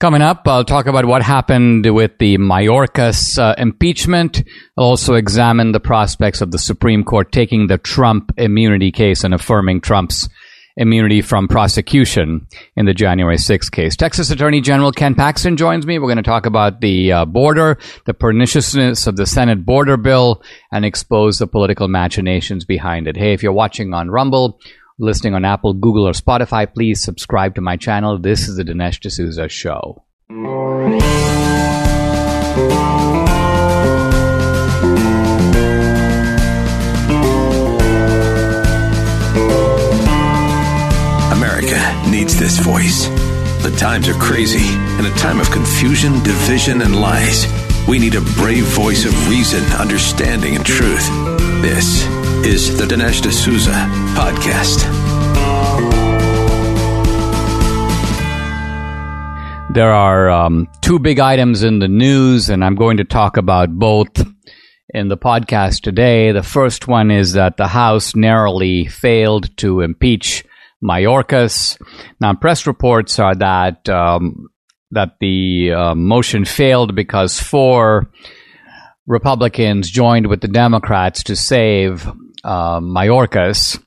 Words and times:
Coming 0.00 0.22
up, 0.22 0.48
I'll 0.48 0.64
talk 0.64 0.86
about 0.86 1.04
what 1.04 1.20
happened 1.20 1.84
with 1.84 2.16
the 2.16 2.38
Mayorkas 2.38 3.38
uh, 3.38 3.54
impeachment. 3.58 4.42
I'll 4.78 4.84
also 4.84 5.12
examine 5.12 5.72
the 5.72 5.78
prospects 5.78 6.40
of 6.40 6.52
the 6.52 6.58
Supreme 6.58 7.04
Court 7.04 7.30
taking 7.30 7.66
the 7.66 7.76
Trump 7.76 8.32
immunity 8.38 8.92
case 8.92 9.24
and 9.24 9.34
affirming 9.34 9.82
Trump's 9.82 10.30
immunity 10.78 11.20
from 11.20 11.48
prosecution 11.48 12.46
in 12.76 12.86
the 12.86 12.94
January 12.94 13.36
6th 13.36 13.70
case. 13.70 13.94
Texas 13.94 14.30
Attorney 14.30 14.62
General 14.62 14.90
Ken 14.90 15.14
Paxton 15.14 15.58
joins 15.58 15.84
me. 15.84 15.98
We're 15.98 16.06
going 16.06 16.16
to 16.16 16.22
talk 16.22 16.46
about 16.46 16.80
the 16.80 17.12
uh, 17.12 17.24
border, 17.26 17.76
the 18.06 18.14
perniciousness 18.14 19.06
of 19.06 19.16
the 19.16 19.26
Senate 19.26 19.66
border 19.66 19.98
bill, 19.98 20.42
and 20.72 20.86
expose 20.86 21.38
the 21.38 21.46
political 21.46 21.88
machinations 21.88 22.64
behind 22.64 23.06
it. 23.06 23.18
Hey, 23.18 23.34
if 23.34 23.42
you're 23.42 23.52
watching 23.52 23.92
on 23.92 24.10
Rumble, 24.10 24.60
listening 25.00 25.34
on 25.34 25.44
Apple, 25.44 25.72
Google, 25.72 26.06
or 26.06 26.12
Spotify, 26.12 26.72
please 26.72 27.02
subscribe 27.02 27.54
to 27.54 27.60
my 27.60 27.76
channel. 27.76 28.18
This 28.18 28.48
is 28.48 28.56
the 28.56 28.64
Dinesh 28.64 29.00
D'Souza 29.00 29.48
Show. 29.48 30.04
America 41.32 42.10
needs 42.10 42.38
this 42.38 42.58
voice. 42.58 43.06
The 43.62 43.74
times 43.78 44.08
are 44.08 44.14
crazy. 44.14 44.74
In 44.98 45.06
a 45.06 45.14
time 45.16 45.40
of 45.40 45.50
confusion, 45.50 46.12
division, 46.22 46.82
and 46.82 47.00
lies, 47.00 47.44
we 47.90 47.98
need 47.98 48.14
a 48.14 48.20
brave 48.20 48.66
voice 48.66 49.04
of 49.04 49.28
reason, 49.28 49.64
understanding, 49.72 50.54
and 50.54 50.64
truth. 50.64 51.04
This 51.60 52.06
is 52.46 52.78
the 52.78 52.84
Dinesh 52.84 53.20
D'Souza 53.20 53.72
Podcast. 54.14 54.84
There 59.74 59.92
are 59.92 60.30
um, 60.30 60.68
two 60.82 61.00
big 61.00 61.18
items 61.18 61.64
in 61.64 61.80
the 61.80 61.88
news, 61.88 62.48
and 62.48 62.64
I'm 62.64 62.76
going 62.76 62.98
to 62.98 63.04
talk 63.04 63.36
about 63.36 63.76
both 63.76 64.24
in 64.90 65.08
the 65.08 65.18
podcast 65.18 65.80
today. 65.80 66.30
The 66.30 66.44
first 66.44 66.86
one 66.86 67.10
is 67.10 67.32
that 67.32 67.56
the 67.56 67.66
House 67.66 68.14
narrowly 68.14 68.86
failed 68.86 69.56
to 69.56 69.80
impeach 69.80 70.44
Mayorkas. 70.80 71.76
Now, 72.20 72.34
press 72.34 72.68
reports 72.68 73.18
are 73.18 73.34
that 73.34 73.88
um, 73.88 74.49
that 74.90 75.16
the 75.20 75.72
uh, 75.72 75.94
motion 75.94 76.44
failed 76.44 76.94
because 76.94 77.40
four 77.40 78.10
Republicans 79.06 79.90
joined 79.90 80.26
with 80.26 80.40
the 80.40 80.48
Democrats 80.48 81.24
to 81.24 81.36
save 81.36 82.06
uh, 82.44 82.80
Mayorkas. 82.80 83.82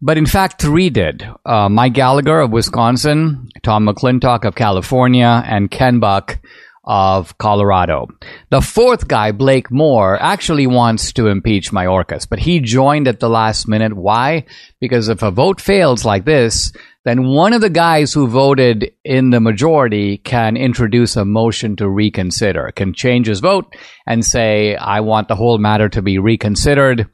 But 0.00 0.18
in 0.18 0.26
fact, 0.26 0.60
three 0.60 0.90
did. 0.90 1.28
Uh, 1.46 1.68
Mike 1.68 1.92
Gallagher 1.92 2.40
of 2.40 2.50
Wisconsin, 2.50 3.48
Tom 3.62 3.86
McClintock 3.86 4.44
of 4.44 4.56
California, 4.56 5.42
and 5.46 5.70
Ken 5.70 6.00
Buck 6.00 6.40
of 6.84 7.38
Colorado. 7.38 8.08
The 8.50 8.60
fourth 8.60 9.06
guy, 9.06 9.30
Blake 9.30 9.70
Moore, 9.70 10.20
actually 10.20 10.66
wants 10.66 11.12
to 11.12 11.28
impeach 11.28 11.70
Mayorkas, 11.70 12.28
but 12.28 12.40
he 12.40 12.58
joined 12.58 13.06
at 13.06 13.20
the 13.20 13.30
last 13.30 13.68
minute. 13.68 13.94
Why? 13.94 14.46
Because 14.80 15.08
if 15.08 15.22
a 15.22 15.30
vote 15.30 15.60
fails 15.60 16.04
like 16.04 16.24
this, 16.24 16.72
then 17.04 17.26
one 17.26 17.52
of 17.52 17.60
the 17.60 17.70
guys 17.70 18.12
who 18.12 18.28
voted 18.28 18.92
in 19.04 19.30
the 19.30 19.40
majority 19.40 20.18
can 20.18 20.56
introduce 20.56 21.16
a 21.16 21.24
motion 21.24 21.74
to 21.76 21.88
reconsider, 21.88 22.70
can 22.76 22.94
change 22.94 23.26
his 23.26 23.40
vote 23.40 23.74
and 24.06 24.24
say, 24.24 24.76
I 24.76 25.00
want 25.00 25.28
the 25.28 25.34
whole 25.34 25.58
matter 25.58 25.88
to 25.88 26.02
be 26.02 26.18
reconsidered. 26.18 27.08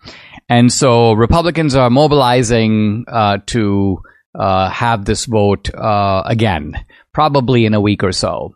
And 0.49 0.73
so 0.73 1.13
Republicans 1.13 1.75
are 1.75 1.91
mobilizing 1.91 3.05
uh, 3.09 3.39
to 3.47 4.03
uh, 4.39 4.69
have 4.71 5.05
this 5.05 5.25
vote 5.25 5.75
uh, 5.75 6.23
again, 6.27 6.75
probably 7.13 7.65
in 7.65 7.75
a 7.75 7.81
week 7.81 8.05
or 8.05 8.13
so. 8.13 8.55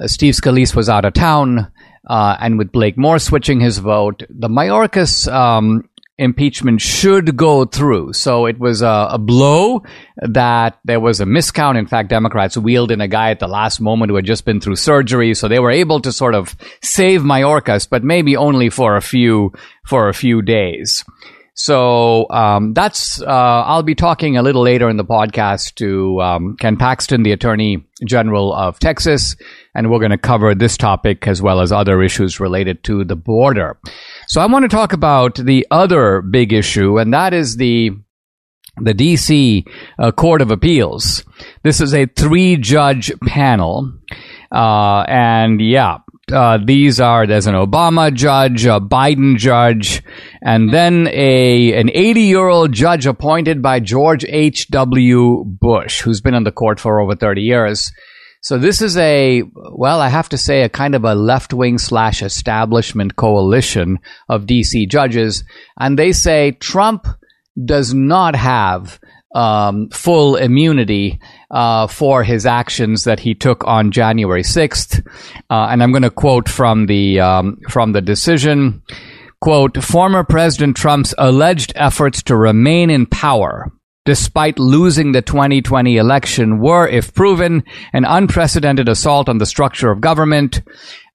Uh, 0.00 0.06
Steve 0.06 0.34
Scalise 0.34 0.74
was 0.74 0.88
out 0.88 1.04
of 1.04 1.12
town, 1.12 1.70
uh, 2.08 2.36
and 2.40 2.58
with 2.58 2.72
Blake 2.72 2.96
Moore 2.96 3.18
switching 3.18 3.60
his 3.60 3.78
vote, 3.78 4.22
the 4.30 4.48
Mayorkas 4.48 5.30
um, 5.32 5.88
impeachment 6.18 6.80
should 6.80 7.36
go 7.36 7.64
through. 7.64 8.12
So 8.12 8.46
it 8.46 8.58
was 8.58 8.82
a, 8.82 9.08
a, 9.12 9.18
blow 9.18 9.82
that 10.16 10.78
there 10.84 11.00
was 11.00 11.20
a 11.20 11.24
miscount. 11.24 11.78
In 11.78 11.86
fact, 11.86 12.10
Democrats 12.10 12.56
wheeled 12.56 12.90
in 12.90 13.00
a 13.00 13.08
guy 13.08 13.30
at 13.30 13.40
the 13.40 13.48
last 13.48 13.80
moment 13.80 14.10
who 14.10 14.16
had 14.16 14.26
just 14.26 14.44
been 14.44 14.60
through 14.60 14.76
surgery. 14.76 15.34
So 15.34 15.48
they 15.48 15.58
were 15.58 15.70
able 15.70 16.00
to 16.00 16.12
sort 16.12 16.34
of 16.34 16.54
save 16.82 17.22
Mayorkas, 17.22 17.88
but 17.88 18.04
maybe 18.04 18.36
only 18.36 18.68
for 18.68 18.96
a 18.96 19.02
few, 19.02 19.52
for 19.86 20.08
a 20.08 20.14
few 20.14 20.42
days. 20.42 21.04
So 21.54 22.26
um, 22.30 22.72
that's 22.72 23.20
uh, 23.20 23.26
I'll 23.26 23.82
be 23.82 23.94
talking 23.94 24.36
a 24.36 24.42
little 24.42 24.62
later 24.62 24.88
in 24.88 24.96
the 24.96 25.04
podcast 25.04 25.74
to 25.76 26.20
um, 26.22 26.56
Ken 26.58 26.78
Paxton, 26.78 27.24
the 27.24 27.32
Attorney 27.32 27.84
General 28.06 28.54
of 28.54 28.78
Texas, 28.78 29.36
and 29.74 29.90
we're 29.90 29.98
going 29.98 30.12
to 30.12 30.18
cover 30.18 30.54
this 30.54 30.78
topic 30.78 31.28
as 31.28 31.42
well 31.42 31.60
as 31.60 31.70
other 31.70 32.02
issues 32.02 32.40
related 32.40 32.82
to 32.84 33.04
the 33.04 33.16
border. 33.16 33.78
So 34.32 34.40
I 34.40 34.46
want 34.46 34.62
to 34.62 34.74
talk 34.74 34.94
about 34.94 35.34
the 35.34 35.66
other 35.70 36.22
big 36.22 36.54
issue, 36.54 36.98
and 36.98 37.12
that 37.12 37.34
is 37.34 37.56
the 37.58 37.90
the 38.78 38.94
DC 38.94 39.62
uh, 39.98 40.10
Court 40.12 40.40
of 40.40 40.50
Appeals. 40.50 41.22
This 41.64 41.82
is 41.82 41.92
a 41.92 42.06
three 42.06 42.56
judge 42.56 43.12
panel. 43.26 43.92
Uh, 44.50 45.04
and 45.06 45.60
yeah, 45.60 45.98
uh, 46.32 46.58
these 46.64 46.98
are 46.98 47.26
there's 47.26 47.46
an 47.46 47.54
Obama 47.54 48.10
judge, 48.10 48.64
a 48.64 48.80
Biden 48.80 49.36
judge, 49.36 50.02
and 50.40 50.72
then 50.72 51.08
a 51.08 51.78
an 51.78 51.90
80 51.92 52.20
year 52.22 52.48
old 52.48 52.72
judge 52.72 53.04
appointed 53.04 53.60
by 53.60 53.80
George 53.80 54.24
H. 54.24 54.68
W. 54.68 55.44
Bush, 55.44 56.00
who's 56.00 56.22
been 56.22 56.34
on 56.34 56.44
the 56.44 56.52
court 56.52 56.80
for 56.80 57.02
over 57.02 57.14
30 57.14 57.42
years. 57.42 57.92
So 58.42 58.58
this 58.58 58.82
is 58.82 58.96
a 58.96 59.44
well, 59.54 60.00
I 60.00 60.08
have 60.08 60.28
to 60.30 60.36
say, 60.36 60.62
a 60.62 60.68
kind 60.68 60.96
of 60.96 61.04
a 61.04 61.14
left 61.14 61.54
wing 61.54 61.78
slash 61.78 62.22
establishment 62.22 63.14
coalition 63.14 64.00
of 64.28 64.46
DC 64.46 64.88
judges, 64.90 65.44
and 65.78 65.96
they 65.96 66.10
say 66.10 66.50
Trump 66.50 67.06
does 67.64 67.94
not 67.94 68.34
have 68.34 68.98
um, 69.32 69.90
full 69.90 70.34
immunity 70.34 71.20
uh, 71.52 71.86
for 71.86 72.24
his 72.24 72.44
actions 72.44 73.04
that 73.04 73.20
he 73.20 73.34
took 73.34 73.64
on 73.64 73.92
January 73.92 74.42
6th. 74.42 75.06
Uh, 75.48 75.68
and 75.70 75.80
I'm 75.80 75.92
going 75.92 76.02
to 76.02 76.10
quote 76.10 76.48
from 76.48 76.86
the 76.86 77.20
um, 77.20 77.60
from 77.70 77.92
the 77.92 78.02
decision. 78.02 78.82
Quote, 79.40 79.82
former 79.82 80.24
President 80.24 80.76
Trump's 80.76 81.14
alleged 81.16 81.72
efforts 81.76 82.24
to 82.24 82.36
remain 82.36 82.90
in 82.90 83.06
power 83.06 83.72
despite 84.04 84.58
losing 84.58 85.12
the 85.12 85.22
2020 85.22 85.96
election 85.96 86.58
were, 86.58 86.88
if 86.88 87.14
proven, 87.14 87.62
an 87.92 88.04
unprecedented 88.04 88.88
assault 88.88 89.28
on 89.28 89.38
the 89.38 89.46
structure 89.46 89.90
of 89.90 90.00
government. 90.00 90.62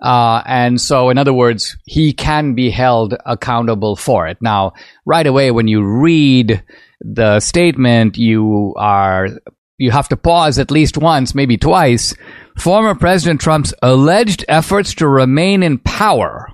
Uh, 0.01 0.41
and 0.45 0.79
so, 0.79 1.09
in 1.09 1.17
other 1.17 1.33
words, 1.33 1.75
he 1.85 2.13
can 2.13 2.53
be 2.53 2.69
held 2.69 3.15
accountable 3.25 3.95
for 3.95 4.27
it. 4.27 4.37
Now, 4.41 4.73
right 5.05 5.27
away, 5.27 5.51
when 5.51 5.67
you 5.67 5.83
read 5.83 6.63
the 7.01 7.39
statement, 7.39 8.17
you 8.17 8.73
are 8.77 9.29
you 9.77 9.91
have 9.91 10.09
to 10.09 10.17
pause 10.17 10.57
at 10.57 10.71
least 10.71 10.97
once, 10.97 11.35
maybe 11.35 11.57
twice. 11.57 12.15
Former 12.57 12.95
President 12.95 13.39
Trump's 13.39 13.73
alleged 13.83 14.43
efforts 14.47 14.95
to 14.95 15.07
remain 15.07 15.61
in 15.61 15.77
power. 15.77 16.51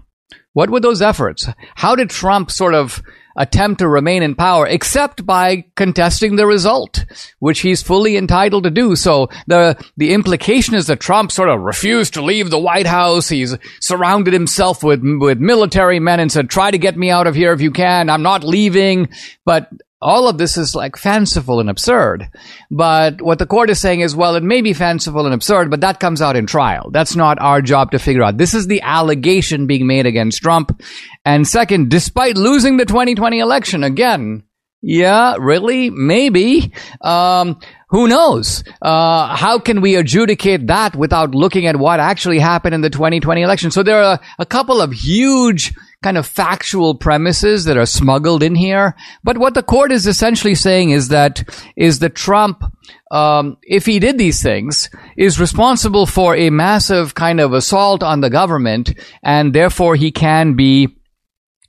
What 0.51 0.69
were 0.69 0.81
those 0.81 1.01
efforts? 1.01 1.47
How 1.75 1.95
did 1.95 2.09
Trump 2.09 2.51
sort 2.51 2.73
of 2.73 3.01
attempt 3.35 3.79
to 3.79 3.87
remain 3.87 4.23
in 4.23 4.35
power 4.35 4.67
except 4.67 5.25
by 5.25 5.65
contesting 5.75 6.35
the 6.35 6.45
result, 6.45 7.05
which 7.39 7.61
he's 7.61 7.81
fully 7.81 8.17
entitled 8.17 8.63
to 8.63 8.71
do. 8.71 8.95
So 8.95 9.29
the 9.47 9.77
the 9.97 10.13
implication 10.13 10.75
is 10.75 10.87
that 10.87 10.99
Trump 10.99 11.31
sort 11.31 11.49
of 11.49 11.61
refused 11.61 12.13
to 12.15 12.21
leave 12.21 12.49
the 12.49 12.59
White 12.59 12.87
House. 12.87 13.29
He's 13.29 13.57
surrounded 13.79 14.33
himself 14.33 14.83
with 14.83 15.01
with 15.03 15.39
military 15.39 15.99
men 15.99 16.19
and 16.19 16.31
said, 16.31 16.49
"Try 16.49 16.71
to 16.71 16.77
get 16.77 16.97
me 16.97 17.09
out 17.09 17.27
of 17.27 17.35
here 17.35 17.53
if 17.53 17.61
you 17.61 17.71
can. 17.71 18.09
I'm 18.09 18.23
not 18.23 18.43
leaving." 18.43 19.09
But 19.45 19.69
all 20.03 20.27
of 20.27 20.37
this 20.37 20.57
is 20.57 20.75
like 20.75 20.97
fanciful 20.97 21.59
and 21.59 21.69
absurd. 21.69 22.29
But 22.69 23.21
what 23.21 23.39
the 23.39 23.45
court 23.45 23.69
is 23.69 23.79
saying 23.79 24.01
is, 24.01 24.15
well, 24.15 24.35
it 24.35 24.43
may 24.43 24.61
be 24.61 24.73
fanciful 24.73 25.25
and 25.25 25.33
absurd, 25.33 25.71
but 25.71 25.81
that 25.81 25.99
comes 25.99 26.21
out 26.21 26.35
in 26.35 26.45
trial. 26.45 26.91
That's 26.91 27.15
not 27.15 27.39
our 27.41 27.61
job 27.61 27.91
to 27.91 27.99
figure 27.99 28.23
out. 28.23 28.37
This 28.37 28.53
is 28.53 28.67
the 28.67 28.81
allegation 28.81 29.65
being 29.65 29.87
made 29.87 30.05
against 30.05 30.41
Trump. 30.41 30.81
And 31.25 31.47
second, 31.47 31.89
despite 31.89 32.37
losing 32.37 32.77
the 32.77 32.85
2020 32.85 33.39
election, 33.39 33.83
again, 33.83 34.43
Yeah, 34.85 35.37
really? 35.39 35.89
Maybe. 35.89 36.73
Um, 37.01 37.59
who 37.93 38.07
knows? 38.07 38.63
Uh, 38.81 39.35
how 39.35 39.59
can 39.59 39.79
we 39.79 39.95
adjudicate 39.95 40.67
that 40.67 40.95
without 40.95 41.33
looking 41.33 41.67
at 41.67 41.77
what 41.77 41.99
actually 41.99 42.39
happened 42.39 42.75
in 42.75 42.81
the 42.81 42.89
2020 42.89 43.41
election? 43.41 43.71
So 43.71 43.81
there 43.81 44.01
are 44.01 44.19
a 44.39 44.45
couple 44.45 44.81
of 44.81 44.91
huge 44.91 45.73
kind 46.03 46.17
of 46.17 46.27
factual 46.27 46.95
premises 46.95 47.63
that 47.63 47.77
are 47.77 47.85
smuggled 47.85 48.43
in 48.43 48.55
here. 48.55 48.95
But 49.23 49.37
what 49.37 49.53
the 49.53 49.63
court 49.63 49.91
is 49.91 50.05
essentially 50.05 50.55
saying 50.55 50.91
is 50.91 51.07
that 51.07 51.47
is 51.75 51.99
that 51.99 52.13
Trump, 52.13 52.63
um, 53.09 53.57
if 53.63 53.85
he 53.85 53.99
did 53.99 54.17
these 54.17 54.43
things, 54.43 54.89
is 55.15 55.39
responsible 55.39 56.05
for 56.05 56.35
a 56.35 56.49
massive 56.49 57.15
kind 57.15 57.39
of 57.39 57.53
assault 57.53 58.03
on 58.03 58.21
the 58.21 58.29
government, 58.29 58.93
and 59.23 59.53
therefore 59.53 59.95
he 59.95 60.11
can 60.11 60.55
be. 60.55 60.89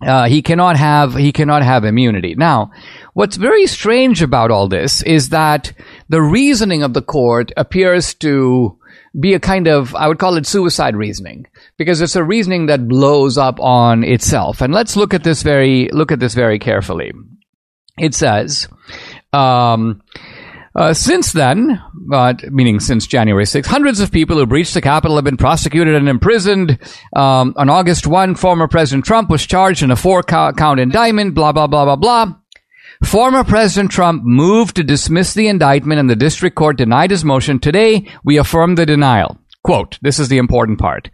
Uh, 0.02 0.26
he 0.26 0.42
cannot 0.42 0.76
have 0.76 1.14
he 1.14 1.32
cannot 1.32 1.62
have 1.62 1.84
immunity. 1.84 2.34
Now, 2.34 2.72
what's 3.14 3.36
very 3.36 3.66
strange 3.66 4.22
about 4.22 4.50
all 4.50 4.68
this 4.68 5.02
is 5.02 5.30
that 5.30 5.72
the 6.08 6.22
reasoning 6.22 6.82
of 6.82 6.92
the 6.92 7.02
court 7.02 7.50
appears 7.56 8.14
to 8.14 8.78
be 9.18 9.34
a 9.34 9.40
kind 9.40 9.68
of, 9.68 9.94
I 9.94 10.08
would 10.08 10.18
call 10.18 10.36
it 10.36 10.46
suicide 10.46 10.96
reasoning, 10.96 11.46
because 11.78 12.00
it's 12.00 12.16
a 12.16 12.24
reasoning 12.24 12.66
that 12.66 12.88
blows 12.88 13.38
up 13.38 13.60
on 13.60 14.04
itself. 14.04 14.60
And 14.60 14.74
let's 14.74 14.96
look 14.96 15.14
at 15.14 15.24
this 15.24 15.42
very, 15.42 15.88
look 15.92 16.12
at 16.12 16.20
this 16.20 16.34
very 16.34 16.58
carefully. 16.58 17.12
It 17.96 18.14
says, 18.14 18.68
um, 19.32 20.02
uh, 20.74 20.92
since 20.92 21.30
then, 21.30 21.80
uh, 22.12 22.34
meaning 22.50 22.80
since 22.80 23.06
January 23.06 23.44
6th, 23.44 23.66
hundreds 23.66 24.00
of 24.00 24.10
people 24.10 24.36
who 24.36 24.46
breached 24.46 24.74
the 24.74 24.80
Capitol 24.80 25.16
have 25.16 25.24
been 25.24 25.36
prosecuted 25.36 25.94
and 25.94 26.08
imprisoned. 26.08 26.80
Um, 27.14 27.54
on 27.56 27.70
August 27.70 28.08
1, 28.08 28.34
former 28.34 28.66
President 28.66 29.04
Trump 29.04 29.30
was 29.30 29.46
charged 29.46 29.84
in 29.84 29.92
a 29.92 29.96
four 29.96 30.24
count 30.24 30.80
indictment, 30.80 31.34
blah, 31.34 31.52
blah, 31.52 31.68
blah, 31.68 31.84
blah, 31.84 31.96
blah. 31.96 32.34
Former 33.04 33.44
President 33.44 33.90
Trump 33.90 34.24
moved 34.24 34.76
to 34.76 34.82
dismiss 34.82 35.34
the 35.34 35.48
indictment 35.48 36.00
and 36.00 36.10
the 36.10 36.16
district 36.16 36.56
court 36.56 36.76
denied 36.76 37.10
his 37.10 37.24
motion. 37.24 37.60
Today, 37.60 38.06
we 38.24 38.38
affirm 38.38 38.74
the 38.74 38.86
denial. 38.86 39.38
Quote, 39.62 39.98
this 40.02 40.18
is 40.18 40.28
the 40.28 40.38
important 40.38 40.78
part. 40.78 41.10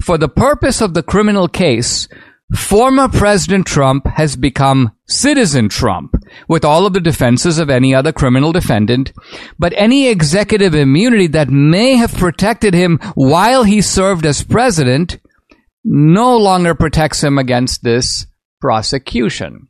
For 0.00 0.16
the 0.16 0.28
purpose 0.28 0.80
of 0.80 0.94
the 0.94 1.02
criminal 1.02 1.48
case, 1.48 2.08
former 2.54 3.08
President 3.08 3.66
Trump 3.66 4.06
has 4.06 4.36
become 4.36 4.92
citizen 5.06 5.68
Trump 5.68 6.14
with 6.48 6.64
all 6.64 6.86
of 6.86 6.92
the 6.92 7.00
defenses 7.00 7.58
of 7.58 7.70
any 7.70 7.94
other 7.94 8.12
criminal 8.12 8.52
defendant, 8.52 9.12
but 9.58 9.74
any 9.76 10.08
executive 10.08 10.74
immunity 10.74 11.26
that 11.26 11.50
may 11.50 11.96
have 11.96 12.14
protected 12.14 12.74
him 12.74 12.98
while 13.14 13.64
he 13.64 13.80
served 13.80 14.24
as 14.24 14.42
president 14.42 15.20
no 15.84 16.36
longer 16.36 16.74
protects 16.74 17.22
him 17.22 17.38
against 17.38 17.82
this 17.82 18.26
prosecution. 18.60 19.68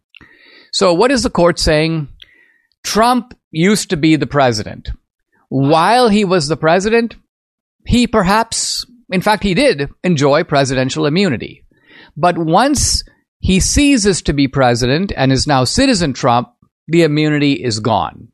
So, 0.74 0.92
what 0.92 1.12
is 1.12 1.22
the 1.22 1.30
court 1.30 1.60
saying? 1.60 2.08
Trump 2.82 3.38
used 3.52 3.90
to 3.90 3.96
be 3.96 4.16
the 4.16 4.26
president. 4.26 4.90
While 5.48 6.08
he 6.08 6.24
was 6.24 6.48
the 6.48 6.56
president, 6.56 7.14
he 7.86 8.08
perhaps, 8.08 8.84
in 9.12 9.20
fact, 9.20 9.44
he 9.44 9.54
did 9.54 9.88
enjoy 10.02 10.42
presidential 10.42 11.06
immunity. 11.06 11.64
But 12.16 12.36
once 12.36 13.04
he 13.38 13.60
ceases 13.60 14.20
to 14.22 14.32
be 14.32 14.48
president 14.48 15.12
and 15.16 15.30
is 15.30 15.46
now 15.46 15.62
citizen 15.62 16.12
Trump, 16.12 16.48
the 16.88 17.04
immunity 17.04 17.52
is 17.52 17.78
gone. 17.78 18.32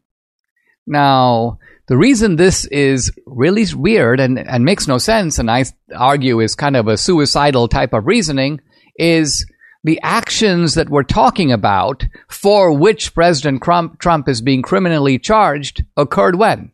Now, 0.86 1.58
the 1.88 1.98
reason 1.98 2.36
this 2.36 2.64
is 2.64 3.12
really 3.26 3.66
weird 3.74 4.18
and, 4.18 4.38
and 4.38 4.64
makes 4.64 4.88
no 4.88 4.96
sense, 4.96 5.38
and 5.38 5.50
I 5.50 5.66
argue 5.94 6.40
is 6.40 6.54
kind 6.54 6.76
of 6.76 6.88
a 6.88 6.96
suicidal 6.96 7.68
type 7.68 7.92
of 7.92 8.06
reasoning, 8.06 8.62
is 8.96 9.44
the 9.82 10.00
actions 10.02 10.74
that 10.74 10.90
we're 10.90 11.02
talking 11.02 11.52
about 11.52 12.06
for 12.28 12.72
which 12.72 13.14
President 13.14 13.62
Trump, 13.62 13.98
Trump 13.98 14.28
is 14.28 14.42
being 14.42 14.62
criminally 14.62 15.18
charged 15.18 15.84
occurred 15.96 16.36
when? 16.36 16.72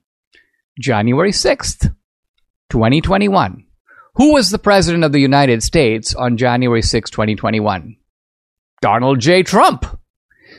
January 0.80 1.30
6th, 1.30 1.94
2021. 2.70 3.64
Who 4.14 4.32
was 4.32 4.50
the 4.50 4.58
President 4.58 5.04
of 5.04 5.12
the 5.12 5.20
United 5.20 5.62
States 5.62 6.14
on 6.14 6.36
January 6.36 6.82
6, 6.82 7.10
2021? 7.10 7.96
Donald 8.80 9.20
J. 9.20 9.42
Trump. 9.42 9.86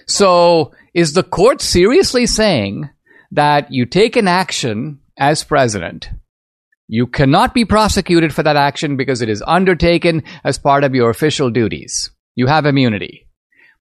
So, 0.07 0.71
is 0.93 1.13
the 1.13 1.23
court 1.23 1.61
seriously 1.61 2.25
saying 2.25 2.89
that 3.31 3.71
you 3.71 3.85
take 3.85 4.15
an 4.15 4.27
action 4.27 4.99
as 5.17 5.43
president? 5.43 6.09
You 6.87 7.07
cannot 7.07 7.53
be 7.53 7.65
prosecuted 7.65 8.33
for 8.33 8.43
that 8.43 8.55
action 8.55 8.95
because 8.95 9.21
it 9.21 9.29
is 9.29 9.43
undertaken 9.45 10.23
as 10.43 10.57
part 10.57 10.83
of 10.83 10.95
your 10.95 11.09
official 11.09 11.49
duties 11.49 12.11
you 12.37 12.47
have 12.47 12.65
immunity. 12.65 13.27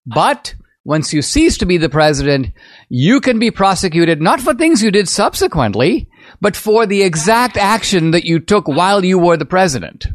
But 0.05 0.55
once 0.83 1.13
you 1.13 1.21
cease 1.21 1.57
to 1.59 1.65
be 1.65 1.77
the 1.77 1.89
president, 1.89 2.47
you 2.89 3.21
can 3.21 3.39
be 3.39 3.51
prosecuted 3.51 4.21
not 4.21 4.41
for 4.41 4.53
things 4.53 4.81
you 4.81 4.89
did 4.89 5.07
subsequently, 5.07 6.09
but 6.41 6.55
for 6.55 6.85
the 6.85 7.03
exact 7.03 7.55
action 7.55 8.11
that 8.11 8.25
you 8.25 8.39
took 8.39 8.67
while 8.67 9.05
you 9.05 9.19
were 9.19 9.37
the 9.37 9.45
president. 9.45 10.07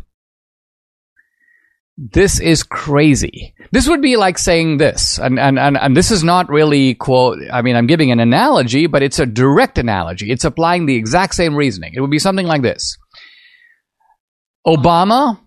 This 1.96 2.40
is 2.40 2.64
crazy. 2.64 3.54
This 3.70 3.86
would 3.86 4.02
be 4.02 4.16
like 4.16 4.38
saying 4.38 4.78
this, 4.78 5.18
and, 5.18 5.38
and, 5.38 5.58
and, 5.58 5.76
and 5.76 5.96
this 5.96 6.10
is 6.10 6.24
not 6.24 6.48
really 6.48 6.94
quote, 6.94 7.38
I 7.52 7.62
mean, 7.62 7.76
I'm 7.76 7.86
giving 7.86 8.10
an 8.10 8.18
analogy, 8.18 8.86
but 8.88 9.02
it's 9.02 9.20
a 9.20 9.26
direct 9.26 9.78
analogy. 9.78 10.32
It's 10.32 10.44
applying 10.44 10.86
the 10.86 10.96
exact 10.96 11.34
same 11.34 11.54
reasoning. 11.54 11.92
It 11.94 12.00
would 12.00 12.10
be 12.10 12.18
something 12.18 12.46
like 12.46 12.62
this. 12.62 12.96
Obama 14.66 15.38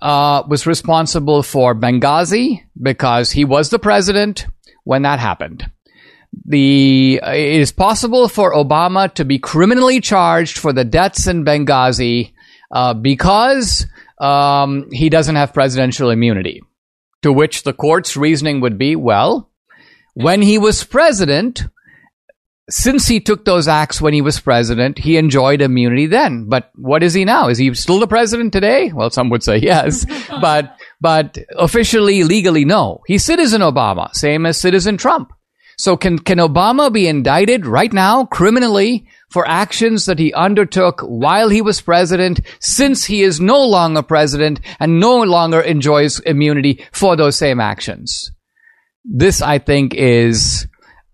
uh, 0.00 0.42
was 0.48 0.66
responsible 0.66 1.42
for 1.42 1.74
Benghazi 1.74 2.62
because 2.80 3.30
he 3.30 3.44
was 3.44 3.70
the 3.70 3.78
president 3.78 4.46
when 4.84 5.02
that 5.02 5.18
happened. 5.18 5.70
The 6.44 7.20
it 7.22 7.60
is 7.60 7.72
possible 7.72 8.28
for 8.28 8.54
Obama 8.54 9.12
to 9.14 9.24
be 9.24 9.38
criminally 9.38 10.00
charged 10.00 10.58
for 10.58 10.72
the 10.72 10.84
deaths 10.84 11.26
in 11.26 11.44
Benghazi 11.44 12.32
uh, 12.70 12.94
because 12.94 13.86
um, 14.20 14.88
he 14.92 15.08
doesn't 15.08 15.36
have 15.36 15.54
presidential 15.54 16.10
immunity. 16.10 16.62
To 17.22 17.32
which 17.32 17.64
the 17.64 17.72
court's 17.72 18.16
reasoning 18.16 18.60
would 18.60 18.78
be, 18.78 18.94
well, 18.94 19.50
when 20.14 20.40
he 20.40 20.56
was 20.58 20.84
president, 20.84 21.64
since 22.70 23.06
he 23.06 23.20
took 23.20 23.44
those 23.44 23.66
acts 23.66 24.00
when 24.00 24.12
he 24.12 24.20
was 24.20 24.40
president, 24.40 24.98
he 24.98 25.16
enjoyed 25.16 25.62
immunity 25.62 26.06
then. 26.06 26.44
But 26.48 26.70
what 26.74 27.02
is 27.02 27.14
he 27.14 27.24
now? 27.24 27.48
Is 27.48 27.58
he 27.58 27.72
still 27.74 27.98
the 27.98 28.06
president 28.06 28.52
today? 28.52 28.92
Well, 28.92 29.10
some 29.10 29.30
would 29.30 29.42
say 29.42 29.56
yes, 29.56 30.04
but 30.40 30.76
but 31.00 31.38
officially, 31.56 32.24
legally, 32.24 32.64
no. 32.64 33.02
He's 33.06 33.24
citizen 33.24 33.62
Obama, 33.62 34.14
same 34.14 34.44
as 34.46 34.60
citizen 34.60 34.96
Trump. 34.96 35.32
So 35.78 35.96
can 35.96 36.18
can 36.18 36.38
Obama 36.38 36.92
be 36.92 37.06
indicted 37.06 37.64
right 37.64 37.92
now 37.92 38.24
criminally 38.24 39.06
for 39.30 39.46
actions 39.46 40.06
that 40.06 40.18
he 40.18 40.32
undertook 40.34 41.00
while 41.02 41.48
he 41.48 41.62
was 41.62 41.80
president, 41.80 42.40
since 42.60 43.04
he 43.04 43.22
is 43.22 43.40
no 43.40 43.64
longer 43.64 44.02
president 44.02 44.60
and 44.80 45.00
no 45.00 45.22
longer 45.22 45.60
enjoys 45.60 46.18
immunity 46.20 46.84
for 46.92 47.16
those 47.16 47.36
same 47.36 47.60
actions? 47.60 48.32
This, 49.04 49.40
I 49.40 49.58
think, 49.58 49.94
is 49.94 50.66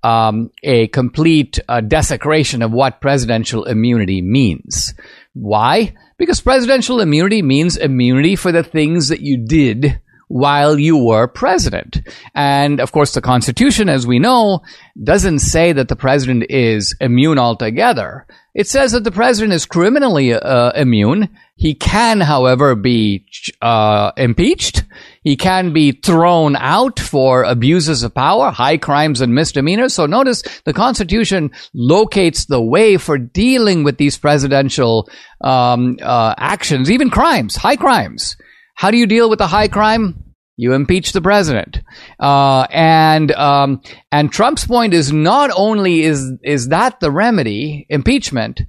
um, 0.04 0.50
a 0.62 0.86
complete 0.88 1.58
uh, 1.68 1.80
desecration 1.80 2.62
of 2.62 2.70
what 2.70 3.00
presidential 3.00 3.64
immunity 3.64 4.20
means. 4.20 4.94
Why? 5.32 5.94
Because 6.18 6.40
presidential 6.40 7.00
immunity 7.00 7.42
means 7.42 7.76
immunity 7.76 8.36
for 8.36 8.52
the 8.52 8.62
things 8.62 9.08
that 9.08 9.20
you 9.20 9.38
did 9.38 10.00
while 10.28 10.78
you 10.78 10.96
were 10.96 11.26
president. 11.26 12.00
And 12.34 12.80
of 12.80 12.92
course, 12.92 13.14
the 13.14 13.20
Constitution, 13.20 13.88
as 13.88 14.06
we 14.06 14.18
know, 14.18 14.62
doesn't 15.02 15.40
say 15.40 15.72
that 15.72 15.88
the 15.88 15.96
president 15.96 16.46
is 16.50 16.94
immune 17.00 17.38
altogether. 17.38 18.26
It 18.54 18.68
says 18.68 18.92
that 18.92 19.04
the 19.04 19.10
president 19.10 19.54
is 19.54 19.66
criminally 19.66 20.32
uh, 20.34 20.70
immune. 20.72 21.30
He 21.56 21.74
can, 21.74 22.20
however, 22.20 22.74
be 22.74 23.26
uh, 23.60 24.12
impeached. 24.16 24.84
He 25.24 25.36
can 25.36 25.72
be 25.72 25.92
thrown 25.92 26.54
out 26.54 27.00
for 27.00 27.44
abuses 27.44 28.02
of 28.02 28.14
power, 28.14 28.50
high 28.50 28.76
crimes 28.76 29.22
and 29.22 29.34
misdemeanors. 29.34 29.94
So 29.94 30.04
notice 30.04 30.42
the 30.64 30.74
Constitution 30.74 31.50
locates 31.72 32.44
the 32.44 32.60
way 32.60 32.98
for 32.98 33.16
dealing 33.16 33.84
with 33.84 33.96
these 33.96 34.18
presidential 34.18 35.08
um, 35.40 35.98
uh, 36.02 36.34
actions, 36.36 36.90
even 36.90 37.08
crimes, 37.08 37.56
high 37.56 37.76
crimes. 37.76 38.36
How 38.74 38.90
do 38.90 38.98
you 38.98 39.06
deal 39.06 39.30
with 39.30 39.40
a 39.40 39.46
high 39.46 39.68
crime? 39.68 40.22
You 40.56 40.74
impeach 40.74 41.12
the 41.12 41.22
president, 41.22 41.80
uh, 42.20 42.68
and 42.70 43.32
um, 43.32 43.80
and 44.12 44.30
Trump's 44.30 44.64
point 44.64 44.94
is 44.94 45.12
not 45.12 45.50
only 45.56 46.02
is 46.02 46.32
is 46.44 46.68
that 46.68 47.00
the 47.00 47.10
remedy, 47.10 47.86
impeachment, 47.88 48.60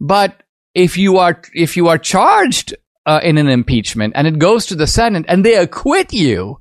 but 0.00 0.42
if 0.74 0.96
you 0.96 1.18
are 1.18 1.42
if 1.52 1.76
you 1.76 1.88
are 1.88 1.98
charged 1.98 2.74
uh, 3.06 3.20
in 3.22 3.38
an 3.38 3.48
impeachment 3.48 4.12
and 4.16 4.26
it 4.26 4.38
goes 4.38 4.66
to 4.66 4.74
the 4.74 4.86
Senate 4.86 5.24
and 5.28 5.44
they 5.44 5.54
acquit 5.54 6.12
you, 6.12 6.58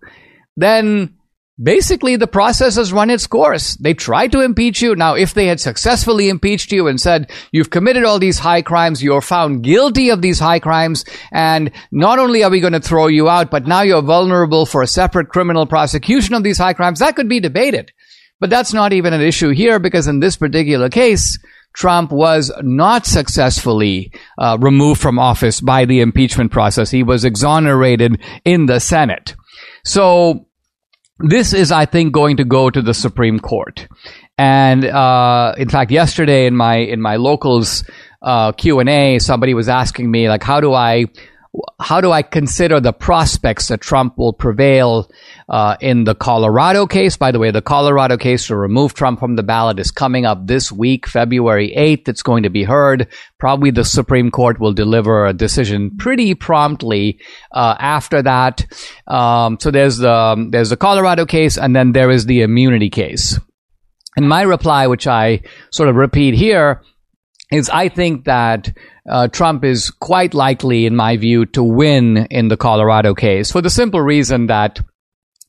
then 0.55 1.15
basically 1.61 2.15
the 2.15 2.27
process 2.27 2.75
has 2.75 2.93
run 2.93 3.09
its 3.09 3.27
course. 3.27 3.75
They 3.75 3.93
tried 3.93 4.31
to 4.33 4.41
impeach 4.41 4.81
you. 4.81 4.95
Now, 4.95 5.15
if 5.15 5.33
they 5.33 5.47
had 5.47 5.59
successfully 5.59 6.29
impeached 6.29 6.71
you 6.71 6.87
and 6.87 6.99
said, 6.99 7.31
you've 7.51 7.69
committed 7.69 8.03
all 8.03 8.19
these 8.19 8.39
high 8.39 8.61
crimes, 8.61 9.01
you're 9.01 9.21
found 9.21 9.63
guilty 9.63 10.09
of 10.09 10.21
these 10.21 10.39
high 10.39 10.59
crimes, 10.59 11.05
and 11.31 11.71
not 11.91 12.19
only 12.19 12.43
are 12.43 12.51
we 12.51 12.59
going 12.59 12.73
to 12.73 12.79
throw 12.79 13.07
you 13.07 13.29
out, 13.29 13.51
but 13.51 13.67
now 13.67 13.81
you're 13.81 14.01
vulnerable 14.01 14.65
for 14.65 14.81
a 14.81 14.87
separate 14.87 15.29
criminal 15.29 15.65
prosecution 15.65 16.35
of 16.35 16.43
these 16.43 16.57
high 16.57 16.73
crimes, 16.73 16.99
that 16.99 17.15
could 17.15 17.29
be 17.29 17.39
debated. 17.39 17.91
But 18.39 18.49
that's 18.49 18.73
not 18.73 18.91
even 18.91 19.13
an 19.13 19.21
issue 19.21 19.49
here 19.51 19.79
because 19.79 20.07
in 20.07 20.19
this 20.19 20.35
particular 20.35 20.89
case, 20.89 21.39
Trump 21.75 22.11
was 22.11 22.51
not 22.61 23.05
successfully 23.05 24.11
uh, 24.37 24.57
removed 24.59 25.01
from 25.01 25.19
office 25.19 25.61
by 25.61 25.85
the 25.85 25.99
impeachment 25.99 26.51
process. 26.51 26.89
He 26.89 27.03
was 27.03 27.25
exonerated 27.25 28.21
in 28.45 28.65
the 28.65 28.79
Senate. 28.79 29.35
So 29.83 30.47
this 31.19 31.53
is, 31.53 31.71
I 31.71 31.85
think, 31.85 32.13
going 32.13 32.37
to 32.37 32.45
go 32.45 32.69
to 32.69 32.81
the 32.81 32.93
Supreme 32.93 33.39
Court. 33.39 33.87
And 34.37 34.85
uh, 34.85 35.53
in 35.57 35.69
fact, 35.69 35.91
yesterday 35.91 36.45
in 36.45 36.55
my 36.55 36.75
in 36.75 37.01
my 37.01 37.15
locals 37.15 37.83
uh, 38.21 38.51
Q 38.51 38.79
and 38.79 38.89
A, 38.89 39.19
somebody 39.19 39.53
was 39.53 39.69
asking 39.69 40.11
me 40.11 40.27
like, 40.27 40.43
how 40.43 40.59
do 40.59 40.73
I 40.73 41.05
how 41.79 42.01
do 42.01 42.11
I 42.11 42.21
consider 42.21 42.79
the 42.79 42.93
prospects 42.93 43.67
that 43.67 43.81
Trump 43.81 44.17
will 44.17 44.33
prevail 44.33 45.09
uh, 45.49 45.77
in 45.79 46.03
the 46.03 46.15
Colorado 46.15 46.87
case? 46.87 47.17
By 47.17 47.31
the 47.31 47.39
way, 47.39 47.51
the 47.51 47.61
Colorado 47.61 48.17
case 48.17 48.47
to 48.47 48.55
remove 48.55 48.93
Trump 48.93 49.19
from 49.19 49.35
the 49.35 49.43
ballot 49.43 49.79
is 49.79 49.91
coming 49.91 50.25
up 50.25 50.47
this 50.47 50.71
week, 50.71 51.07
February 51.07 51.73
8th. 51.77 52.07
It's 52.07 52.23
going 52.23 52.43
to 52.43 52.49
be 52.49 52.63
heard. 52.63 53.07
Probably 53.39 53.71
the 53.71 53.83
Supreme 53.83 54.31
Court 54.31 54.59
will 54.59 54.73
deliver 54.73 55.25
a 55.25 55.33
decision 55.33 55.95
pretty 55.97 56.33
promptly 56.33 57.19
uh, 57.51 57.75
after 57.79 58.21
that. 58.21 58.65
Um, 59.07 59.57
so 59.59 59.71
there's 59.71 59.97
the 59.97 60.47
there's 60.51 60.69
the 60.69 60.77
Colorado 60.77 61.25
case, 61.25 61.57
and 61.57 61.75
then 61.75 61.91
there 61.91 62.09
is 62.09 62.25
the 62.25 62.41
immunity 62.41 62.89
case. 62.89 63.39
And 64.17 64.29
my 64.29 64.43
reply, 64.43 64.87
which 64.87 65.07
I 65.07 65.41
sort 65.71 65.89
of 65.89 65.95
repeat 65.95 66.35
here, 66.35 66.81
is 67.51 67.69
I 67.69 67.89
think 67.89 68.25
that 68.25 68.73
uh, 69.09 69.27
Trump 69.27 69.63
is 69.63 69.91
quite 69.91 70.33
likely, 70.33 70.85
in 70.85 70.95
my 70.95 71.17
view, 71.17 71.45
to 71.47 71.63
win 71.63 72.27
in 72.29 72.47
the 72.47 72.57
Colorado 72.57 73.13
case 73.13 73.51
for 73.51 73.61
the 73.61 73.69
simple 73.69 74.01
reason 74.01 74.47
that 74.47 74.79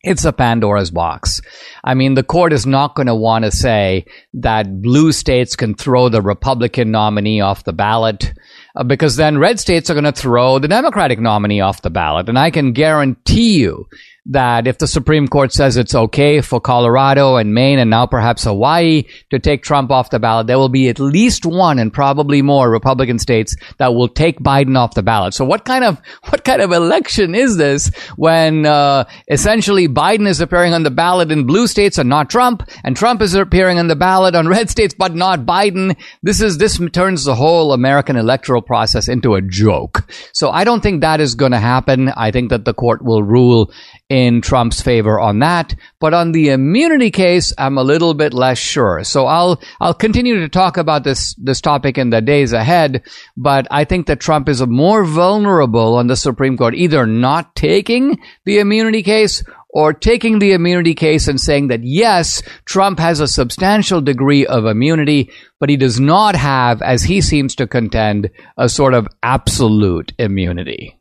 it's 0.02 0.24
a 0.24 0.32
Pandora's 0.32 0.90
box. 0.90 1.40
I 1.82 1.94
mean, 1.94 2.14
the 2.14 2.22
court 2.22 2.52
is 2.52 2.64
not 2.64 2.94
going 2.94 3.08
to 3.08 3.14
want 3.14 3.44
to 3.44 3.50
say 3.50 4.06
that 4.34 4.80
blue 4.80 5.10
states 5.10 5.56
can 5.56 5.74
throw 5.74 6.08
the 6.08 6.22
Republican 6.22 6.92
nominee 6.92 7.40
off 7.40 7.64
the 7.64 7.72
ballot 7.72 8.32
uh, 8.76 8.84
because 8.84 9.16
then 9.16 9.38
red 9.38 9.58
states 9.58 9.90
are 9.90 9.94
going 9.94 10.04
to 10.04 10.12
throw 10.12 10.58
the 10.58 10.68
Democratic 10.68 11.18
nominee 11.18 11.60
off 11.60 11.82
the 11.82 11.90
ballot. 11.90 12.28
And 12.28 12.38
I 12.38 12.50
can 12.50 12.72
guarantee 12.72 13.58
you 13.58 13.86
that 14.30 14.66
if 14.66 14.78
the 14.78 14.86
Supreme 14.86 15.28
Court 15.28 15.52
says 15.52 15.76
it's 15.76 15.94
okay 15.94 16.40
for 16.40 16.60
Colorado 16.60 17.36
and 17.36 17.54
Maine 17.54 17.78
and 17.78 17.90
now 17.90 18.06
perhaps 18.06 18.44
Hawaii 18.44 19.04
to 19.30 19.38
take 19.38 19.62
Trump 19.62 19.90
off 19.90 20.10
the 20.10 20.18
ballot, 20.18 20.46
there 20.46 20.58
will 20.58 20.68
be 20.68 20.88
at 20.88 20.98
least 20.98 21.46
one 21.46 21.78
and 21.78 21.92
probably 21.92 22.42
more 22.42 22.70
Republican 22.70 23.18
states 23.18 23.56
that 23.78 23.94
will 23.94 24.08
take 24.08 24.40
Biden 24.40 24.76
off 24.76 24.94
the 24.94 25.02
ballot. 25.02 25.34
So 25.34 25.44
what 25.44 25.64
kind 25.64 25.84
of 25.84 26.00
what 26.28 26.44
kind 26.44 26.60
of 26.60 26.72
election 26.72 27.34
is 27.34 27.56
this 27.56 27.90
when 28.16 28.66
uh, 28.66 29.04
essentially 29.30 29.88
Biden 29.88 30.26
is 30.26 30.40
appearing 30.40 30.74
on 30.74 30.82
the 30.82 30.90
ballot 30.90 31.30
in 31.30 31.46
blue 31.46 31.66
states 31.66 31.98
and 31.98 32.08
not 32.08 32.28
Trump, 32.28 32.68
and 32.84 32.96
Trump 32.96 33.22
is 33.22 33.34
appearing 33.34 33.78
on 33.78 33.86
the 33.86 33.96
ballot 33.96 34.34
on 34.34 34.48
red 34.56 34.70
states 34.70 34.94
but 34.96 35.14
not 35.14 35.40
Biden? 35.46 35.96
This 36.22 36.40
is 36.40 36.58
this 36.58 36.80
turns 36.92 37.24
the 37.24 37.34
whole 37.34 37.72
American 37.72 38.16
electoral 38.16 38.62
process 38.62 39.08
into 39.08 39.34
a 39.34 39.42
joke. 39.42 40.10
So 40.32 40.50
I 40.50 40.64
don't 40.64 40.82
think 40.82 41.00
that 41.00 41.20
is 41.20 41.34
going 41.34 41.52
to 41.52 41.58
happen. 41.58 42.08
I 42.08 42.30
think 42.30 42.50
that 42.50 42.64
the 42.64 42.74
court 42.74 43.04
will 43.04 43.22
rule 43.22 43.70
in 44.08 44.40
Trump's 44.40 44.80
favor 44.80 45.18
on 45.18 45.40
that. 45.40 45.74
But 45.98 46.14
on 46.14 46.32
the 46.32 46.50
immunity 46.50 47.10
case, 47.10 47.52
I'm 47.58 47.78
a 47.78 47.82
little 47.82 48.14
bit 48.14 48.32
less 48.32 48.58
sure. 48.58 49.02
So 49.04 49.26
I'll, 49.26 49.60
I'll 49.80 49.94
continue 49.94 50.40
to 50.40 50.48
talk 50.48 50.76
about 50.76 51.04
this, 51.04 51.34
this 51.34 51.60
topic 51.60 51.98
in 51.98 52.10
the 52.10 52.20
days 52.20 52.52
ahead. 52.52 53.02
But 53.36 53.66
I 53.70 53.84
think 53.84 54.06
that 54.06 54.20
Trump 54.20 54.48
is 54.48 54.64
more 54.66 55.04
vulnerable 55.04 55.96
on 55.96 56.06
the 56.06 56.16
Supreme 56.16 56.56
Court, 56.56 56.74
either 56.74 57.06
not 57.06 57.54
taking 57.56 58.18
the 58.44 58.58
immunity 58.58 59.02
case 59.02 59.42
or 59.70 59.92
taking 59.92 60.38
the 60.38 60.52
immunity 60.52 60.94
case 60.94 61.28
and 61.28 61.38
saying 61.38 61.68
that 61.68 61.84
yes, 61.84 62.42
Trump 62.64 62.98
has 62.98 63.20
a 63.20 63.28
substantial 63.28 64.00
degree 64.00 64.46
of 64.46 64.64
immunity, 64.64 65.30
but 65.60 65.68
he 65.68 65.76
does 65.76 66.00
not 66.00 66.34
have, 66.34 66.80
as 66.80 67.02
he 67.02 67.20
seems 67.20 67.54
to 67.56 67.66
contend, 67.66 68.30
a 68.56 68.68
sort 68.70 68.94
of 68.94 69.06
absolute 69.22 70.12
immunity. 70.18 70.96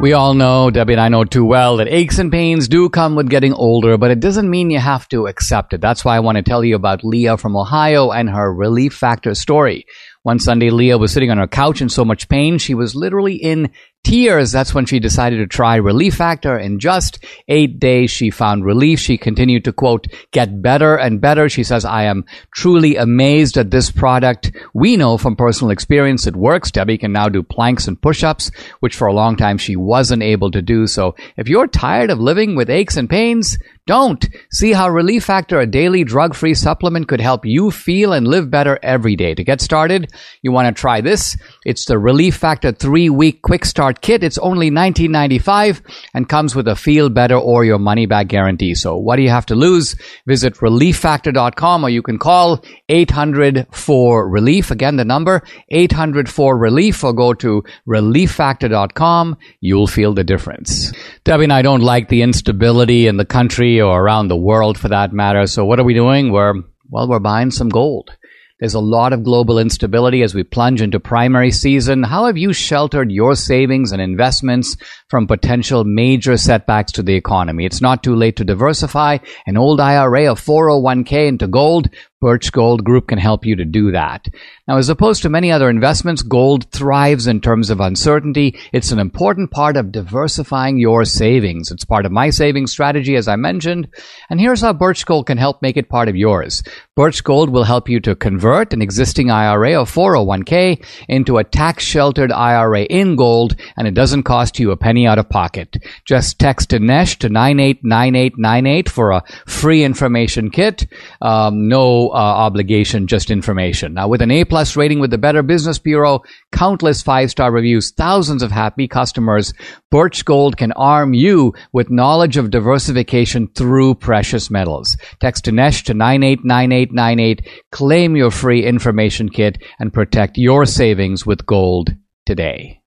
We 0.00 0.12
all 0.12 0.34
know, 0.34 0.70
Debbie 0.70 0.92
and 0.92 1.00
I 1.00 1.08
know 1.08 1.24
too 1.24 1.44
well, 1.44 1.78
that 1.78 1.88
aches 1.88 2.20
and 2.20 2.30
pains 2.30 2.68
do 2.68 2.88
come 2.88 3.16
with 3.16 3.28
getting 3.28 3.52
older, 3.52 3.98
but 3.98 4.12
it 4.12 4.20
doesn't 4.20 4.48
mean 4.48 4.70
you 4.70 4.78
have 4.78 5.08
to 5.08 5.26
accept 5.26 5.72
it. 5.72 5.80
That's 5.80 6.04
why 6.04 6.14
I 6.14 6.20
want 6.20 6.36
to 6.36 6.42
tell 6.42 6.62
you 6.62 6.76
about 6.76 7.02
Leah 7.02 7.36
from 7.36 7.56
Ohio 7.56 8.12
and 8.12 8.30
her 8.30 8.54
Relief 8.54 8.94
Factor 8.94 9.34
story. 9.34 9.86
One 10.22 10.38
Sunday, 10.38 10.70
Leah 10.70 10.98
was 10.98 11.10
sitting 11.10 11.32
on 11.32 11.38
her 11.38 11.48
couch 11.48 11.82
in 11.82 11.88
so 11.88 12.04
much 12.04 12.28
pain, 12.28 12.58
she 12.58 12.74
was 12.74 12.94
literally 12.94 13.34
in 13.34 13.72
tears, 14.04 14.52
that's 14.52 14.74
when 14.74 14.86
she 14.86 15.00
decided 15.00 15.36
to 15.38 15.46
try 15.46 15.76
Relief 15.76 16.14
Factor. 16.14 16.58
In 16.58 16.78
just 16.78 17.24
eight 17.48 17.78
days, 17.78 18.10
she 18.10 18.30
found 18.30 18.64
relief. 18.64 18.98
She 19.00 19.18
continued 19.18 19.64
to 19.64 19.72
quote, 19.72 20.06
get 20.32 20.62
better 20.62 20.96
and 20.96 21.20
better. 21.20 21.48
She 21.48 21.64
says, 21.64 21.84
I 21.84 22.04
am 22.04 22.24
truly 22.54 22.96
amazed 22.96 23.58
at 23.58 23.70
this 23.70 23.90
product. 23.90 24.52
We 24.74 24.96
know 24.96 25.18
from 25.18 25.36
personal 25.36 25.70
experience 25.70 26.26
it 26.26 26.36
works. 26.36 26.70
Debbie 26.70 26.98
can 26.98 27.12
now 27.12 27.28
do 27.28 27.42
planks 27.42 27.86
and 27.86 28.00
push-ups, 28.00 28.50
which 28.80 28.96
for 28.96 29.06
a 29.06 29.12
long 29.14 29.36
time 29.36 29.58
she 29.58 29.76
wasn't 29.76 30.22
able 30.22 30.50
to 30.52 30.62
do. 30.62 30.86
So 30.86 31.14
if 31.36 31.48
you're 31.48 31.66
tired 31.66 32.10
of 32.10 32.18
living 32.18 32.56
with 32.56 32.70
aches 32.70 32.96
and 32.96 33.10
pains, 33.10 33.58
don't. 33.86 34.28
See 34.52 34.72
how 34.72 34.90
Relief 34.90 35.24
Factor, 35.24 35.60
a 35.60 35.66
daily 35.66 36.04
drug 36.04 36.34
free 36.34 36.52
supplement, 36.52 37.08
could 37.08 37.22
help 37.22 37.46
you 37.46 37.70
feel 37.70 38.12
and 38.12 38.28
live 38.28 38.50
better 38.50 38.78
every 38.82 39.16
day. 39.16 39.34
To 39.34 39.42
get 39.42 39.62
started, 39.62 40.12
you 40.42 40.52
want 40.52 40.74
to 40.74 40.78
try 40.78 41.00
this. 41.00 41.38
It's 41.64 41.86
the 41.86 41.98
Relief 41.98 42.36
Factor 42.36 42.72
three 42.72 43.08
week 43.08 43.40
quick 43.40 43.64
start 43.64 43.87
kit. 43.92 44.22
It's 44.22 44.38
only 44.38 44.70
$19.95 44.70 45.82
and 46.14 46.28
comes 46.28 46.54
with 46.54 46.68
a 46.68 46.76
feel 46.76 47.08
better 47.08 47.36
or 47.36 47.64
your 47.64 47.78
money 47.78 48.06
back 48.06 48.28
guarantee. 48.28 48.74
So 48.74 48.96
what 48.96 49.16
do 49.16 49.22
you 49.22 49.30
have 49.30 49.46
to 49.46 49.54
lose? 49.54 49.96
Visit 50.26 50.54
relieffactor.com 50.56 51.84
or 51.84 51.90
you 51.90 52.02
can 52.02 52.18
call 52.18 52.64
800 52.88 53.66
for 53.70 54.28
relief. 54.28 54.70
Again, 54.70 54.96
the 54.96 55.04
number 55.04 55.42
800 55.68 56.28
for 56.28 56.56
relief 56.56 57.04
or 57.04 57.12
go 57.12 57.34
to 57.34 57.64
relieffactor.com. 57.86 59.36
You'll 59.60 59.86
feel 59.86 60.14
the 60.14 60.24
difference. 60.24 60.92
Debbie 61.24 61.44
and 61.44 61.52
I 61.52 61.62
don't 61.62 61.82
like 61.82 62.08
the 62.08 62.22
instability 62.22 63.06
in 63.06 63.16
the 63.16 63.24
country 63.24 63.80
or 63.80 64.00
around 64.00 64.28
the 64.28 64.36
world 64.36 64.78
for 64.78 64.88
that 64.88 65.12
matter. 65.12 65.46
So 65.46 65.64
what 65.64 65.78
are 65.80 65.84
we 65.84 65.94
doing? 65.94 66.32
We're, 66.32 66.54
well, 66.90 67.08
we're 67.08 67.18
buying 67.18 67.50
some 67.50 67.68
gold. 67.68 68.10
There's 68.60 68.74
a 68.74 68.80
lot 68.80 69.12
of 69.12 69.22
global 69.22 69.60
instability 69.60 70.22
as 70.22 70.34
we 70.34 70.42
plunge 70.42 70.82
into 70.82 70.98
primary 70.98 71.52
season. 71.52 72.02
How 72.02 72.26
have 72.26 72.36
you 72.36 72.52
sheltered 72.52 73.12
your 73.12 73.36
savings 73.36 73.92
and 73.92 74.02
investments 74.02 74.76
from 75.08 75.28
potential 75.28 75.84
major 75.84 76.36
setbacks 76.36 76.90
to 76.92 77.04
the 77.04 77.14
economy? 77.14 77.66
It's 77.66 77.80
not 77.80 78.02
too 78.02 78.16
late 78.16 78.34
to 78.36 78.44
diversify 78.44 79.18
an 79.46 79.56
old 79.56 79.80
IRA, 79.80 80.32
a 80.32 80.34
401k 80.34 81.28
into 81.28 81.46
gold. 81.46 81.88
Birch 82.20 82.50
Gold 82.50 82.82
Group 82.82 83.06
can 83.06 83.18
help 83.18 83.46
you 83.46 83.54
to 83.54 83.64
do 83.64 83.92
that. 83.92 84.26
Now, 84.66 84.76
as 84.76 84.88
opposed 84.88 85.22
to 85.22 85.28
many 85.28 85.52
other 85.52 85.70
investments, 85.70 86.22
gold 86.22 86.68
thrives 86.72 87.28
in 87.28 87.40
terms 87.40 87.70
of 87.70 87.78
uncertainty. 87.78 88.58
It's 88.72 88.90
an 88.90 88.98
important 88.98 89.52
part 89.52 89.76
of 89.76 89.92
diversifying 89.92 90.78
your 90.78 91.04
savings. 91.04 91.70
It's 91.70 91.84
part 91.84 92.06
of 92.06 92.12
my 92.12 92.30
savings 92.30 92.72
strategy, 92.72 93.14
as 93.14 93.28
I 93.28 93.36
mentioned. 93.36 93.88
And 94.28 94.40
here's 94.40 94.62
how 94.62 94.72
Birch 94.72 95.06
Gold 95.06 95.26
can 95.26 95.38
help 95.38 95.62
make 95.62 95.76
it 95.76 95.88
part 95.88 96.08
of 96.08 96.16
yours. 96.16 96.64
Birch 96.96 97.22
Gold 97.22 97.50
will 97.50 97.62
help 97.62 97.88
you 97.88 98.00
to 98.00 98.16
convert 98.16 98.72
an 98.72 98.82
existing 98.82 99.30
IRA 99.30 99.76
or 99.76 99.84
401k 99.84 100.84
into 101.08 101.38
a 101.38 101.44
tax 101.44 101.84
sheltered 101.84 102.32
IRA 102.32 102.82
in 102.82 103.14
gold, 103.14 103.54
and 103.76 103.86
it 103.86 103.94
doesn't 103.94 104.24
cost 104.24 104.58
you 104.58 104.72
a 104.72 104.76
penny 104.76 105.06
out 105.06 105.18
of 105.18 105.28
pocket. 105.28 105.76
Just 106.04 106.40
text 106.40 106.70
Dinesh 106.70 107.16
to 107.18 107.28
989898 107.28 108.88
for 108.88 109.12
a 109.12 109.22
free 109.46 109.84
information 109.84 110.50
kit. 110.50 110.88
Um, 111.22 111.68
no 111.68 112.07
uh, 112.10 112.16
obligation, 112.16 113.06
just 113.06 113.30
information. 113.30 113.94
Now, 113.94 114.08
with 114.08 114.22
an 114.22 114.30
A 114.30 114.44
plus 114.44 114.76
rating 114.76 115.00
with 115.00 115.10
the 115.10 115.18
Better 115.18 115.42
Business 115.42 115.78
Bureau, 115.78 116.22
countless 116.52 117.02
five 117.02 117.30
star 117.30 117.52
reviews, 117.52 117.92
thousands 117.92 118.42
of 118.42 118.50
happy 118.50 118.88
customers, 118.88 119.52
Birch 119.90 120.24
Gold 120.24 120.56
can 120.56 120.72
arm 120.72 121.14
you 121.14 121.54
with 121.72 121.90
knowledge 121.90 122.36
of 122.36 122.50
diversification 122.50 123.48
through 123.54 123.94
precious 123.94 124.50
metals. 124.50 124.96
Text 125.20 125.44
Dinesh 125.44 125.84
to 125.84 125.94
989898, 125.94 127.48
claim 127.72 128.16
your 128.16 128.30
free 128.30 128.64
information 128.64 129.28
kit, 129.28 129.58
and 129.78 129.92
protect 129.92 130.38
your 130.38 130.66
savings 130.66 131.24
with 131.26 131.46
gold 131.46 131.90
today. 132.26 132.77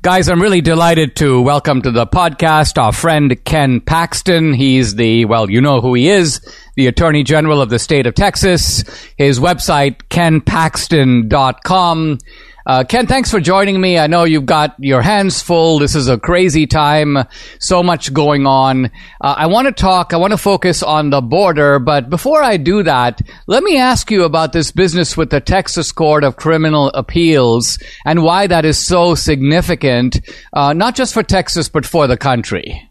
Guys, 0.00 0.28
I'm 0.28 0.40
really 0.40 0.60
delighted 0.60 1.16
to 1.16 1.42
welcome 1.42 1.82
to 1.82 1.90
the 1.90 2.06
podcast 2.06 2.80
our 2.80 2.92
friend 2.92 3.36
Ken 3.44 3.80
Paxton. 3.80 4.54
He's 4.54 4.94
the, 4.94 5.24
well, 5.24 5.50
you 5.50 5.60
know 5.60 5.80
who 5.80 5.92
he 5.94 6.08
is, 6.08 6.40
the 6.76 6.86
Attorney 6.86 7.24
General 7.24 7.60
of 7.60 7.68
the 7.68 7.80
state 7.80 8.06
of 8.06 8.14
Texas. 8.14 8.84
His 9.16 9.40
website, 9.40 9.96
kenpaxton.com. 10.08 12.18
Uh, 12.68 12.84
Ken, 12.84 13.06
thanks 13.06 13.30
for 13.30 13.40
joining 13.40 13.80
me. 13.80 13.98
I 13.98 14.08
know 14.08 14.24
you've 14.24 14.44
got 14.44 14.74
your 14.78 15.00
hands 15.00 15.40
full. 15.40 15.78
This 15.78 15.94
is 15.94 16.08
a 16.08 16.18
crazy 16.18 16.66
time. 16.66 17.16
So 17.60 17.82
much 17.82 18.12
going 18.12 18.46
on. 18.46 18.86
Uh, 19.22 19.34
I 19.38 19.46
want 19.46 19.68
to 19.68 19.72
talk, 19.72 20.12
I 20.12 20.18
want 20.18 20.32
to 20.32 20.36
focus 20.36 20.82
on 20.82 21.08
the 21.08 21.22
border, 21.22 21.78
but 21.78 22.10
before 22.10 22.42
I 22.42 22.58
do 22.58 22.82
that, 22.82 23.22
let 23.46 23.62
me 23.62 23.78
ask 23.78 24.10
you 24.10 24.24
about 24.24 24.52
this 24.52 24.70
business 24.70 25.16
with 25.16 25.30
the 25.30 25.40
Texas 25.40 25.92
Court 25.92 26.24
of 26.24 26.36
Criminal 26.36 26.90
Appeals 26.92 27.78
and 28.04 28.22
why 28.22 28.46
that 28.46 28.66
is 28.66 28.78
so 28.78 29.14
significant, 29.14 30.20
uh, 30.52 30.74
not 30.74 30.94
just 30.94 31.14
for 31.14 31.22
Texas, 31.22 31.70
but 31.70 31.86
for 31.86 32.06
the 32.06 32.18
country. 32.18 32.82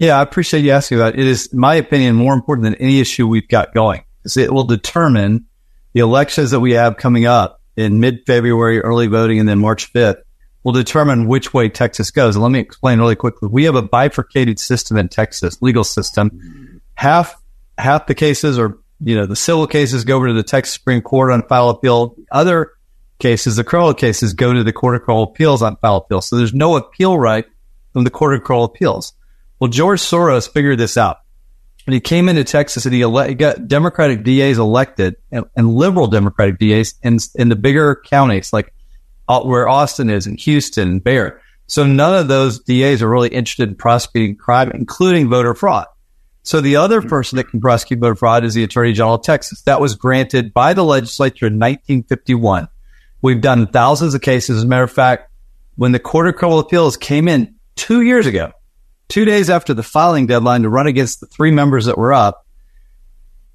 Yeah, 0.00 0.18
I 0.18 0.22
appreciate 0.22 0.64
you 0.64 0.72
asking 0.72 0.98
that. 0.98 1.16
It 1.16 1.26
is, 1.26 1.54
my 1.54 1.76
opinion, 1.76 2.16
more 2.16 2.34
important 2.34 2.64
than 2.64 2.74
any 2.76 2.98
issue 2.98 3.28
we've 3.28 3.46
got 3.46 3.72
going 3.74 4.02
it 4.36 4.52
will 4.52 4.64
determine 4.64 5.46
the 5.92 6.00
elections 6.00 6.50
that 6.50 6.60
we 6.60 6.72
have 6.72 6.96
coming 6.96 7.26
up 7.26 7.59
in 7.80 8.00
mid 8.00 8.26
February, 8.26 8.80
early 8.80 9.06
voting, 9.06 9.38
and 9.38 9.48
then 9.48 9.58
March 9.58 9.92
5th 9.92 10.22
will 10.62 10.72
determine 10.72 11.26
which 11.26 11.54
way 11.54 11.68
Texas 11.68 12.10
goes. 12.10 12.36
Let 12.36 12.50
me 12.50 12.58
explain 12.58 12.98
really 12.98 13.16
quickly. 13.16 13.48
We 13.48 13.64
have 13.64 13.74
a 13.74 13.82
bifurcated 13.82 14.58
system 14.58 14.96
in 14.96 15.08
Texas, 15.08 15.60
legal 15.62 15.84
system. 15.84 16.80
Half, 16.94 17.40
half 17.78 18.06
the 18.06 18.14
cases 18.14 18.58
or, 18.58 18.78
you 19.00 19.16
know, 19.16 19.26
the 19.26 19.36
civil 19.36 19.66
cases 19.66 20.04
go 20.04 20.16
over 20.16 20.28
to 20.28 20.34
the 20.34 20.42
Texas 20.42 20.74
Supreme 20.74 21.00
Court 21.00 21.32
on 21.32 21.46
file 21.48 21.70
appeal. 21.70 22.14
Other 22.30 22.72
cases, 23.18 23.56
the 23.56 23.64
criminal 23.64 23.94
cases 23.94 24.34
go 24.34 24.52
to 24.52 24.62
the 24.62 24.72
Court 24.72 24.96
of 24.96 25.02
Criminal 25.02 25.24
Appeals 25.24 25.62
on 25.62 25.76
file 25.76 25.96
appeal. 25.96 26.20
So 26.20 26.36
there's 26.36 26.54
no 26.54 26.76
appeal 26.76 27.18
right 27.18 27.46
from 27.92 28.04
the 28.04 28.10
Court 28.10 28.34
of 28.34 28.42
Criminal 28.42 28.64
Appeals. 28.64 29.14
Well, 29.58 29.70
George 29.70 30.00
Soros 30.00 30.50
figured 30.50 30.78
this 30.78 30.96
out. 30.96 31.18
And 31.86 31.94
he 31.94 32.00
came 32.00 32.28
into 32.28 32.44
Texas 32.44 32.84
and 32.84 32.94
he, 32.94 33.02
ele- 33.02 33.28
he 33.28 33.34
got 33.34 33.66
Democratic 33.66 34.22
DAs 34.22 34.58
elected 34.58 35.16
and, 35.32 35.44
and 35.56 35.74
liberal 35.74 36.06
Democratic 36.06 36.58
DAs 36.58 36.94
in, 37.02 37.18
in 37.34 37.48
the 37.48 37.56
bigger 37.56 38.00
counties 38.04 38.52
like 38.52 38.72
uh, 39.28 39.40
where 39.42 39.68
Austin 39.68 40.10
is 40.10 40.26
and 40.26 40.38
Houston 40.40 40.88
and 40.88 41.04
Bexar. 41.04 41.40
So 41.66 41.86
none 41.86 42.18
of 42.18 42.28
those 42.28 42.58
DAs 42.58 43.00
are 43.00 43.08
really 43.08 43.28
interested 43.28 43.68
in 43.68 43.76
prosecuting 43.76 44.36
crime, 44.36 44.72
including 44.72 45.28
voter 45.28 45.54
fraud. 45.54 45.86
So 46.42 46.60
the 46.60 46.76
other 46.76 47.00
person 47.00 47.36
that 47.36 47.44
can 47.44 47.60
prosecute 47.60 48.00
voter 48.00 48.16
fraud 48.16 48.44
is 48.44 48.54
the 48.54 48.64
Attorney 48.64 48.92
General 48.92 49.14
of 49.14 49.22
Texas. 49.22 49.62
That 49.62 49.80
was 49.80 49.94
granted 49.94 50.52
by 50.52 50.74
the 50.74 50.82
legislature 50.82 51.46
in 51.46 51.54
1951. 51.54 52.68
We've 53.22 53.40
done 53.40 53.68
thousands 53.68 54.14
of 54.14 54.20
cases. 54.20 54.56
As 54.58 54.64
a 54.64 54.66
matter 54.66 54.82
of 54.82 54.90
fact, 54.90 55.30
when 55.76 55.92
the 55.92 55.98
Court 55.98 56.28
of 56.28 56.34
Criminal 56.34 56.58
Appeals 56.58 56.96
came 56.96 57.28
in 57.28 57.54
two 57.76 58.00
years 58.00 58.26
ago, 58.26 58.52
two 59.10 59.24
days 59.24 59.50
after 59.50 59.74
the 59.74 59.82
filing 59.82 60.26
deadline 60.26 60.62
to 60.62 60.68
run 60.68 60.86
against 60.86 61.20
the 61.20 61.26
three 61.26 61.50
members 61.50 61.86
that 61.86 61.98
were 61.98 62.12
up, 62.12 62.46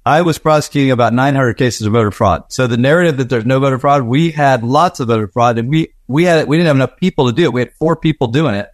I 0.04 0.22
was 0.22 0.38
prosecuting 0.38 0.92
about 0.92 1.12
900 1.12 1.54
cases 1.54 1.86
of 1.86 1.92
voter 1.92 2.12
fraud. 2.12 2.44
So 2.52 2.68
the 2.68 2.76
narrative 2.76 3.16
that 3.16 3.28
there's 3.28 3.44
no 3.44 3.58
voter 3.58 3.78
fraud, 3.78 4.02
we 4.02 4.30
had 4.30 4.62
lots 4.62 5.00
of 5.00 5.08
voter 5.08 5.26
fraud 5.26 5.58
and 5.58 5.68
we, 5.68 5.94
we 6.06 6.22
had, 6.22 6.46
we 6.46 6.56
didn't 6.56 6.68
have 6.68 6.76
enough 6.76 6.96
people 6.96 7.26
to 7.26 7.32
do 7.32 7.42
it. 7.44 7.52
We 7.52 7.60
had 7.60 7.72
four 7.74 7.96
people 7.96 8.28
doing 8.28 8.54
it. 8.54 8.68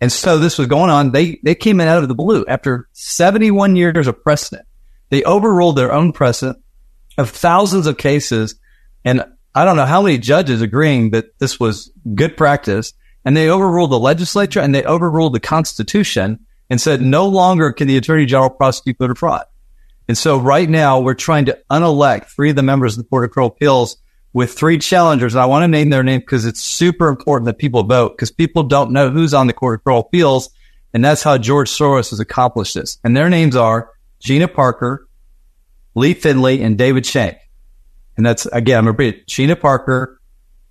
And 0.00 0.12
so 0.12 0.38
this 0.38 0.56
was 0.56 0.68
going 0.68 0.90
on. 0.90 1.10
They, 1.10 1.40
they 1.42 1.56
came 1.56 1.80
in 1.80 1.88
out 1.88 2.04
of 2.04 2.08
the 2.08 2.14
blue 2.14 2.44
after 2.46 2.88
71 2.92 3.74
years 3.74 4.06
of 4.06 4.22
precedent. 4.22 4.68
They 5.08 5.24
overruled 5.24 5.76
their 5.76 5.92
own 5.92 6.12
precedent 6.12 6.58
of 7.16 7.30
thousands 7.30 7.88
of 7.88 7.98
cases. 7.98 8.54
And 9.04 9.24
I 9.56 9.64
don't 9.64 9.76
know 9.76 9.86
how 9.86 10.02
many 10.02 10.18
judges 10.18 10.62
agreeing 10.62 11.10
that 11.10 11.36
this 11.40 11.58
was 11.58 11.90
good 12.14 12.36
practice. 12.36 12.92
And 13.28 13.36
they 13.36 13.50
overruled 13.50 13.90
the 13.90 13.98
legislature 13.98 14.58
and 14.58 14.74
they 14.74 14.82
overruled 14.84 15.34
the 15.34 15.38
constitution 15.38 16.46
and 16.70 16.80
said 16.80 17.02
no 17.02 17.26
longer 17.26 17.72
can 17.72 17.86
the 17.86 17.98
attorney 17.98 18.24
general 18.24 18.48
prosecute 18.48 18.96
voter 18.96 19.14
fraud. 19.14 19.44
And 20.08 20.16
so 20.16 20.38
right 20.38 20.66
now 20.66 21.00
we're 21.00 21.12
trying 21.12 21.44
to 21.44 21.58
unelect 21.68 22.30
three 22.30 22.48
of 22.48 22.56
the 22.56 22.62
members 22.62 22.96
of 22.96 23.04
the 23.04 23.08
Court 23.10 23.26
of 23.26 23.32
Criminal 23.32 23.50
Appeals 23.54 23.98
with 24.32 24.54
three 24.54 24.78
challengers. 24.78 25.34
And 25.34 25.42
I 25.42 25.44
want 25.44 25.62
to 25.62 25.68
name 25.68 25.90
their 25.90 26.02
name 26.02 26.20
because 26.20 26.46
it's 26.46 26.62
super 26.62 27.08
important 27.08 27.44
that 27.44 27.58
people 27.58 27.82
vote 27.82 28.16
because 28.16 28.30
people 28.30 28.62
don't 28.62 28.92
know 28.92 29.10
who's 29.10 29.34
on 29.34 29.46
the 29.46 29.52
Court 29.52 29.80
of 29.80 29.84
Criminal 29.84 30.06
Appeals. 30.06 30.48
And 30.94 31.04
that's 31.04 31.22
how 31.22 31.36
George 31.36 31.68
Soros 31.68 32.08
has 32.08 32.20
accomplished 32.20 32.76
this. 32.76 32.96
And 33.04 33.14
their 33.14 33.28
names 33.28 33.56
are 33.56 33.90
Gina 34.20 34.48
Parker, 34.48 35.06
Lee 35.94 36.14
Finley, 36.14 36.62
and 36.62 36.78
David 36.78 37.04
Schenck. 37.04 37.36
And 38.16 38.24
that's 38.24 38.46
again, 38.46 38.78
I'm 38.78 38.86
repeat 38.86 39.16
it. 39.16 39.26
Gina 39.26 39.54
Parker, 39.54 40.17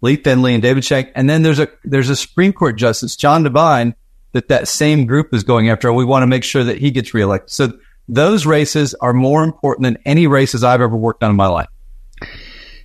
Lee 0.01 0.15
Finley, 0.15 0.53
and 0.53 0.61
David 0.61 0.83
Schenck. 0.85 1.11
And 1.15 1.29
then 1.29 1.41
there's 1.41 1.59
a, 1.59 1.67
there's 1.83 2.09
a 2.09 2.15
Supreme 2.15 2.53
Court 2.53 2.77
justice, 2.77 3.15
John 3.15 3.43
Devine, 3.43 3.95
that 4.33 4.49
that 4.49 4.67
same 4.67 5.05
group 5.05 5.33
is 5.33 5.43
going 5.43 5.69
after. 5.69 5.91
We 5.91 6.05
want 6.05 6.23
to 6.23 6.27
make 6.27 6.43
sure 6.43 6.63
that 6.63 6.77
he 6.77 6.91
gets 6.91 7.13
reelected. 7.13 7.49
So 7.49 7.73
those 8.07 8.45
races 8.45 8.93
are 8.95 9.13
more 9.13 9.43
important 9.43 9.85
than 9.85 9.97
any 10.05 10.27
races 10.27 10.63
I've 10.63 10.81
ever 10.81 10.95
worked 10.95 11.23
on 11.23 11.31
in 11.31 11.35
my 11.35 11.47
life. 11.47 11.67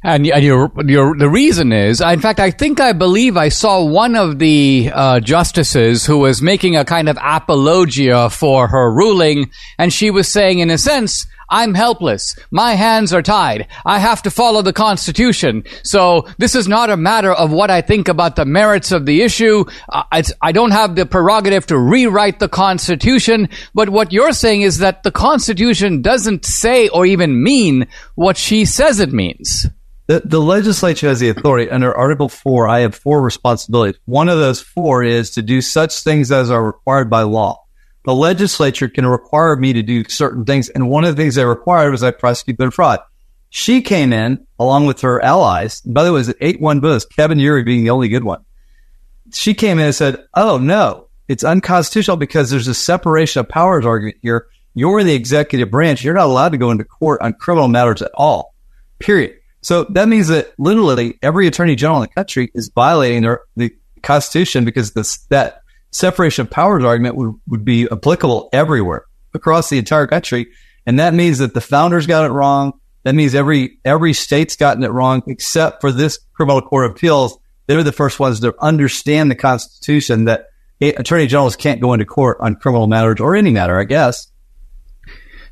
And, 0.04 0.26
and 0.26 0.44
your, 0.44 0.72
your, 0.84 1.16
the 1.16 1.28
reason 1.28 1.72
is, 1.72 2.00
in 2.00 2.20
fact, 2.20 2.40
I 2.40 2.50
think 2.50 2.80
I 2.80 2.92
believe 2.92 3.36
I 3.36 3.50
saw 3.50 3.84
one 3.84 4.16
of 4.16 4.40
the 4.40 4.90
uh, 4.92 5.20
justices 5.20 6.04
who 6.04 6.18
was 6.18 6.42
making 6.42 6.76
a 6.76 6.84
kind 6.84 7.08
of 7.08 7.16
apologia 7.22 8.28
for 8.28 8.66
her 8.66 8.92
ruling, 8.92 9.52
and 9.78 9.92
she 9.92 10.10
was 10.10 10.26
saying, 10.26 10.58
in 10.58 10.70
a 10.70 10.78
sense, 10.78 11.26
I'm 11.52 11.74
helpless. 11.74 12.34
My 12.50 12.72
hands 12.72 13.12
are 13.12 13.20
tied. 13.20 13.68
I 13.84 13.98
have 13.98 14.22
to 14.22 14.30
follow 14.30 14.62
the 14.62 14.72
Constitution. 14.72 15.64
So 15.84 16.26
this 16.38 16.54
is 16.54 16.66
not 16.66 16.88
a 16.88 16.96
matter 16.96 17.30
of 17.30 17.52
what 17.52 17.70
I 17.70 17.82
think 17.82 18.08
about 18.08 18.36
the 18.36 18.46
merits 18.46 18.90
of 18.90 19.04
the 19.04 19.20
issue. 19.20 19.66
Uh, 19.90 20.22
I 20.40 20.52
don't 20.52 20.70
have 20.70 20.96
the 20.96 21.04
prerogative 21.04 21.66
to 21.66 21.78
rewrite 21.78 22.38
the 22.38 22.48
Constitution. 22.48 23.50
But 23.74 23.90
what 23.90 24.14
you're 24.14 24.32
saying 24.32 24.62
is 24.62 24.78
that 24.78 25.02
the 25.02 25.10
Constitution 25.12 26.00
doesn't 26.00 26.46
say 26.46 26.88
or 26.88 27.04
even 27.04 27.42
mean 27.42 27.86
what 28.14 28.38
she 28.38 28.64
says 28.64 28.98
it 28.98 29.12
means. 29.12 29.66
The, 30.06 30.22
the 30.24 30.40
legislature 30.40 31.08
has 31.08 31.20
the 31.20 31.28
authority 31.28 31.70
under 31.70 31.94
Article 31.94 32.30
4. 32.30 32.66
I 32.66 32.80
have 32.80 32.94
four 32.94 33.20
responsibilities. 33.20 34.00
One 34.06 34.30
of 34.30 34.38
those 34.38 34.62
four 34.62 35.04
is 35.04 35.32
to 35.32 35.42
do 35.42 35.60
such 35.60 36.00
things 36.00 36.32
as 36.32 36.50
are 36.50 36.64
required 36.64 37.10
by 37.10 37.22
law 37.22 37.62
the 38.04 38.14
legislature 38.14 38.88
can 38.88 39.06
require 39.06 39.56
me 39.56 39.72
to 39.72 39.82
do 39.82 40.04
certain 40.04 40.44
things. 40.44 40.68
And 40.68 40.88
one 40.88 41.04
of 41.04 41.14
the 41.14 41.22
things 41.22 41.36
they 41.36 41.44
required 41.44 41.90
was 41.90 42.02
I 42.02 42.10
prosecute 42.10 42.58
voter 42.58 42.70
fraud. 42.70 43.00
She 43.50 43.82
came 43.82 44.12
in 44.12 44.46
along 44.58 44.86
with 44.86 45.02
her 45.02 45.22
allies. 45.22 45.80
By 45.82 46.04
the 46.04 46.12
way, 46.12 46.20
it 46.20 46.26
was 46.26 46.34
eight 46.40 46.60
one 46.60 46.80
votes, 46.80 47.04
Kevin 47.04 47.38
Yeary 47.38 47.64
being 47.64 47.84
the 47.84 47.90
only 47.90 48.08
good 48.08 48.24
one. 48.24 48.44
She 49.32 49.54
came 49.54 49.78
in 49.78 49.86
and 49.86 49.94
said, 49.94 50.24
Oh 50.34 50.58
no, 50.58 51.08
it's 51.28 51.44
unconstitutional 51.44 52.16
because 52.16 52.50
there's 52.50 52.68
a 52.68 52.74
separation 52.74 53.40
of 53.40 53.48
powers 53.48 53.86
argument 53.86 54.16
here. 54.22 54.46
You're 54.74 55.04
the 55.04 55.14
executive 55.14 55.70
branch. 55.70 56.02
You're 56.02 56.14
not 56.14 56.26
allowed 56.26 56.52
to 56.52 56.58
go 56.58 56.70
into 56.70 56.84
court 56.84 57.20
on 57.20 57.34
criminal 57.34 57.68
matters 57.68 58.02
at 58.02 58.10
all. 58.14 58.54
Period. 58.98 59.36
So 59.60 59.84
that 59.90 60.08
means 60.08 60.28
that 60.28 60.52
literally 60.58 61.18
every 61.22 61.46
attorney 61.46 61.76
general 61.76 62.02
in 62.02 62.08
the 62.08 62.14
country 62.14 62.50
is 62.54 62.70
violating 62.74 63.22
their, 63.22 63.42
the 63.56 63.74
Constitution 64.02 64.64
because 64.64 64.92
this, 64.92 65.18
that 65.26 65.61
separation 65.92 66.42
of 66.46 66.50
powers 66.50 66.84
argument 66.84 67.16
would, 67.16 67.34
would 67.46 67.64
be 67.64 67.88
applicable 67.90 68.48
everywhere 68.52 69.06
across 69.34 69.70
the 69.70 69.78
entire 69.78 70.06
country. 70.06 70.48
And 70.86 70.98
that 70.98 71.14
means 71.14 71.38
that 71.38 71.54
the 71.54 71.60
founders 71.60 72.06
got 72.06 72.24
it 72.24 72.32
wrong. 72.32 72.72
That 73.04 73.14
means 73.14 73.34
every, 73.34 73.78
every 73.84 74.12
state's 74.12 74.56
gotten 74.56 74.84
it 74.84 74.90
wrong 74.90 75.22
except 75.26 75.80
for 75.80 75.92
this 75.92 76.18
criminal 76.32 76.62
court 76.62 76.86
of 76.86 76.92
appeals. 76.92 77.38
They're 77.66 77.82
the 77.82 77.92
first 77.92 78.18
ones 78.18 78.40
to 78.40 78.54
understand 78.60 79.30
the 79.30 79.36
constitution 79.36 80.24
that 80.24 80.46
attorney 80.80 81.26
generals 81.26 81.56
can't 81.56 81.80
go 81.80 81.92
into 81.92 82.04
court 82.04 82.38
on 82.40 82.56
criminal 82.56 82.86
matters 82.86 83.20
or 83.20 83.36
any 83.36 83.50
matter, 83.50 83.78
I 83.78 83.84
guess. 83.84 84.31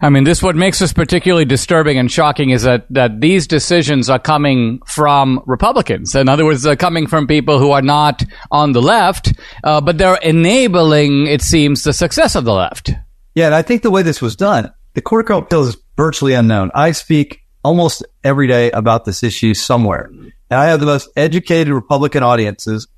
I 0.03 0.09
mean, 0.09 0.25
this 0.25 0.43
what 0.43 0.57
makes 0.57 0.79
this 0.79 0.95
particularly 0.95 1.45
disturbing 1.45 1.99
and 1.99 2.11
shocking 2.11 2.51
is 2.51 2.63
that, 2.63 2.87
that 2.91 3.21
these 3.21 3.47
decisions 3.47 4.09
are 4.09 4.19
coming 4.19 4.81
from 4.87 5.43
Republicans. 5.47 6.15
In 6.15 6.29
other 6.29 6.47
words, 6.47 6.63
they're 6.63 6.75
coming 6.75 7.07
from 7.07 7.27
people 7.27 7.59
who 7.59 7.73
are 7.73 7.83
not 7.83 8.23
on 8.51 8.73
the 8.73 8.81
left, 8.81 9.35
uh, 9.63 9.81
but 9.83 9.99
they're 9.99 10.17
enabling, 10.17 11.27
it 11.27 11.43
seems, 11.43 11.85
the 11.85 11.93
success 11.93 12.35
of 12.35 12.45
the 12.45 12.55
left. 12.55 12.93
Yeah, 13.35 13.47
and 13.47 13.55
I 13.55 13.61
think 13.61 13.83
the 13.83 13.91
way 13.91 14.03
this 14.03 14.23
was 14.23 14.37
done, 14.37 14.73
the 14.95 15.03
Court 15.03 15.31
of 15.31 15.37
Appeals 15.37 15.69
is 15.69 15.77
virtually 15.97 16.33
unknown. 16.33 16.71
I 16.75 16.93
speak 16.93 17.43
almost 17.63 18.03
every 18.25 18.47
day 18.47 18.71
about 18.71 19.05
this 19.05 19.23
issue 19.23 19.53
somewhere, 19.53 20.11
and 20.11 20.33
I 20.51 20.67
have 20.67 20.81
the 20.81 20.87
most 20.87 21.11
educated 21.15 21.75
Republican 21.75 22.23
audiences. 22.23 22.89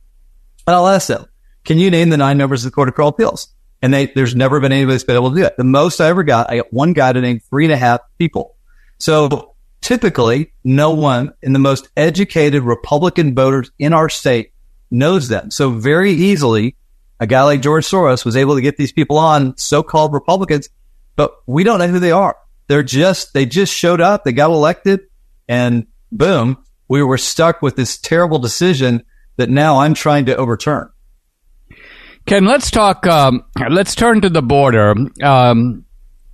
And 0.69 0.77
I'll 0.77 0.87
ask 0.87 1.09
them, 1.09 1.27
can 1.65 1.79
you 1.79 1.91
name 1.91 2.11
the 2.11 2.17
nine 2.17 2.38
members 2.38 2.65
of 2.65 2.71
the 2.71 2.75
Court 2.75 2.88
of 2.88 2.97
Appeals? 2.97 3.49
And 3.83 3.92
they, 3.92 4.07
there's 4.07 4.35
never 4.35 4.61
been 4.61 4.73
anybody 4.73 4.95
that's 4.95 5.05
been 5.05 5.16
able 5.16 5.31
to 5.31 5.37
do 5.37 5.45
it. 5.45 5.57
The 5.57 5.64
most 5.64 6.01
I 6.01 6.09
ever 6.09 6.23
got, 6.23 6.51
I 6.51 6.59
got 6.59 6.73
one 6.73 6.92
guy 6.92 7.12
to 7.12 7.21
name 7.21 7.40
three 7.40 7.64
and 7.64 7.73
a 7.73 7.77
half 7.77 8.01
people. 8.16 8.57
So 8.99 9.55
typically 9.81 10.53
no 10.62 10.92
one 10.92 11.33
in 11.42 11.53
the 11.53 11.59
most 11.59 11.88
educated 11.97 12.62
Republican 12.62 13.35
voters 13.35 13.73
in 13.79 13.92
our 13.92 14.09
state 14.09 14.53
knows 14.90 15.29
them. 15.29 15.51
So 15.51 15.71
very 15.71 16.12
easily, 16.12 16.77
a 17.18 17.27
guy 17.27 17.42
like 17.42 17.61
George 17.61 17.87
Soros 17.87 18.25
was 18.25 18.37
able 18.37 18.55
to 18.55 18.61
get 18.61 18.77
these 18.77 18.92
people 18.92 19.18
on 19.18 19.57
so-called 19.57 20.12
Republicans, 20.12 20.68
but 21.16 21.35
we 21.47 21.64
don't 21.64 21.81
know 21.81 21.88
who 21.88 21.99
they 21.99 22.12
are. 22.12 22.37
They're 22.68 22.85
just, 22.85 23.35
they 23.35 23.47
just 23.47 23.75
showed 23.75 24.01
up. 24.01 24.23
They 24.23 24.33
got 24.33 24.51
elected 24.51 25.01
and 25.49 25.87
boom, 26.12 26.59
we 26.88 27.03
were 27.03 27.18
stuck 27.18 27.62
with 27.62 27.75
this 27.75 27.99
terrible 27.99 28.38
decision 28.38 29.03
that 29.37 29.51
now 29.51 29.81
I'm 29.81 29.95
trying 29.95 30.27
to 30.27 30.37
overturn. 30.37 30.90
Ken, 32.27 32.45
let's 32.45 32.71
talk. 32.71 33.07
Um, 33.07 33.45
let's 33.71 33.95
turn 33.95 34.21
to 34.21 34.31
the 34.31 34.43
border. 34.43 34.95
Um, 35.23 35.85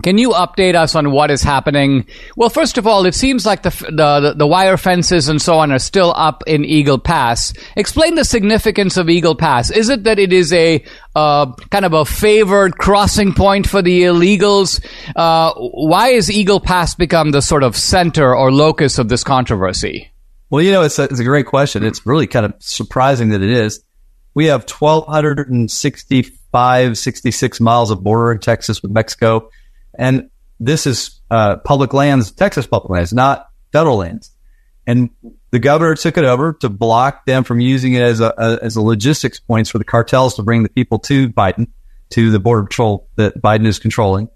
can 0.04 0.16
you 0.16 0.30
update 0.30 0.76
us 0.76 0.94
on 0.94 1.10
what 1.10 1.28
is 1.28 1.42
happening? 1.42 2.06
Well, 2.36 2.50
first 2.50 2.78
of 2.78 2.86
all, 2.86 3.04
it 3.04 3.16
seems 3.16 3.44
like 3.44 3.64
the, 3.64 3.70
the, 3.70 4.34
the 4.36 4.46
wire 4.46 4.76
fences 4.76 5.28
and 5.28 5.42
so 5.42 5.58
on 5.58 5.72
are 5.72 5.80
still 5.80 6.14
up 6.16 6.44
in 6.46 6.64
Eagle 6.64 7.00
Pass. 7.00 7.52
Explain 7.74 8.14
the 8.14 8.24
significance 8.24 8.96
of 8.96 9.10
Eagle 9.10 9.34
Pass. 9.34 9.70
Is 9.72 9.88
it 9.88 10.04
that 10.04 10.20
it 10.20 10.32
is 10.32 10.52
a 10.52 10.84
uh, 11.16 11.52
kind 11.70 11.84
of 11.84 11.94
a 11.94 12.04
favored 12.04 12.78
crossing 12.78 13.34
point 13.34 13.68
for 13.68 13.82
the 13.82 14.02
illegals? 14.02 14.80
Uh, 15.16 15.52
why 15.56 16.10
has 16.10 16.30
Eagle 16.30 16.60
Pass 16.60 16.94
become 16.94 17.32
the 17.32 17.42
sort 17.42 17.64
of 17.64 17.76
center 17.76 18.36
or 18.36 18.52
locus 18.52 19.00
of 19.00 19.08
this 19.08 19.24
controversy? 19.24 20.12
Well, 20.48 20.62
you 20.62 20.70
know, 20.70 20.82
it's 20.82 21.00
a, 21.00 21.04
it's 21.04 21.18
a 21.18 21.24
great 21.24 21.46
question. 21.46 21.82
It's 21.82 22.06
really 22.06 22.28
kind 22.28 22.46
of 22.46 22.54
surprising 22.60 23.30
that 23.30 23.42
it 23.42 23.50
is 23.50 23.82
We 24.38 24.46
have 24.46 24.70
1,265, 24.70 26.96
66 26.96 27.60
miles 27.60 27.90
of 27.90 28.02
border 28.04 28.30
in 28.30 28.38
Texas 28.38 28.80
with 28.80 28.92
Mexico. 28.92 29.50
And 29.98 30.30
this 30.60 30.86
is 30.86 31.20
uh, 31.28 31.56
public 31.56 31.92
lands, 31.92 32.30
Texas 32.30 32.64
public 32.64 32.90
lands, 32.90 33.12
not 33.12 33.48
federal 33.72 33.96
lands. 33.96 34.30
And 34.86 35.10
the 35.50 35.58
governor 35.58 35.96
took 35.96 36.16
it 36.18 36.22
over 36.22 36.52
to 36.60 36.68
block 36.68 37.26
them 37.26 37.42
from 37.42 37.58
using 37.58 37.94
it 37.94 38.02
as 38.02 38.20
a, 38.20 38.32
a, 38.38 38.60
as 38.62 38.76
a 38.76 38.80
logistics 38.80 39.40
points 39.40 39.70
for 39.70 39.78
the 39.78 39.84
cartels 39.84 40.36
to 40.36 40.44
bring 40.44 40.62
the 40.62 40.68
people 40.68 41.00
to 41.00 41.28
Biden, 41.30 41.66
to 42.10 42.30
the 42.30 42.38
border 42.38 42.62
patrol 42.62 43.08
that 43.16 43.42
Biden 43.42 43.66
is 43.66 43.80
controlling. 43.80 44.28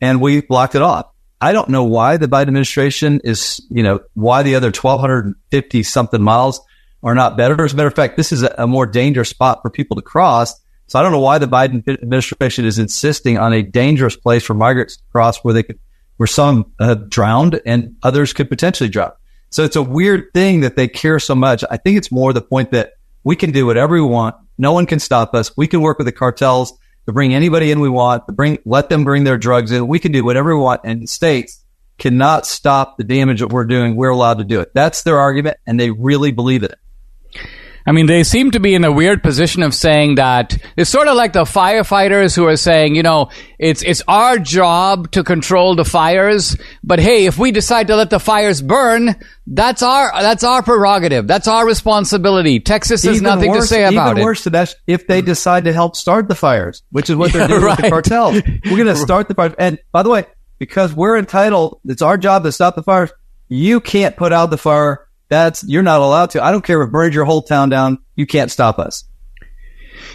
And 0.00 0.22
we 0.22 0.40
blocked 0.40 0.76
it 0.76 0.82
off. 0.82 1.10
I 1.42 1.52
don't 1.52 1.68
know 1.68 1.84
why 1.84 2.16
the 2.16 2.26
Biden 2.26 2.48
administration 2.48 3.20
is, 3.22 3.60
you 3.68 3.82
know, 3.82 4.00
why 4.14 4.44
the 4.44 4.54
other 4.54 4.68
1250 4.68 5.82
something 5.82 6.22
miles 6.22 6.62
are 7.02 7.14
not 7.14 7.36
better. 7.36 7.64
As 7.64 7.72
a 7.72 7.76
matter 7.76 7.88
of 7.88 7.94
fact, 7.94 8.16
this 8.16 8.32
is 8.32 8.42
a, 8.42 8.54
a 8.58 8.66
more 8.66 8.86
dangerous 8.86 9.28
spot 9.28 9.60
for 9.62 9.70
people 9.70 9.96
to 9.96 10.02
cross. 10.02 10.54
So 10.86 10.98
I 10.98 11.02
don't 11.02 11.12
know 11.12 11.20
why 11.20 11.38
the 11.38 11.46
Biden 11.46 11.86
administration 11.88 12.64
is 12.64 12.78
insisting 12.78 13.38
on 13.38 13.52
a 13.52 13.62
dangerous 13.62 14.16
place 14.16 14.44
for 14.44 14.54
migrants 14.54 14.96
to 14.96 15.02
cross 15.10 15.38
where 15.38 15.54
they 15.54 15.62
could, 15.62 15.78
where 16.16 16.26
some 16.26 16.72
uh, 16.78 16.94
drowned 16.94 17.60
and 17.64 17.96
others 18.02 18.32
could 18.32 18.48
potentially 18.48 18.90
drown. 18.90 19.12
So 19.50 19.64
it's 19.64 19.76
a 19.76 19.82
weird 19.82 20.32
thing 20.32 20.60
that 20.60 20.76
they 20.76 20.88
care 20.88 21.18
so 21.18 21.34
much. 21.34 21.64
I 21.70 21.76
think 21.76 21.98
it's 21.98 22.12
more 22.12 22.32
the 22.32 22.42
point 22.42 22.70
that 22.72 22.92
we 23.24 23.36
can 23.36 23.52
do 23.52 23.66
whatever 23.66 23.94
we 23.94 24.00
want. 24.00 24.34
No 24.58 24.72
one 24.72 24.86
can 24.86 24.98
stop 24.98 25.34
us. 25.34 25.56
We 25.56 25.66
can 25.66 25.80
work 25.80 25.98
with 25.98 26.06
the 26.06 26.12
cartels 26.12 26.72
to 27.06 27.12
bring 27.12 27.34
anybody 27.34 27.70
in 27.70 27.80
we 27.80 27.88
want, 27.88 28.26
to 28.26 28.32
bring, 28.32 28.58
let 28.64 28.88
them 28.88 29.04
bring 29.04 29.24
their 29.24 29.38
drugs 29.38 29.72
in. 29.72 29.88
We 29.88 29.98
can 29.98 30.12
do 30.12 30.24
whatever 30.24 30.56
we 30.56 30.62
want. 30.62 30.82
And 30.84 31.08
states 31.08 31.64
cannot 31.98 32.46
stop 32.46 32.96
the 32.96 33.04
damage 33.04 33.40
that 33.40 33.48
we're 33.48 33.64
doing. 33.64 33.96
We're 33.96 34.10
allowed 34.10 34.38
to 34.38 34.44
do 34.44 34.60
it. 34.60 34.72
That's 34.74 35.02
their 35.02 35.18
argument. 35.18 35.56
And 35.66 35.78
they 35.78 35.90
really 35.90 36.32
believe 36.32 36.62
it. 36.62 36.74
I 37.86 37.92
mean, 37.92 38.06
they 38.06 38.22
seem 38.22 38.52
to 38.52 38.60
be 38.60 38.74
in 38.74 38.84
a 38.84 38.92
weird 38.92 39.22
position 39.22 39.62
of 39.62 39.74
saying 39.74 40.16
that 40.16 40.56
it's 40.76 40.90
sort 40.90 41.08
of 41.08 41.16
like 41.16 41.32
the 41.32 41.44
firefighters 41.44 42.36
who 42.36 42.46
are 42.46 42.56
saying, 42.56 42.94
you 42.94 43.02
know, 43.02 43.30
it's 43.58 43.82
it's 43.82 44.02
our 44.06 44.38
job 44.38 45.10
to 45.12 45.24
control 45.24 45.74
the 45.74 45.84
fires, 45.84 46.56
but 46.84 47.00
hey, 47.00 47.26
if 47.26 47.38
we 47.38 47.50
decide 47.50 47.88
to 47.88 47.96
let 47.96 48.10
the 48.10 48.20
fires 48.20 48.62
burn, 48.62 49.16
that's 49.46 49.82
our 49.82 50.12
that's 50.20 50.44
our 50.44 50.62
prerogative. 50.62 51.26
That's 51.26 51.48
our 51.48 51.66
responsibility. 51.66 52.60
Texas 52.60 53.02
has 53.02 53.16
even 53.16 53.24
nothing 53.24 53.50
worse, 53.50 53.68
to 53.68 53.74
say 53.74 53.82
about 53.82 53.92
even 53.92 54.06
it. 54.06 54.10
Even 54.20 54.24
worse, 54.24 54.74
if 54.86 55.06
they 55.06 55.22
decide 55.22 55.64
to 55.64 55.72
help 55.72 55.96
start 55.96 56.28
the 56.28 56.34
fires, 56.34 56.82
which 56.90 57.10
is 57.10 57.16
what 57.16 57.32
they're 57.32 57.48
doing 57.48 57.62
right. 57.62 57.76
with 57.76 57.84
the 57.84 57.90
cartels. 57.90 58.42
We're 58.64 58.76
going 58.76 58.86
to 58.86 58.96
start 58.96 59.28
the 59.28 59.34
fires. 59.34 59.54
And 59.58 59.78
by 59.90 60.02
the 60.02 60.10
way, 60.10 60.26
because 60.58 60.94
we're 60.94 61.18
entitled, 61.18 61.80
it's 61.84 62.02
our 62.02 62.16
job 62.16 62.44
to 62.44 62.52
stop 62.52 62.76
the 62.76 62.82
fires. 62.82 63.10
You 63.48 63.80
can't 63.80 64.16
put 64.16 64.32
out 64.32 64.50
the 64.50 64.58
fire 64.58 65.08
that's 65.32 65.64
you're 65.64 65.82
not 65.82 66.00
allowed 66.00 66.30
to. 66.30 66.44
I 66.44 66.52
don't 66.52 66.62
care 66.62 66.82
if 66.82 66.88
it 66.88 66.92
burns 66.92 67.14
your 67.14 67.24
whole 67.24 67.42
town 67.42 67.70
down. 67.70 67.98
You 68.14 68.26
can't 68.26 68.50
stop 68.50 68.78
us. 68.78 69.04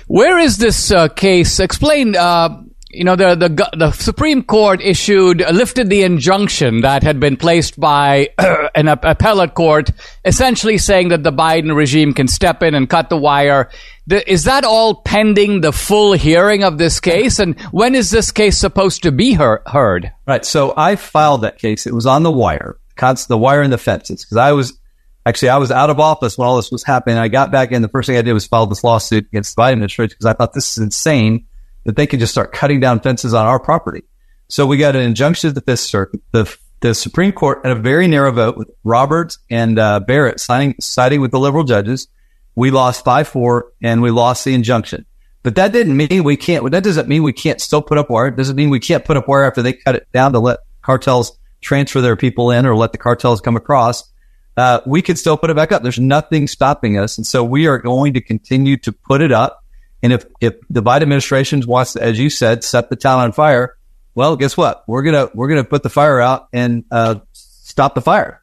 Where 0.08 0.38
is 0.38 0.58
this 0.58 0.92
uh, 0.92 1.08
case? 1.10 1.60
Explain. 1.60 2.16
Uh, 2.16 2.62
you 2.90 3.04
know, 3.04 3.18
the, 3.18 3.36
the 3.36 3.70
the 3.78 3.92
Supreme 3.92 4.44
Court 4.44 4.82
issued 4.82 5.40
lifted 5.52 5.90
the 5.90 6.04
injunction 6.04 6.82
that 6.82 7.04
had 7.04 7.20
been 7.20 7.36
placed 7.36 7.78
by 7.78 8.30
an 8.76 8.88
appellate 8.88 9.56
court, 9.56 9.92
essentially 10.24 10.78
saying 10.78 11.10
that 11.10 11.24
the 11.24 11.34
Biden 11.34 11.76
regime 11.76 12.14
can 12.14 12.28
step 12.28 12.64
in 12.64 12.74
and 12.76 12.90
cut 12.90 13.10
the 13.10 13.18
wire. 13.18 13.70
The, 14.06 14.30
is 14.32 14.46
that 14.46 14.64
all 14.64 15.02
pending 15.02 15.60
the 15.60 15.74
full 15.74 16.14
hearing 16.14 16.64
of 16.64 16.78
this 16.78 17.02
case? 17.02 17.40
And 17.40 17.60
when 17.72 17.94
is 17.94 18.10
this 18.10 18.32
case 18.32 18.58
supposed 18.58 19.04
to 19.04 19.12
be 19.12 19.34
heard? 19.34 20.12
Right. 20.26 20.46
So 20.46 20.74
I 20.78 20.96
filed 20.96 21.42
that 21.42 21.60
case. 21.60 21.86
It 21.86 21.94
was 21.94 22.06
on 22.06 22.24
the 22.24 22.32
wire, 22.32 22.78
the 22.96 23.38
wire 23.38 23.62
and 23.62 23.74
the 23.74 23.78
fences, 23.78 24.24
because 24.24 24.38
I 24.38 24.54
was 24.54 24.80
Actually, 25.28 25.50
I 25.50 25.58
was 25.58 25.72
out 25.72 25.90
of 25.90 26.00
office 26.00 26.38
when 26.38 26.48
all 26.48 26.56
this 26.56 26.72
was 26.72 26.86
happening. 26.86 27.18
I 27.18 27.28
got 27.28 27.52
back 27.52 27.74
in. 27.74 27.82
The 27.82 27.90
first 27.90 28.08
thing 28.08 28.16
I 28.16 28.22
did 28.22 28.32
was 28.32 28.48
file 28.48 28.66
this 28.66 28.82
lawsuit 28.82 29.26
against 29.26 29.58
the 29.58 29.62
Biden 29.62 29.74
administration 29.74 30.16
because 30.16 30.26
I 30.26 30.32
thought 30.32 30.54
this 30.54 30.78
is 30.78 30.82
insane 30.82 31.48
that 31.84 31.98
they 31.98 32.08
can 32.08 32.22
just 32.22 32.32
start 32.32 32.54
cutting 32.54 32.80
down 32.80 33.02
fences 33.02 33.34
on 33.34 33.46
our 33.46 33.60
property. 33.60 34.04
So 34.48 34.66
we 34.66 34.78
got 34.78 34.96
an 34.96 35.02
injunction 35.02 35.50
to 35.50 35.54
the 35.54 35.60
Fifth 35.60 35.82
Circuit. 35.82 36.22
The, 36.32 36.58
the 36.80 36.96
Supreme 36.96 37.34
Court, 37.34 37.66
in 37.66 37.72
a 37.72 37.76
very 37.76 38.08
narrow 38.08 38.32
vote 38.32 38.56
with 38.56 38.70
Roberts 38.86 39.38
and 39.50 39.78
uh, 39.78 40.00
Barrett 40.00 40.40
signing, 40.40 40.76
siding 40.80 41.20
with 41.20 41.32
the 41.32 41.40
liberal 41.40 41.66
judges, 41.66 42.08
we 42.56 42.72
lost 42.72 43.04
5-4 43.04 43.64
and 43.84 44.02
we 44.02 44.12
lost 44.12 44.46
the 44.46 44.54
injunction. 44.54 45.06
But 45.44 45.56
that 45.56 45.74
didn't 45.74 45.98
mean 45.98 46.24
we 46.24 46.38
can't, 46.38 46.72
that 46.72 46.86
doesn't 46.86 47.10
mean 47.10 47.24
we 47.24 47.34
can't 47.34 47.60
still 47.60 47.82
put 47.82 47.98
up 47.98 48.10
wire. 48.10 48.28
It 48.28 48.38
doesn't 48.38 48.56
mean 48.56 48.70
we 48.70 48.80
can't 48.80 49.04
put 49.04 49.18
up 49.18 49.28
wire 49.28 49.44
after 49.44 49.62
they 49.62 49.74
cut 49.74 49.96
it 49.96 50.08
down 50.14 50.32
to 50.32 50.40
let 50.40 50.60
cartels 50.82 51.38
transfer 51.60 52.00
their 52.00 52.16
people 52.16 52.50
in 52.50 52.66
or 52.66 52.78
let 52.78 52.94
the 52.94 52.98
cartels 52.98 53.42
come 53.42 53.58
across 53.58 54.10
uh, 54.58 54.82
we 54.86 55.02
could 55.02 55.18
still 55.18 55.38
put 55.38 55.50
it 55.50 55.56
back 55.56 55.72
up. 55.72 55.84
There's 55.84 56.00
nothing 56.00 56.48
stopping 56.48 56.98
us. 56.98 57.18
And 57.18 57.26
so 57.26 57.44
we 57.44 57.68
are 57.68 57.78
going 57.78 58.16
to 58.16 58.22
continue 58.22 58.76
to 58.78 58.92
put 58.92 59.22
it 59.22 59.32
up. 59.32 59.64
And 60.04 60.12
if, 60.12 60.26
if 60.42 60.56
the 60.70 60.82
Biden 60.82 61.04
administration 61.04 61.62
wants 61.66 61.94
to, 61.94 62.04
as 62.04 62.20
you 62.20 62.30
said, 62.30 62.64
set 62.64 62.90
the 62.90 62.96
town 62.96 63.20
on 63.20 63.32
fire, 63.32 63.78
well, 64.16 64.36
guess 64.36 64.58
what? 64.58 64.84
We're 64.88 65.04
going 65.04 65.28
to, 65.28 65.32
we're 65.36 65.48
going 65.48 65.64
to 65.64 65.70
put 65.70 65.84
the 65.84 65.90
fire 65.90 66.20
out 66.20 66.48
and, 66.52 66.86
uh, 66.92 67.20
stop 67.34 67.94
the 67.94 68.02
fire. 68.02 68.42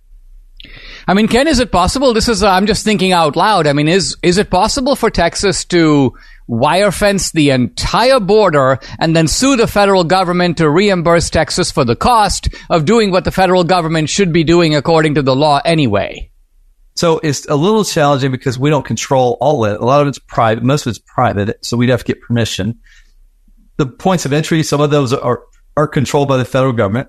I 1.07 1.15
mean, 1.15 1.29
Ken, 1.29 1.49
is 1.49 1.59
it 1.59 1.71
possible? 1.71 2.15
This 2.15 2.29
is, 2.29 2.43
uh, 2.43 2.49
I'm 2.49 2.67
just 2.67 2.85
thinking 2.85 3.13
out 3.13 3.37
loud. 3.37 3.67
I 3.67 3.73
mean, 3.73 3.89
is, 3.89 4.17
is 4.23 4.39
it 4.39 4.51
possible 4.51 4.97
for 4.97 5.11
Texas 5.11 5.65
to 5.67 6.15
wire 6.47 6.91
fence 6.91 7.33
the 7.33 7.51
entire 7.51 8.21
border 8.21 8.79
and 8.99 9.17
then 9.17 9.29
sue 9.29 9.57
the 9.57 9.67
federal 9.67 10.05
government 10.05 10.59
to 10.59 10.69
reimburse 10.69 11.31
Texas 11.31 11.71
for 11.71 11.85
the 11.85 11.97
cost 11.97 12.49
of 12.71 12.85
doing 12.85 13.11
what 13.11 13.25
the 13.25 13.31
federal 13.31 13.65
government 13.65 14.09
should 14.09 14.33
be 14.33 14.45
doing 14.45 14.75
according 14.75 15.15
to 15.15 15.23
the 15.23 15.35
law 15.35 15.61
anyway? 15.65 16.31
So 16.97 17.19
it's 17.19 17.47
a 17.47 17.57
little 17.57 17.85
challenging 17.85 18.31
because 18.31 18.59
we 18.59 18.71
don't 18.71 18.85
control 18.85 19.37
all 19.41 19.65
of 19.65 19.73
it. 19.73 19.81
A 19.81 19.85
lot 19.85 20.01
of 20.01 20.09
it's 20.09 20.19
private. 20.19 20.63
Most 20.63 20.87
of 20.87 20.91
it's 20.91 20.99
private. 20.99 21.65
So 21.65 21.77
we'd 21.77 21.89
have 21.89 22.05
to 22.05 22.13
get 22.13 22.23
permission. 22.23 22.79
The 23.77 23.87
points 23.87 24.25
of 24.27 24.33
entry, 24.33 24.63
some 24.63 24.81
of 24.81 24.91
those 24.91 25.13
are, 25.13 25.43
are 25.77 25.89
controlled 25.89 26.29
by 26.29 26.37
the 26.37 26.45
federal 26.45 26.73
government. 26.73 27.09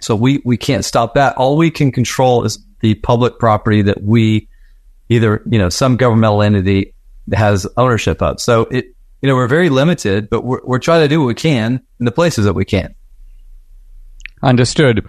So 0.00 0.16
we, 0.16 0.42
we 0.44 0.56
can't 0.56 0.84
stop 0.84 1.14
that. 1.14 1.36
All 1.36 1.56
we 1.56 1.70
can 1.70 1.92
control 1.92 2.44
is 2.44 2.58
the 2.80 2.94
public 2.94 3.38
property 3.38 3.82
that 3.82 4.02
we 4.02 4.48
either, 5.08 5.42
you 5.48 5.58
know, 5.58 5.68
some 5.68 5.96
governmental 5.96 6.42
entity 6.42 6.94
has 7.32 7.66
ownership 7.76 8.22
of. 8.22 8.40
So 8.40 8.62
it, 8.62 8.94
you 9.22 9.28
know, 9.28 9.34
we're 9.34 9.48
very 9.48 9.68
limited, 9.68 10.30
but 10.30 10.44
we're, 10.44 10.60
we're 10.64 10.78
trying 10.78 11.02
to 11.02 11.08
do 11.08 11.20
what 11.20 11.26
we 11.26 11.34
can 11.34 11.80
in 11.98 12.04
the 12.04 12.12
places 12.12 12.44
that 12.44 12.54
we 12.54 12.64
can. 12.64 12.94
Understood. 14.42 15.04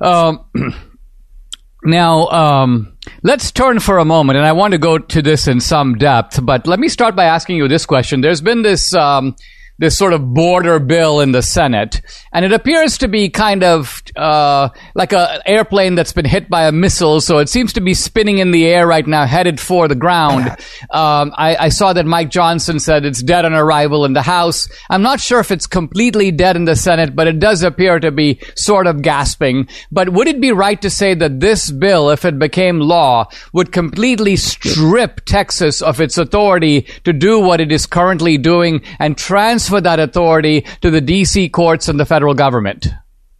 Um, 0.00 0.44
now, 1.84 2.26
um, 2.28 2.96
let's 3.22 3.52
turn 3.52 3.78
for 3.78 3.98
a 3.98 4.04
moment, 4.04 4.36
and 4.36 4.46
I 4.46 4.52
want 4.52 4.72
to 4.72 4.78
go 4.78 4.98
to 4.98 5.22
this 5.22 5.46
in 5.46 5.60
some 5.60 5.94
depth, 5.94 6.44
but 6.44 6.66
let 6.66 6.80
me 6.80 6.88
start 6.88 7.14
by 7.14 7.24
asking 7.24 7.56
you 7.56 7.68
this 7.68 7.86
question. 7.86 8.20
There's 8.20 8.40
been 8.40 8.62
this 8.62 8.92
um, 8.94 9.36
this 9.78 9.96
sort 9.96 10.12
of 10.12 10.32
border 10.32 10.78
bill 10.78 11.20
in 11.20 11.32
the 11.32 11.42
Senate, 11.42 12.02
and 12.32 12.44
it 12.44 12.52
appears 12.52 12.98
to 12.98 13.08
be 13.08 13.28
kind 13.28 13.64
of 13.64 14.02
uh, 14.16 14.68
like 14.94 15.12
an 15.12 15.40
airplane 15.46 15.94
that's 15.94 16.12
been 16.12 16.24
hit 16.24 16.48
by 16.48 16.66
a 16.66 16.72
missile. 16.72 17.20
So 17.20 17.38
it 17.38 17.48
seems 17.48 17.72
to 17.74 17.80
be 17.80 17.94
spinning 17.94 18.38
in 18.38 18.50
the 18.50 18.66
air 18.66 18.86
right 18.86 19.06
now, 19.06 19.26
headed 19.26 19.58
for 19.58 19.88
the 19.88 19.94
ground. 19.94 20.56
Um, 20.90 21.32
I, 21.36 21.56
I, 21.56 21.68
saw 21.68 21.92
that 21.92 22.06
Mike 22.06 22.28
Johnson 22.28 22.78
said 22.78 23.04
it's 23.04 23.22
dead 23.22 23.44
on 23.44 23.54
arrival 23.54 24.04
in 24.04 24.12
the 24.12 24.22
House. 24.22 24.68
I'm 24.90 25.00
not 25.00 25.20
sure 25.20 25.40
if 25.40 25.50
it's 25.50 25.66
completely 25.66 26.30
dead 26.30 26.54
in 26.56 26.64
the 26.64 26.76
Senate, 26.76 27.16
but 27.16 27.26
it 27.26 27.38
does 27.38 27.62
appear 27.62 27.98
to 27.98 28.10
be 28.10 28.40
sort 28.54 28.86
of 28.86 29.00
gasping. 29.00 29.68
But 29.90 30.10
would 30.10 30.28
it 30.28 30.40
be 30.40 30.52
right 30.52 30.80
to 30.82 30.90
say 30.90 31.14
that 31.14 31.40
this 31.40 31.70
bill, 31.70 32.10
if 32.10 32.24
it 32.24 32.38
became 32.38 32.80
law, 32.80 33.28
would 33.54 33.72
completely 33.72 34.36
strip 34.36 35.24
Texas 35.24 35.80
of 35.80 36.00
its 36.00 36.18
authority 36.18 36.82
to 37.04 37.12
do 37.12 37.40
what 37.40 37.60
it 37.60 37.72
is 37.72 37.86
currently 37.86 38.36
doing 38.36 38.82
and 38.98 39.16
transfer 39.16 39.61
transfer 39.62 39.80
that 39.80 40.00
authority 40.00 40.62
to 40.80 40.90
the 40.90 41.00
DC 41.00 41.52
courts 41.52 41.88
and 41.88 41.98
the 41.98 42.04
federal 42.04 42.34
government. 42.34 42.88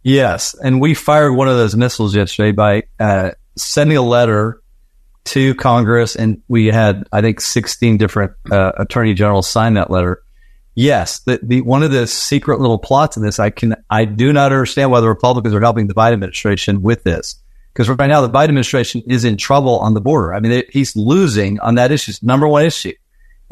Yes, 0.03 0.53
and 0.53 0.81
we 0.81 0.93
fired 0.93 1.33
one 1.33 1.47
of 1.47 1.55
those 1.55 1.75
missiles 1.75 2.15
yesterday 2.15 2.51
by 2.51 2.83
uh, 2.99 3.31
sending 3.57 3.97
a 3.97 4.01
letter 4.01 4.61
to 5.25 5.55
Congress, 5.55 6.15
and 6.15 6.41
we 6.47 6.67
had 6.67 7.07
I 7.11 7.21
think 7.21 7.39
16 7.39 7.97
different 7.97 8.33
uh, 8.51 8.73
attorney 8.77 9.13
generals 9.13 9.49
sign 9.49 9.75
that 9.75 9.89
letter. 9.89 10.21
Yes, 10.75 11.19
the, 11.19 11.39
the 11.41 11.61
one 11.61 11.83
of 11.83 11.91
the 11.91 12.07
secret 12.07 12.59
little 12.59 12.79
plots 12.79 13.15
in 13.15 13.23
this, 13.23 13.39
I 13.39 13.49
can 13.49 13.75
I 13.89 14.05
do 14.05 14.33
not 14.33 14.51
understand 14.51 14.91
why 14.91 14.99
the 14.99 15.07
Republicans 15.07 15.53
are 15.53 15.61
helping 15.61 15.87
the 15.87 15.93
Biden 15.93 16.13
administration 16.13 16.81
with 16.81 17.03
this 17.03 17.41
because 17.73 17.89
right 17.89 18.07
now 18.07 18.21
the 18.21 18.29
Biden 18.29 18.45
administration 18.45 19.03
is 19.07 19.23
in 19.23 19.37
trouble 19.37 19.79
on 19.79 19.93
the 19.93 20.01
border. 20.01 20.33
I 20.33 20.39
mean, 20.39 20.51
they, 20.51 20.63
he's 20.69 20.95
losing 20.95 21.59
on 21.59 21.75
that 21.75 21.91
issue, 21.91 22.13
number 22.21 22.47
one 22.47 22.65
issue. 22.65 22.93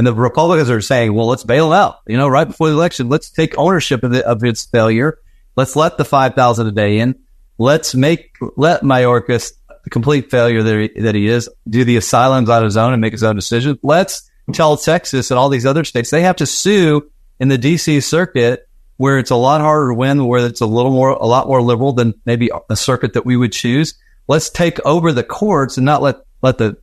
And 0.01 0.07
the 0.07 0.15
Republicans 0.15 0.71
are 0.71 0.81
saying, 0.81 1.13
well, 1.13 1.27
let's 1.27 1.43
bail 1.43 1.71
out. 1.71 1.99
You 2.07 2.17
know, 2.17 2.27
right 2.27 2.47
before 2.47 2.69
the 2.69 2.73
election, 2.73 3.07
let's 3.07 3.29
take 3.29 3.55
ownership 3.55 4.01
of, 4.01 4.09
the, 4.09 4.25
of 4.25 4.43
its 4.43 4.65
failure. 4.65 5.19
Let's 5.55 5.75
let 5.75 5.99
the 5.99 6.05
5,000 6.05 6.65
a 6.65 6.71
day 6.71 6.97
in. 6.97 7.19
Let's 7.59 7.93
make, 7.93 8.35
let 8.57 8.81
Mayorkas, 8.81 9.53
the 9.83 9.91
complete 9.91 10.31
failure 10.31 10.63
that 10.63 10.91
he, 10.95 11.01
that 11.01 11.13
he 11.13 11.27
is, 11.27 11.47
do 11.69 11.83
the 11.83 11.97
asylums 11.97 12.49
on 12.49 12.63
his 12.63 12.77
own 12.77 12.93
and 12.93 12.99
make 12.99 13.11
his 13.13 13.21
own 13.21 13.35
decision. 13.35 13.77
Let's 13.83 14.27
tell 14.53 14.75
Texas 14.75 15.29
and 15.29 15.37
all 15.37 15.49
these 15.49 15.67
other 15.67 15.83
states 15.83 16.09
they 16.09 16.23
have 16.23 16.37
to 16.37 16.47
sue 16.47 17.07
in 17.39 17.49
the 17.49 17.59
DC 17.59 18.01
circuit 18.01 18.67
where 18.97 19.19
it's 19.19 19.29
a 19.29 19.35
lot 19.35 19.61
harder 19.61 19.89
to 19.89 19.93
win, 19.93 20.25
where 20.25 20.43
it's 20.47 20.61
a 20.61 20.65
little 20.65 20.89
more, 20.89 21.11
a 21.11 21.27
lot 21.27 21.45
more 21.45 21.61
liberal 21.61 21.93
than 21.93 22.15
maybe 22.25 22.49
a 22.71 22.75
circuit 22.75 23.13
that 23.13 23.27
we 23.27 23.37
would 23.37 23.51
choose. 23.51 23.93
Let's 24.27 24.49
take 24.49 24.83
over 24.83 25.13
the 25.13 25.23
courts 25.23 25.77
and 25.77 25.85
not 25.85 26.01
let, 26.01 26.21
let 26.41 26.57
the, 26.57 26.77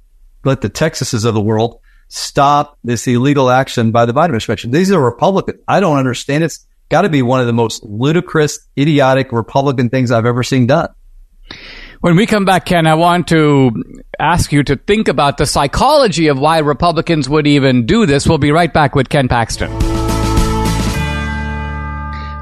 let 0.44 0.60
the 0.60 0.70
Texases 0.70 1.24
of 1.24 1.34
the 1.34 1.40
world 1.40 1.80
stop 2.08 2.78
this 2.82 3.06
illegal 3.06 3.50
action 3.50 3.90
by 3.90 4.06
the 4.06 4.12
Biden 4.12 4.24
administration. 4.24 4.70
These 4.70 4.90
are 4.90 5.00
Republicans. 5.00 5.60
I 5.68 5.80
don't 5.80 5.98
understand. 5.98 6.44
It's 6.44 6.66
got 6.88 7.02
to 7.02 7.08
be 7.08 7.22
one 7.22 7.40
of 7.40 7.46
the 7.46 7.52
most 7.52 7.84
ludicrous, 7.84 8.66
idiotic 8.78 9.32
Republican 9.32 9.90
things 9.90 10.10
I've 10.10 10.26
ever 10.26 10.42
seen 10.42 10.66
done. 10.66 10.88
When 12.00 12.14
we 12.14 12.26
come 12.26 12.44
back, 12.44 12.66
Ken, 12.66 12.86
I 12.86 12.94
want 12.94 13.28
to 13.28 13.72
ask 14.18 14.52
you 14.52 14.62
to 14.64 14.76
think 14.76 15.08
about 15.08 15.36
the 15.36 15.46
psychology 15.46 16.28
of 16.28 16.38
why 16.38 16.58
Republicans 16.58 17.28
would 17.28 17.46
even 17.46 17.86
do 17.86 18.06
this. 18.06 18.26
We'll 18.28 18.38
be 18.38 18.52
right 18.52 18.72
back 18.72 18.94
with 18.94 19.08
Ken 19.08 19.28
Paxton. 19.28 19.87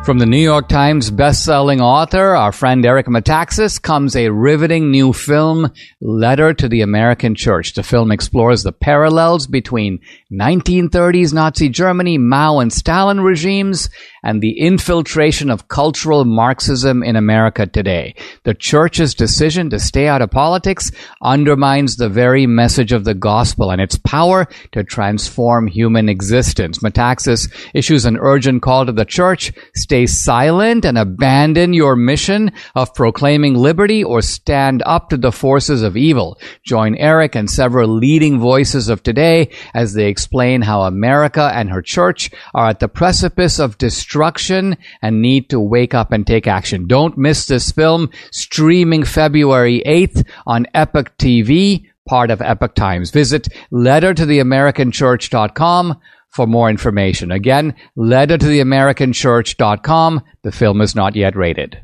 From 0.07 0.21
the 0.21 0.25
New 0.25 0.39
York 0.39 0.69
Times 0.69 1.11
best-selling 1.11 1.81
author, 1.81 2.37
our 2.37 2.53
friend 2.53 2.87
Eric 2.87 3.07
Metaxas, 3.07 3.83
comes 3.83 4.15
a 4.15 4.31
riveting 4.31 4.93
new 4.93 5.13
film, 5.13 5.73
Letter 6.01 6.55
to 6.55 6.69
the 6.69 6.83
American 6.83 7.35
Church. 7.35 7.75
The 7.75 7.83
film 7.83 8.13
explores 8.13 8.63
the 8.63 8.71
parallels 8.71 9.49
between 9.49 9.99
1930s 10.33 11.35
Nazi 11.35 11.69
Germany, 11.69 12.19
Mao 12.19 12.61
and 12.61 12.73
Stalin 12.73 13.21
regimes, 13.21 13.91
and 14.23 14.41
the 14.41 14.61
infiltration 14.61 15.51
of 15.51 15.67
cultural 15.67 16.25
Marxism 16.25 17.03
in 17.03 17.17
America 17.17 17.67
today. 17.67 18.15
The 18.45 18.55
church's 18.55 19.15
decision 19.15 19.71
to 19.71 19.81
stay 19.81 20.07
out 20.07 20.23
of 20.23 20.31
politics 20.31 20.93
undermines 21.23 21.97
the 21.97 22.09
very 22.09 22.47
message 22.47 22.93
of 22.93 23.05
the 23.05 23.15
gospel 23.15 23.73
and 23.73 23.81
its 23.81 23.99
power 23.99 24.47
to 24.71 24.85
transform 24.85 25.67
human 25.67 26.09
existence. 26.09 26.79
Metaxas 26.79 27.53
issues 27.75 28.05
an 28.05 28.19
urgent 28.21 28.63
call 28.63 28.87
to 28.87 28.93
the 28.93 29.05
church, 29.05 29.53
stay 29.75 29.96
silent 30.05 30.85
and 30.85 30.99
abandon 30.99 31.73
your 31.73 31.97
mission 31.97 32.53
of 32.75 32.93
proclaiming 32.93 33.55
liberty 33.55 34.05
or 34.05 34.21
stand 34.21 34.83
up 34.85 35.09
to 35.09 35.17
the 35.17 35.33
forces 35.33 35.83
of 35.83 35.97
evil. 35.97 36.39
Join 36.63 36.95
Eric 36.97 37.35
and 37.35 37.49
several 37.49 37.89
leading 37.89 38.39
voices 38.39 38.91
of 38.91 39.03
today 39.03 39.49
as 39.73 39.95
they 39.95 40.09
explain 40.09 40.61
how 40.61 40.83
America 40.83 41.51
and 41.55 41.71
her 41.71 41.81
church 41.81 42.31
are 42.53 42.69
at 42.69 42.81
the 42.81 42.89
precipice 42.89 43.59
of 43.59 43.79
destruction 43.79 44.77
and 45.01 45.23
need 45.23 45.49
to 45.49 45.59
wake 45.59 45.95
up 45.95 46.13
and 46.13 46.27
take 46.27 46.47
action. 46.47 46.87
Don't 46.87 47.17
miss 47.17 47.47
this 47.47 47.73
film 47.73 48.11
streaming 48.31 49.05
February 49.05 49.83
8th 49.87 50.27
on 50.47 50.67
Epic 50.75 51.17
TV, 51.17 51.87
part 52.07 52.31
of 52.31 52.43
Epic 52.43 52.75
Times. 52.75 53.11
Visit 53.11 53.49
lettertotheamericanchurch.com 53.73 55.99
for 56.37 56.47
more 56.47 56.71
information. 56.71 57.33
Again, 57.33 57.75
lettertotheamericanchurch.com. 57.97 60.23
The 60.43 60.53
film 60.53 60.81
is 60.83 60.95
not 60.95 61.17
yet 61.17 61.35
rated. 61.35 61.83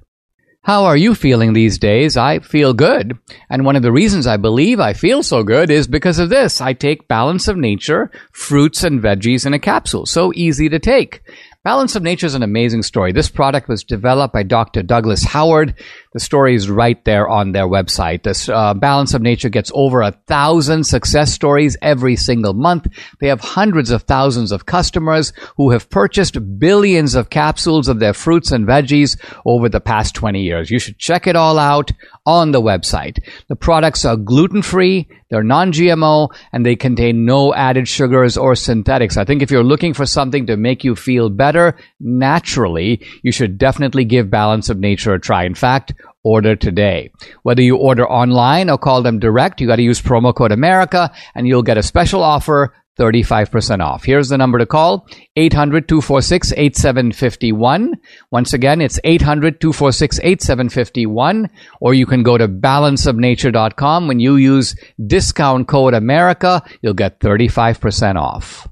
How 0.65 0.85
are 0.85 0.97
you 0.97 1.17
feeling 1.17 1.55
these 1.55 1.77
days? 1.77 2.17
I 2.17 2.39
feel 2.39 2.73
good. 2.73 3.19
And 3.51 3.65
one 3.65 3.75
of 3.75 3.83
the 3.83 3.91
reasons 3.91 4.29
I 4.29 4.37
believe 4.37 4.79
I 4.79 4.93
feel 4.93 5.25
so 5.25 5.43
good 5.43 5.71
is 5.71 5.89
because 5.89 6.21
of 6.21 6.29
this. 6.29 6.61
I 6.61 6.73
take 6.73 7.09
Balance 7.09 7.49
of 7.49 7.57
Nature, 7.57 8.13
fruits 8.31 8.85
and 8.85 9.03
veggies 9.03 9.45
in 9.45 9.55
a 9.55 9.59
capsule. 9.59 10.07
So 10.07 10.31
easy 10.37 10.69
to 10.69 10.79
take. 10.79 11.23
Balance 11.65 11.95
of 11.95 12.03
Nature 12.03 12.27
is 12.27 12.35
an 12.35 12.43
amazing 12.43 12.83
story. 12.83 13.13
This 13.13 13.31
product 13.31 13.69
was 13.69 13.85
developed 13.85 14.35
by 14.35 14.43
Dr. 14.43 14.83
Douglas 14.83 15.23
Howard. 15.23 15.75
The 16.13 16.19
story 16.19 16.57
is 16.57 16.69
right 16.69 17.03
there 17.05 17.29
on 17.29 17.53
their 17.53 17.69
website. 17.69 18.25
This 18.25 18.49
uh, 18.49 18.75
Balance 18.75 19.15
of 19.15 19.23
Nature 19.23 19.49
gets 19.49 19.71
over 19.73 20.03
a 20.03 20.11
thousand 20.27 20.83
success 20.83 21.33
stories 21.33 21.77
every 21.81 22.17
single 22.17 22.53
month. 22.53 22.89
They 23.21 23.29
have 23.29 23.41
hundreds 23.41 23.93
of 23.93 24.03
thousands 24.03 24.51
of 24.51 24.67
customers 24.67 25.33
who 25.57 25.71
have 25.71 25.89
purchased 25.89 26.37
billions 26.59 27.15
of 27.15 27.31
capsules 27.31 27.87
of 27.87 28.01
their 28.01 28.13
fruits 28.13 28.51
and 28.51 28.67
veggies 28.67 29.17
over 29.47 29.69
the 29.69 29.81
past 29.81 30.17
20 30.17 30.43
years. 30.43 30.69
You 30.69 30.81
should 30.81 30.99
check 30.99 31.29
it 31.29 31.37
all 31.37 31.61
out 31.61 31.93
on 32.27 32.51
the 32.51 32.61
website. 32.61 33.21
The 33.49 33.55
products 33.55 34.05
are 34.05 34.17
gluten 34.17 34.63
free, 34.63 35.09
they're 35.33 35.43
non 35.43 35.73
GMO, 35.73 36.29
and 36.53 36.67
they 36.67 36.77
contain 36.77 37.25
no 37.25 37.55
added 37.55 37.89
sugars 37.89 38.37
or 38.37 38.55
synthetics. 38.55 39.17
I 39.17 39.25
think 39.25 39.41
if 39.41 39.51
you're 39.51 39.65
looking 39.65 39.95
for 39.95 40.05
something 40.05 40.45
to 40.45 40.59
make 40.59 40.85
you 40.85 40.95
feel 40.95 41.31
better 41.31 41.75
naturally, 41.99 43.01
you 43.23 43.33
should 43.33 43.57
definitely 43.57 44.05
give 44.05 44.29
Balance 44.29 44.69
of 44.69 44.79
Nature 44.79 45.15
a 45.15 45.19
try. 45.19 45.45
In 45.45 45.55
fact, 45.55 45.95
order 46.23 46.55
today. 46.55 47.11
Whether 47.45 47.63
you 47.63 47.77
order 47.77 48.07
online 48.07 48.69
or 48.69 48.77
call 48.77 49.01
them 49.01 49.21
direct, 49.21 49.63
you 49.63 49.67
got 49.67 49.77
to 49.77 49.83
use 49.83 50.03
promo 50.03 50.35
code 50.35 50.53
America 50.53 51.11
and 51.35 51.49
you'll 51.49 51.63
get 51.63 51.79
a 51.79 51.83
special 51.83 52.23
offer 52.23 52.75
35% 52.99 53.81
off. 53.81 54.05
Here's 54.05 54.29
the 54.29 54.39
number 54.39 54.59
to 54.59 54.67
call 54.67 55.07
800 55.37 55.89
246 55.89 56.53
8751. 56.53 57.95
Once 58.31 58.53
again, 58.53 58.81
it's 58.81 59.01
800 59.05 59.61
246 59.61 60.21
8751. 60.23 61.49
Or 61.81 61.95
you 61.95 62.07
can 62.07 62.23
go 62.23 62.37
to 62.37 62.49
balanceofnature.com. 62.49 64.09
When 64.09 64.21
you 64.21 64.37
use 64.37 64.77
discount 65.05 65.69
code 65.69 65.95
America, 65.95 66.63
you'll 66.83 66.95
get 66.95 67.21
35% 67.21 68.17
off. 68.17 68.69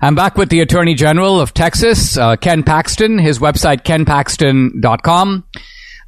I'm 0.00 0.14
back 0.14 0.36
with 0.36 0.48
the 0.48 0.60
Attorney 0.60 0.94
General 0.94 1.40
of 1.40 1.52
Texas, 1.54 2.16
uh, 2.16 2.36
Ken 2.36 2.62
Paxton, 2.62 3.18
his 3.18 3.40
website, 3.40 3.82
kenpaxton.com. 3.82 5.44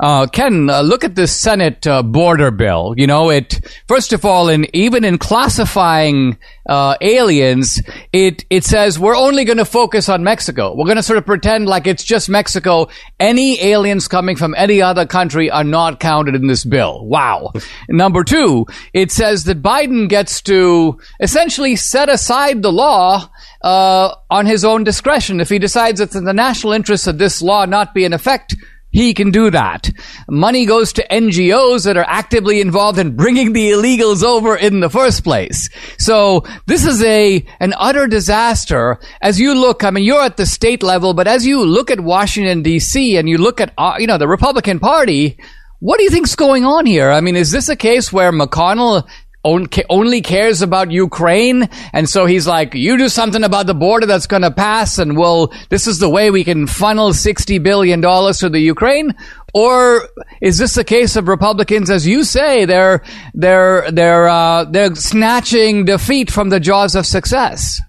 Uh, 0.01 0.27
Ken, 0.27 0.71
uh, 0.71 0.81
look 0.81 1.05
at 1.05 1.15
this 1.15 1.39
Senate 1.39 1.87
uh, 1.87 2.03
border 2.03 2.51
bill. 2.51 2.95
You 2.97 3.07
know, 3.07 3.29
it 3.29 3.61
first 3.87 4.15
of 4.15 4.25
all, 4.25 4.49
in 4.49 4.67
even 4.75 5.05
in 5.05 5.19
classifying 5.19 6.39
uh, 6.67 6.97
aliens, 7.03 7.83
it 8.11 8.47
it 8.49 8.65
says 8.65 8.99
we're 8.99 9.17
only 9.17 9.45
going 9.45 9.59
to 9.59 9.67
focus 9.67 10.09
on 10.09 10.25
Mexico. 10.25 10.75
We're 10.75 10.87
going 10.87 10.97
to 10.97 11.03
sort 11.03 11.19
of 11.19 11.27
pretend 11.27 11.67
like 11.67 11.87
it's 11.87 12.03
just 12.03 12.31
Mexico. 12.31 12.89
Any 13.19 13.63
aliens 13.63 14.09
coming 14.09 14.37
from 14.37 14.55
any 14.57 14.81
other 14.81 15.05
country 15.05 15.51
are 15.51 15.65
not 15.65 16.01
counted 16.01 16.35
in 16.35 16.47
this 16.47 16.65
bill. 16.65 17.05
Wow. 17.05 17.53
Number 17.91 18.25
two, 18.25 18.67
it 18.95 19.13
says 19.13 19.45
that 19.45 19.61
Biden 19.61 20.09
gets 20.09 20.41
to 20.43 20.99
essentially 21.21 21.77
set 21.77 22.09
aside 22.09 22.63
the 22.63 22.73
law 22.73 23.29
uh, 23.61 24.15
on 24.31 24.47
his 24.47 24.65
own 24.65 24.83
discretion 24.83 25.41
if 25.41 25.51
he 25.51 25.59
decides 25.59 26.01
it's 26.01 26.17
in 26.17 26.25
the 26.25 26.33
national 26.33 26.73
interest 26.73 27.07
of 27.07 27.19
this 27.19 27.43
law 27.43 27.67
not 27.67 27.93
be 27.93 28.07
in 28.07 28.15
effect 28.15 28.57
he 28.91 29.15
can 29.15 29.31
do 29.31 29.51
that. 29.51 29.91
Money 30.29 30.67
goes 30.67 30.93
to 30.95 31.07
NGOs 31.09 31.85
that 31.85 31.97
are 31.97 32.07
actively 32.09 32.61
involved 32.61 32.99
in 32.99 33.17
bringing 33.17 33.53
the 33.53 33.71
illegals 33.71 34.25
over 34.25 34.57
in 34.57 34.81
the 34.81 34.91
first 34.91 35.25
place. 35.25 35.71
So 35.99 36.45
this 36.67 36.85
is 36.85 37.03
a, 37.03 37.45
an 37.61 37.75
utter 37.77 38.07
disaster. 38.07 38.99
As 39.21 39.39
you 39.39 39.55
look, 39.55 39.85
I 39.85 39.91
mean, 39.91 40.05
you're 40.05 40.23
at 40.23 40.37
the 40.37 40.47
state 40.47 40.83
level, 40.83 41.15
but 41.15 41.29
as 41.29 41.47
you 41.47 41.65
look 41.65 41.91
at 41.91 42.01
Washington 42.01 42.63
DC 42.63 43.19
and 43.19 43.29
you 43.29 43.39
look 43.39 43.61
at, 43.61 43.73
uh, 43.79 43.97
you 43.99 44.07
know, 44.07 44.19
the 44.19 44.29
Republican 44.29 44.81
Party, 44.81 45.39
what 45.79 45.99
do 45.99 46.05
you 46.05 46.11
think's 46.11 46.35
going 46.35 46.65
on 46.65 46.85
here? 46.85 47.11
I 47.11 47.21
mean, 47.21 47.37
is 47.37 47.51
this 47.51 47.69
a 47.69 47.77
case 47.77 48.13
where 48.13 48.33
McConnell 48.33 49.09
only 49.45 50.21
cares 50.21 50.63
about 50.63 50.91
Ukraine. 50.91 51.69
And 51.93 52.09
so 52.09 52.27
he's 52.27 52.47
like, 52.47 52.75
you 52.75 52.99
do 52.99 53.09
something 53.09 53.43
about 53.43 53.67
the 53.67 53.75
border 53.75 54.07
that's 54.07 54.27
going 54.27 54.43
to 54.43 54.51
pass 54.51 54.99
and 54.99 55.17
we'll, 55.17 55.53
this 55.69 55.87
is 55.87 55.99
the 55.99 56.09
way 56.09 56.31
we 56.31 56.45
can 56.45 56.67
funnel 56.67 57.11
$60 57.11 57.63
billion 57.63 58.03
to 58.03 58.49
the 58.49 58.61
Ukraine. 58.61 59.15
Or 59.55 60.09
is 60.41 60.59
this 60.59 60.77
a 60.77 60.85
case 60.85 61.17
of 61.17 61.27
Republicans, 61.27 61.91
as 61.91 62.07
you 62.07 62.23
say, 62.23 62.67
they're, 62.67 63.03
they're, 63.35 63.91
they're, 63.91 64.29
uh, 64.29 64.65
they're 64.65 64.95
snatching 64.95 65.87
defeat 65.87 66.31
from 66.31 66.51
the 66.51 66.61
jaws 66.61 66.95
of 66.95 67.07
success? 67.07 67.81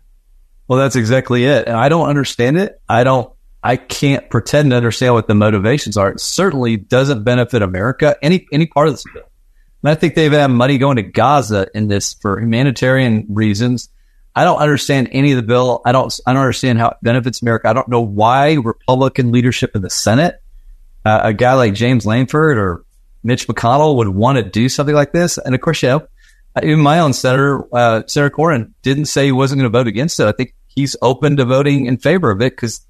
Well, 0.67 0.79
that's 0.79 0.95
exactly 0.95 1.45
it. 1.45 1.67
And 1.67 1.75
I 1.75 1.89
don't 1.89 2.07
understand 2.07 2.57
it. 2.57 2.81
I 2.87 3.03
don't, 3.03 3.31
I 3.61 3.75
can't 3.75 4.27
pretend 4.29 4.71
to 4.71 4.77
understand 4.77 5.13
what 5.13 5.27
the 5.27 5.35
motivations 5.35 5.97
are. 5.97 6.11
It 6.11 6.19
certainly 6.19 6.77
doesn't 6.77 7.23
benefit 7.23 7.61
America, 7.61 8.15
any, 8.23 8.47
any 8.51 8.65
part 8.65 8.87
of 8.87 8.93
this 8.95 9.03
bill. 9.13 9.30
And 9.83 9.91
I 9.91 9.95
think 9.95 10.15
they've 10.15 10.31
had 10.31 10.47
money 10.47 10.77
going 10.77 10.97
to 10.97 11.03
Gaza 11.03 11.67
in 11.73 11.87
this 11.87 12.13
for 12.13 12.39
humanitarian 12.39 13.25
reasons. 13.29 13.89
I 14.35 14.43
don't 14.43 14.59
understand 14.59 15.09
any 15.11 15.31
of 15.31 15.37
the 15.37 15.43
bill. 15.43 15.81
I 15.85 15.91
don't. 15.91 16.17
I 16.25 16.33
don't 16.33 16.41
understand 16.41 16.79
how 16.79 16.89
it 16.89 16.97
benefits 17.01 17.41
America. 17.41 17.67
I 17.67 17.73
don't 17.73 17.89
know 17.89 18.01
why 18.01 18.53
Republican 18.53 19.31
leadership 19.31 19.75
in 19.75 19.81
the 19.81 19.89
Senate, 19.89 20.41
uh, 21.03 21.21
a 21.23 21.33
guy 21.33 21.53
like 21.53 21.73
James 21.73 22.05
Lankford 22.05 22.57
or 22.57 22.85
Mitch 23.23 23.47
McConnell, 23.47 23.97
would 23.97 24.07
want 24.07 24.37
to 24.37 24.43
do 24.43 24.69
something 24.69 24.95
like 24.95 25.11
this. 25.11 25.37
And 25.37 25.53
of 25.53 25.59
course, 25.59 25.81
you 25.83 25.89
know, 25.89 26.07
even 26.63 26.79
my 26.79 26.99
own 26.99 27.13
senator, 27.13 27.63
uh, 27.75 28.03
Senator 28.07 28.33
Cornyn, 28.33 28.71
didn't 28.83 29.05
say 29.05 29.25
he 29.25 29.31
wasn't 29.31 29.59
going 29.59 29.71
to 29.71 29.77
vote 29.77 29.87
against 29.87 30.19
it. 30.19 30.27
I 30.27 30.31
think 30.31 30.55
he's 30.67 30.95
open 31.01 31.37
to 31.37 31.45
voting 31.45 31.87
in 31.87 31.97
favor 31.97 32.31
of 32.31 32.41
it 32.41 32.53
because, 32.53 32.85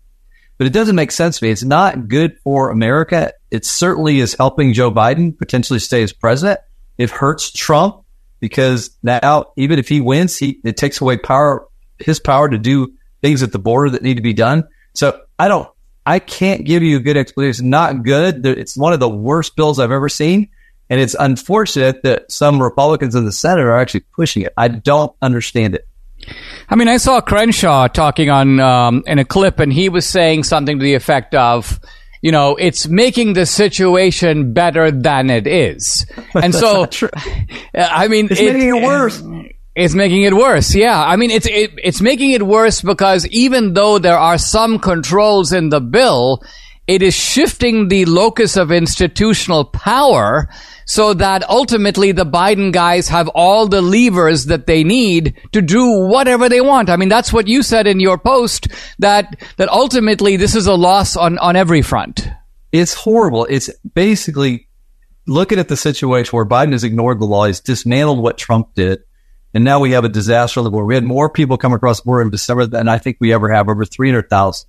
but 0.57 0.67
it 0.67 0.73
doesn't 0.73 0.95
make 0.95 1.11
sense 1.11 1.39
to 1.39 1.45
me. 1.45 1.51
It's 1.51 1.63
not 1.63 2.07
good 2.07 2.37
for 2.43 2.69
America. 2.69 3.33
It 3.49 3.65
certainly 3.65 4.19
is 4.19 4.35
helping 4.35 4.73
Joe 4.73 4.91
Biden 4.91 5.35
potentially 5.35 5.79
stay 5.79 6.03
as 6.03 6.13
president. 6.13 6.59
It 7.01 7.09
hurts 7.09 7.51
Trump 7.51 8.03
because 8.39 8.91
now 9.03 9.45
even 9.55 9.79
if 9.79 9.87
he 9.87 10.01
wins, 10.01 10.37
he 10.37 10.59
it 10.63 10.77
takes 10.77 11.01
away 11.01 11.17
power 11.17 11.67
his 11.99 12.19
power 12.19 12.49
to 12.49 12.57
do 12.57 12.93
things 13.21 13.43
at 13.43 13.51
the 13.51 13.59
border 13.59 13.91
that 13.91 14.01
need 14.01 14.15
to 14.15 14.21
be 14.21 14.33
done. 14.33 14.67
So 14.93 15.21
I 15.37 15.47
don't 15.47 15.69
I 16.05 16.19
can't 16.19 16.65
give 16.65 16.83
you 16.83 16.97
a 16.97 16.99
good 16.99 17.17
explanation. 17.17 17.49
It's 17.49 17.61
not 17.61 18.03
good. 18.03 18.45
It's 18.45 18.75
one 18.75 18.93
of 18.93 18.99
the 18.99 19.09
worst 19.09 19.55
bills 19.55 19.79
I've 19.79 19.91
ever 19.91 20.09
seen. 20.09 20.49
And 20.89 20.99
it's 20.99 21.15
unfortunate 21.17 22.03
that 22.03 22.31
some 22.31 22.61
Republicans 22.61 23.15
in 23.15 23.23
the 23.23 23.31
Senate 23.31 23.63
are 23.63 23.77
actually 23.77 24.01
pushing 24.13 24.43
it. 24.43 24.53
I 24.57 24.67
don't 24.67 25.15
understand 25.21 25.75
it. 25.75 25.87
I 26.69 26.75
mean, 26.75 26.87
I 26.87 26.97
saw 26.97 27.21
Crenshaw 27.21 27.87
talking 27.87 28.29
on 28.29 28.59
um, 28.59 29.03
in 29.07 29.17
a 29.17 29.25
clip, 29.25 29.59
and 29.59 29.71
he 29.71 29.89
was 29.89 30.05
saying 30.05 30.43
something 30.43 30.79
to 30.79 30.83
the 30.83 30.95
effect 30.95 31.33
of, 31.33 31.79
you 32.21 32.31
know, 32.31 32.55
it's 32.55 32.87
making 32.87 33.33
the 33.33 33.45
situation 33.45 34.53
better 34.53 34.91
than 34.91 35.29
it 35.29 35.47
is. 35.47 36.05
And 36.33 36.55
so, 36.55 36.87
I 37.75 38.07
mean, 38.07 38.27
it's 38.31 38.39
it, 38.39 38.53
making 38.53 38.77
it 38.77 38.83
worse. 38.83 39.21
It's 39.75 39.93
making 39.93 40.23
it 40.23 40.33
worse. 40.33 40.73
Yeah. 40.73 41.01
I 41.01 41.15
mean, 41.17 41.29
it's, 41.29 41.45
it, 41.45 41.71
it's 41.83 42.01
making 42.01 42.31
it 42.31 42.43
worse 42.43 42.81
because 42.81 43.27
even 43.27 43.73
though 43.73 43.99
there 43.99 44.17
are 44.17 44.37
some 44.37 44.79
controls 44.79 45.51
in 45.51 45.69
the 45.69 45.81
bill, 45.81 46.41
it 46.87 47.01
is 47.01 47.13
shifting 47.13 47.87
the 47.87 48.05
locus 48.05 48.57
of 48.57 48.71
institutional 48.71 49.65
power 49.65 50.49
so 50.85 51.13
that 51.13 51.47
ultimately 51.49 52.11
the 52.11 52.25
Biden 52.25 52.73
guys 52.73 53.07
have 53.07 53.29
all 53.29 53.67
the 53.67 53.81
levers 53.81 54.45
that 54.45 54.67
they 54.67 54.83
need 54.83 55.35
to 55.53 55.61
do 55.61 56.07
whatever 56.07 56.49
they 56.49 56.59
want. 56.59 56.89
I 56.89 56.97
mean, 56.97 57.09
that's 57.09 57.31
what 57.31 57.47
you 57.47 57.63
said 57.63 57.87
in 57.87 57.99
your 57.99 58.17
post 58.17 58.67
that, 58.99 59.41
that 59.57 59.69
ultimately 59.69 60.37
this 60.37 60.55
is 60.55 60.67
a 60.67 60.73
loss 60.73 61.15
on, 61.15 61.37
on 61.37 61.55
every 61.55 61.81
front. 61.81 62.27
It's 62.71 62.93
horrible. 62.93 63.45
It's 63.49 63.69
basically 63.93 64.67
looking 65.27 65.59
at 65.59 65.67
the 65.67 65.77
situation 65.77 66.35
where 66.35 66.45
Biden 66.45 66.71
has 66.71 66.83
ignored 66.83 67.19
the 67.19 67.25
law. 67.25 67.45
He's 67.45 67.59
dismantled 67.59 68.19
what 68.19 68.37
Trump 68.37 68.73
did. 68.73 68.99
And 69.53 69.63
now 69.63 69.79
we 69.79 69.91
have 69.91 70.05
a 70.05 70.09
disaster 70.09 70.61
border. 70.61 70.85
We 70.85 70.95
had 70.95 71.03
more 71.03 71.29
people 71.29 71.57
come 71.57 71.73
across 71.73 72.01
the 72.01 72.05
border 72.05 72.23
in 72.23 72.29
December 72.31 72.65
than 72.65 72.87
I 72.87 72.97
think 72.97 73.17
we 73.19 73.33
ever 73.33 73.51
have, 73.51 73.67
over 73.69 73.85
300,000. 73.85 74.67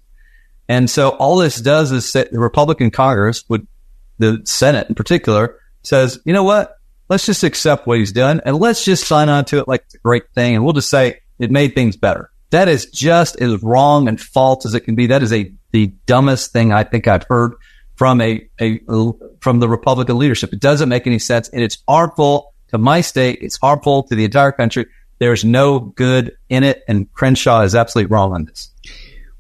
And 0.69 0.89
so 0.89 1.11
all 1.11 1.37
this 1.37 1.61
does 1.61 1.93
is 1.93 2.11
say 2.11 2.27
the 2.31 2.39
Republican 2.39 2.91
Congress 2.91 3.45
would, 3.49 3.67
the 4.19 4.41
Senate 4.45 4.89
in 4.89 4.95
particular, 4.95 5.59
says, 5.83 6.19
you 6.25 6.33
know 6.33 6.45
what? 6.45 6.77
Let's 7.09 7.27
just 7.27 7.43
accept 7.43 7.87
what 7.87 7.99
he's 7.99 8.13
done 8.13 8.41
and 8.45 8.57
let's 8.57 8.85
just 8.85 9.07
sign 9.07 9.29
on 9.29 9.45
to 9.47 9.59
it 9.59 9.69
like 9.69 9.83
it's 9.83 9.97
a 9.97 9.99
great 9.99 10.31
thing. 10.35 10.55
And 10.55 10.65
we'll 10.65 10.73
just 10.73 10.89
say 10.89 11.21
it 11.39 11.51
made 11.51 11.75
things 11.75 11.97
better. 11.97 12.31
That 12.51 12.69
is 12.69 12.87
just 12.87 13.41
as 13.41 13.63
wrong 13.63 14.09
and 14.09 14.21
false 14.21 14.65
as 14.65 14.75
it 14.75 14.81
can 14.81 14.95
be. 14.95 15.07
That 15.07 15.23
is 15.23 15.33
a, 15.33 15.53
the 15.73 15.89
dumbest 16.07 16.53
thing 16.53 16.73
I 16.73 16.85
think 16.85 17.09
I've 17.09 17.25
heard 17.25 17.55
from 17.97 18.21
a, 18.21 18.49
a, 18.61 18.81
from 19.41 19.61
the 19.61 19.69
Republican 19.69 20.19
leadership. 20.19 20.53
It 20.53 20.61
doesn't 20.61 20.89
make 20.89 21.07
any 21.07 21.19
sense 21.19 21.49
and 21.49 21.63
it's 21.63 21.79
harmful 21.89 22.55
to 22.69 22.79
my 22.79 23.01
state. 23.01 23.41
It's 23.43 23.59
harmful 23.59 24.05
to 24.05 24.15
the 24.15 24.25
entire 24.25 24.53
country. 24.53 24.87
There's 25.19 25.45
no 25.45 25.79
good 25.79 26.37
in 26.49 26.65
it. 26.65 26.83
And 26.89 27.13
Crenshaw 27.13 27.63
is 27.63 27.75
absolutely 27.75 28.13
wrong 28.13 28.33
on 28.33 28.45
this. 28.45 28.71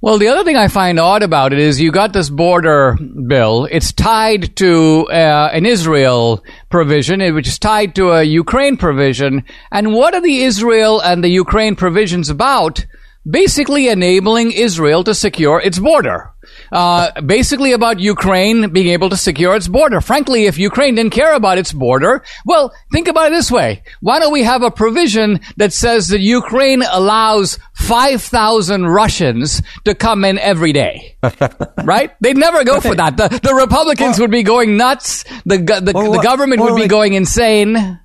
Well, 0.02 0.18
the 0.18 0.26
other 0.26 0.42
thing 0.42 0.56
I 0.56 0.66
find 0.66 0.98
odd 0.98 1.22
about 1.22 1.52
it 1.52 1.60
is 1.60 1.80
you 1.80 1.92
got 1.92 2.12
this 2.12 2.28
border 2.28 2.94
bill. 3.28 3.68
It's 3.70 3.92
tied 3.92 4.56
to 4.56 5.06
uh, 5.08 5.50
an 5.52 5.64
Israel 5.64 6.42
provision, 6.70 7.20
which 7.36 7.46
is 7.46 7.56
tied 7.60 7.94
to 7.94 8.10
a 8.10 8.24
Ukraine 8.24 8.76
provision. 8.76 9.44
And 9.70 9.94
what 9.94 10.12
are 10.14 10.20
the 10.20 10.42
Israel 10.42 10.98
and 10.98 11.22
the 11.22 11.28
Ukraine 11.28 11.76
provisions 11.76 12.30
about? 12.30 12.84
Basically 13.28 13.88
enabling 13.88 14.52
Israel 14.52 15.04
to 15.04 15.14
secure 15.14 15.60
its 15.60 15.78
border 15.78 16.32
uh, 16.70 17.20
basically 17.20 17.72
about 17.72 18.00
Ukraine 18.00 18.70
being 18.70 18.88
able 18.88 19.10
to 19.10 19.16
secure 19.16 19.54
its 19.54 19.68
border. 19.68 20.00
Frankly, 20.00 20.46
if 20.46 20.58
Ukraine 20.58 20.94
didn't 20.94 21.12
care 21.12 21.34
about 21.34 21.58
its 21.58 21.72
border, 21.72 22.24
well, 22.44 22.72
think 22.90 23.08
about 23.08 23.28
it 23.28 23.30
this 23.32 23.50
way. 23.50 23.82
Why 24.00 24.18
don't 24.18 24.32
we 24.32 24.42
have 24.42 24.62
a 24.62 24.70
provision 24.70 25.40
that 25.56 25.72
says 25.72 26.08
that 26.08 26.20
Ukraine 26.20 26.82
allows 26.82 27.58
5,000 27.74 28.86
Russians 28.86 29.62
to 29.84 29.94
come 29.94 30.24
in 30.24 30.38
every 30.38 30.72
day? 30.72 31.16
right? 31.84 32.14
They'd 32.20 32.36
never 32.36 32.64
go 32.64 32.80
for 32.80 32.94
that. 32.94 33.16
The, 33.16 33.28
the 33.28 33.54
Republicans 33.54 34.18
would 34.18 34.30
be 34.30 34.42
going 34.42 34.76
nuts. 34.76 35.24
The, 35.44 35.58
the, 35.58 35.92
the 35.92 36.20
government 36.22 36.62
would 36.62 36.76
be 36.76 36.88
going 36.88 37.14
insane 37.14 38.00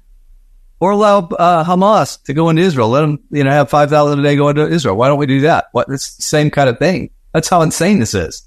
or 0.80 0.92
allow 0.92 1.20
uh, 1.20 1.64
Hamas 1.64 2.22
to 2.24 2.34
go 2.34 2.50
into 2.50 2.62
Israel. 2.62 2.90
Let 2.90 3.02
them, 3.02 3.20
you 3.32 3.44
know, 3.44 3.52
have 3.52 3.70
five 3.70 3.90
thousand 3.90 4.20
a 4.20 4.24
day 4.24 4.36
go 4.36 4.50
into 4.50 4.68
Israel. 4.68 4.96
Why 4.96 5.08
don't 5.08 5.20
we 5.20 5.26
do 5.26 5.42
that? 5.42 5.66
What? 5.72 5.88
It's 5.90 6.16
the 6.16 6.22
same 6.24 6.50
kind 6.50 6.70
of 6.70 6.78
thing. 6.80 7.10
That's 7.34 7.50
how 7.50 7.62
insane 7.62 8.00
this 8.00 8.14
is. 8.14 8.44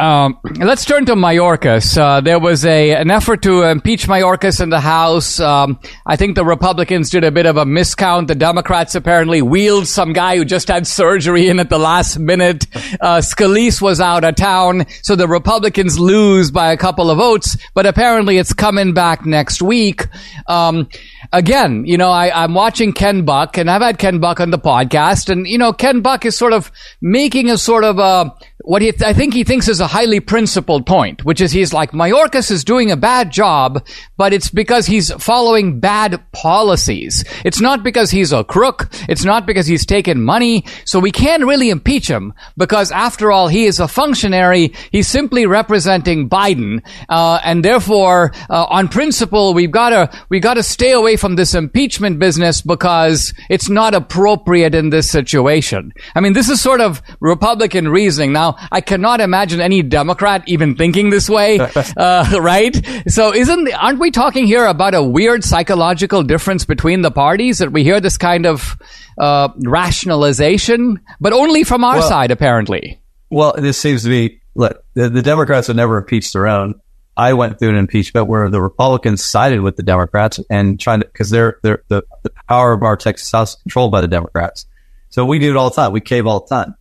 Um, 0.00 0.40
let's 0.56 0.84
turn 0.84 1.06
to 1.06 1.14
Mayorkas. 1.14 1.96
Uh, 1.96 2.20
there 2.20 2.40
was 2.40 2.66
a 2.66 2.96
an 2.96 3.12
effort 3.12 3.42
to 3.42 3.62
impeach 3.62 4.08
Mayorkas 4.08 4.60
in 4.60 4.68
the 4.68 4.80
House. 4.80 5.38
Um, 5.38 5.78
I 6.04 6.16
think 6.16 6.34
the 6.34 6.44
Republicans 6.44 7.10
did 7.10 7.22
a 7.22 7.30
bit 7.30 7.46
of 7.46 7.56
a 7.56 7.64
miscount. 7.64 8.26
The 8.26 8.34
Democrats 8.34 8.96
apparently 8.96 9.40
wheeled 9.40 9.86
some 9.86 10.12
guy 10.12 10.36
who 10.36 10.44
just 10.44 10.66
had 10.66 10.88
surgery 10.88 11.48
in 11.48 11.60
at 11.60 11.70
the 11.70 11.78
last 11.78 12.18
minute. 12.18 12.66
Uh, 13.00 13.18
Scalise 13.18 13.80
was 13.80 14.00
out 14.00 14.24
of 14.24 14.34
town, 14.34 14.86
so 15.02 15.14
the 15.14 15.28
Republicans 15.28 15.96
lose 15.96 16.50
by 16.50 16.72
a 16.72 16.76
couple 16.76 17.08
of 17.08 17.18
votes. 17.18 17.56
But 17.72 17.86
apparently, 17.86 18.38
it's 18.38 18.52
coming 18.52 18.94
back 18.94 19.24
next 19.24 19.62
week. 19.62 20.08
Um, 20.48 20.88
again, 21.32 21.84
you 21.86 21.98
know, 21.98 22.10
I, 22.10 22.42
I'm 22.42 22.54
watching 22.54 22.94
Ken 22.94 23.24
Buck, 23.24 23.56
and 23.58 23.70
I've 23.70 23.82
had 23.82 23.98
Ken 23.98 24.18
Buck 24.18 24.40
on 24.40 24.50
the 24.50 24.58
podcast, 24.58 25.28
and 25.28 25.46
you 25.46 25.56
know, 25.56 25.72
Ken 25.72 26.00
Buck 26.00 26.24
is 26.24 26.36
sort 26.36 26.52
of 26.52 26.72
making 27.00 27.48
a 27.48 27.56
sort 27.56 27.84
of 27.84 28.00
a 28.00 28.34
what 28.64 28.80
he, 28.80 28.92
I 29.04 29.12
think 29.12 29.34
he 29.34 29.44
thinks 29.44 29.68
is 29.68 29.80
a 29.80 29.86
highly 29.86 30.20
principled 30.20 30.86
point, 30.86 31.22
which 31.22 31.42
is 31.42 31.52
he's 31.52 31.74
like, 31.74 31.90
Mayorkas 31.92 32.50
is 32.50 32.64
doing 32.64 32.90
a 32.90 32.96
bad 32.96 33.30
job, 33.30 33.86
but 34.16 34.32
it's 34.32 34.48
because 34.48 34.86
he's 34.86 35.12
following 35.12 35.80
bad 35.80 36.24
policies. 36.32 37.24
It's 37.44 37.60
not 37.60 37.82
because 37.82 38.10
he's 38.10 38.32
a 38.32 38.42
crook. 38.42 38.88
It's 39.06 39.22
not 39.22 39.44
because 39.44 39.66
he's 39.66 39.84
taken 39.84 40.22
money. 40.22 40.64
So 40.86 40.98
we 40.98 41.10
can't 41.10 41.44
really 41.44 41.68
impeach 41.68 42.08
him 42.08 42.32
because 42.56 42.90
after 42.90 43.30
all, 43.30 43.48
he 43.48 43.66
is 43.66 43.80
a 43.80 43.88
functionary. 43.88 44.72
He's 44.90 45.08
simply 45.08 45.44
representing 45.44 46.30
Biden. 46.30 46.82
Uh, 47.10 47.40
and 47.44 47.62
therefore, 47.62 48.32
uh, 48.48 48.64
on 48.70 48.88
principle, 48.88 49.52
we've 49.52 49.70
gotta, 49.70 50.10
we 50.30 50.40
gotta 50.40 50.62
stay 50.62 50.92
away 50.92 51.16
from 51.16 51.36
this 51.36 51.54
impeachment 51.54 52.18
business 52.18 52.62
because 52.62 53.34
it's 53.50 53.68
not 53.68 53.92
appropriate 53.92 54.74
in 54.74 54.88
this 54.88 55.10
situation. 55.10 55.92
I 56.14 56.20
mean, 56.20 56.32
this 56.32 56.48
is 56.48 56.62
sort 56.62 56.80
of 56.80 57.02
Republican 57.20 57.88
reasoning. 57.88 58.32
Now, 58.32 58.53
I 58.70 58.80
cannot 58.80 59.20
imagine 59.20 59.60
any 59.60 59.82
Democrat 59.82 60.44
even 60.46 60.76
thinking 60.76 61.10
this 61.10 61.28
way, 61.28 61.58
uh, 61.96 62.38
right? 62.40 62.74
So 63.08 63.34
isn't, 63.34 63.72
aren't 63.74 63.98
we 63.98 64.10
talking 64.10 64.46
here 64.46 64.66
about 64.66 64.94
a 64.94 65.02
weird 65.02 65.44
psychological 65.44 66.22
difference 66.22 66.64
between 66.64 67.02
the 67.02 67.10
parties 67.10 67.58
that 67.58 67.72
we 67.72 67.84
hear 67.84 68.00
this 68.00 68.18
kind 68.18 68.46
of, 68.46 68.76
uh, 69.18 69.48
rationalization, 69.64 71.00
but 71.20 71.32
only 71.32 71.64
from 71.64 71.84
our 71.84 71.98
well, 71.98 72.08
side, 72.08 72.30
apparently? 72.30 73.00
Well, 73.30 73.54
this 73.56 73.78
seems 73.78 74.02
to 74.04 74.08
be, 74.08 74.40
look, 74.54 74.84
the, 74.94 75.08
the 75.08 75.22
Democrats 75.22 75.68
have 75.68 75.76
never 75.76 75.98
impeached 75.98 76.32
their 76.32 76.46
own. 76.46 76.80
I 77.16 77.34
went 77.34 77.58
through 77.58 77.70
an 77.70 77.76
impeachment 77.76 78.26
where 78.26 78.50
the 78.50 78.60
Republicans 78.60 79.24
sided 79.24 79.60
with 79.60 79.76
the 79.76 79.84
Democrats 79.84 80.40
and 80.50 80.80
trying 80.80 81.00
to, 81.00 81.06
cause 81.08 81.30
they're, 81.30 81.60
they're, 81.62 81.84
the, 81.88 82.02
the 82.24 82.30
power 82.48 82.72
of 82.72 82.82
our 82.82 82.96
Texas 82.96 83.30
House 83.30 83.54
is 83.54 83.62
controlled 83.62 83.92
by 83.92 84.00
the 84.00 84.08
Democrats. 84.08 84.66
So 85.10 85.24
we 85.24 85.38
do 85.38 85.50
it 85.50 85.56
all 85.56 85.70
the 85.70 85.76
time. 85.76 85.92
We 85.92 86.00
cave 86.00 86.26
all 86.26 86.40
the 86.40 86.48
time 86.48 86.74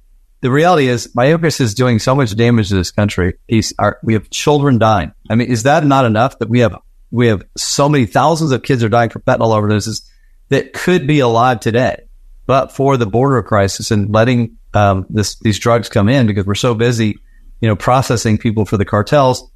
the 0.44 0.52
reality 0.52 0.90
is 0.90 1.08
Mayorkas 1.16 1.62
is 1.62 1.74
doing 1.74 2.00
so 2.00 2.14
much 2.14 2.36
damage 2.36 2.68
to 2.68 2.76
this 2.76 2.92
country. 2.92 3.36
He's, 3.48 3.74
our, 3.80 3.98
we 4.04 4.12
have 4.12 4.30
children 4.30 4.78
dying. 4.78 5.14
I 5.30 5.36
mean, 5.36 5.50
is 5.50 5.64
that 5.64 5.86
not 5.86 6.04
enough 6.04 6.38
that 6.40 6.50
we 6.50 6.60
have, 6.60 6.78
we 7.12 7.28
have 7.28 7.44
so 7.56 7.88
many 7.88 8.06
thousands 8.06 8.52
of 8.52 8.62
kids 8.62 8.84
are 8.84 8.90
dying 8.90 9.10
from 9.10 9.22
fentanyl 9.22 9.56
overdoses 9.58 10.06
that 10.50 10.74
could 10.74 11.08
be 11.08 11.22
alive 11.22 11.62
today, 11.62 12.04
but 12.46 12.74
for 12.74 12.98
the 12.98 13.06
border 13.06 13.42
crisis 13.42 13.90
and 13.90 14.14
letting, 14.14 14.58
um, 14.74 15.06
this, 15.10 15.40
these 15.40 15.60
drugs 15.60 15.88
come 15.88 16.10
in 16.10 16.28
because 16.28 16.46
we're 16.46 16.56
so 16.56 16.76
busy, 16.76 17.18
you 17.62 17.70
know, 17.70 17.78
processing 17.78 18.38
people 18.38 18.66
for 18.66 18.76
the 18.76 18.84
cartels. 18.84 19.50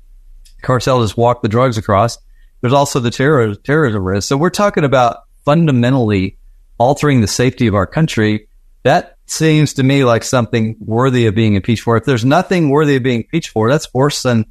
Cartel 0.61 1.01
just 1.01 1.17
walk 1.17 1.41
the 1.41 1.49
drugs 1.49 1.77
across. 1.77 2.17
There's 2.61 2.71
also 2.71 3.01
the 3.01 3.11
terror, 3.11 3.55
terrorism 3.55 4.05
risk. 4.05 4.29
So 4.29 4.37
we're 4.37 4.51
talking 4.51 4.85
about 4.85 5.17
fundamentally 5.43 6.37
altering 6.77 7.19
the 7.19 7.27
safety 7.27 7.67
of 7.67 7.75
our 7.75 7.87
country. 7.87 8.47
That 8.83 9.17
seems 9.25 9.73
to 9.73 9.83
me 9.83 10.03
like 10.03 10.23
something 10.23 10.75
worthy 10.79 11.25
of 11.25 11.35
being 11.35 11.55
impeached 11.55 11.83
for. 11.83 11.97
If 11.97 12.05
there's 12.05 12.25
nothing 12.25 12.69
worthy 12.69 12.95
of 12.95 13.03
being 13.03 13.21
impeached 13.21 13.49
for, 13.49 13.69
that's 13.69 13.93
worse 13.93 14.23
than 14.23 14.45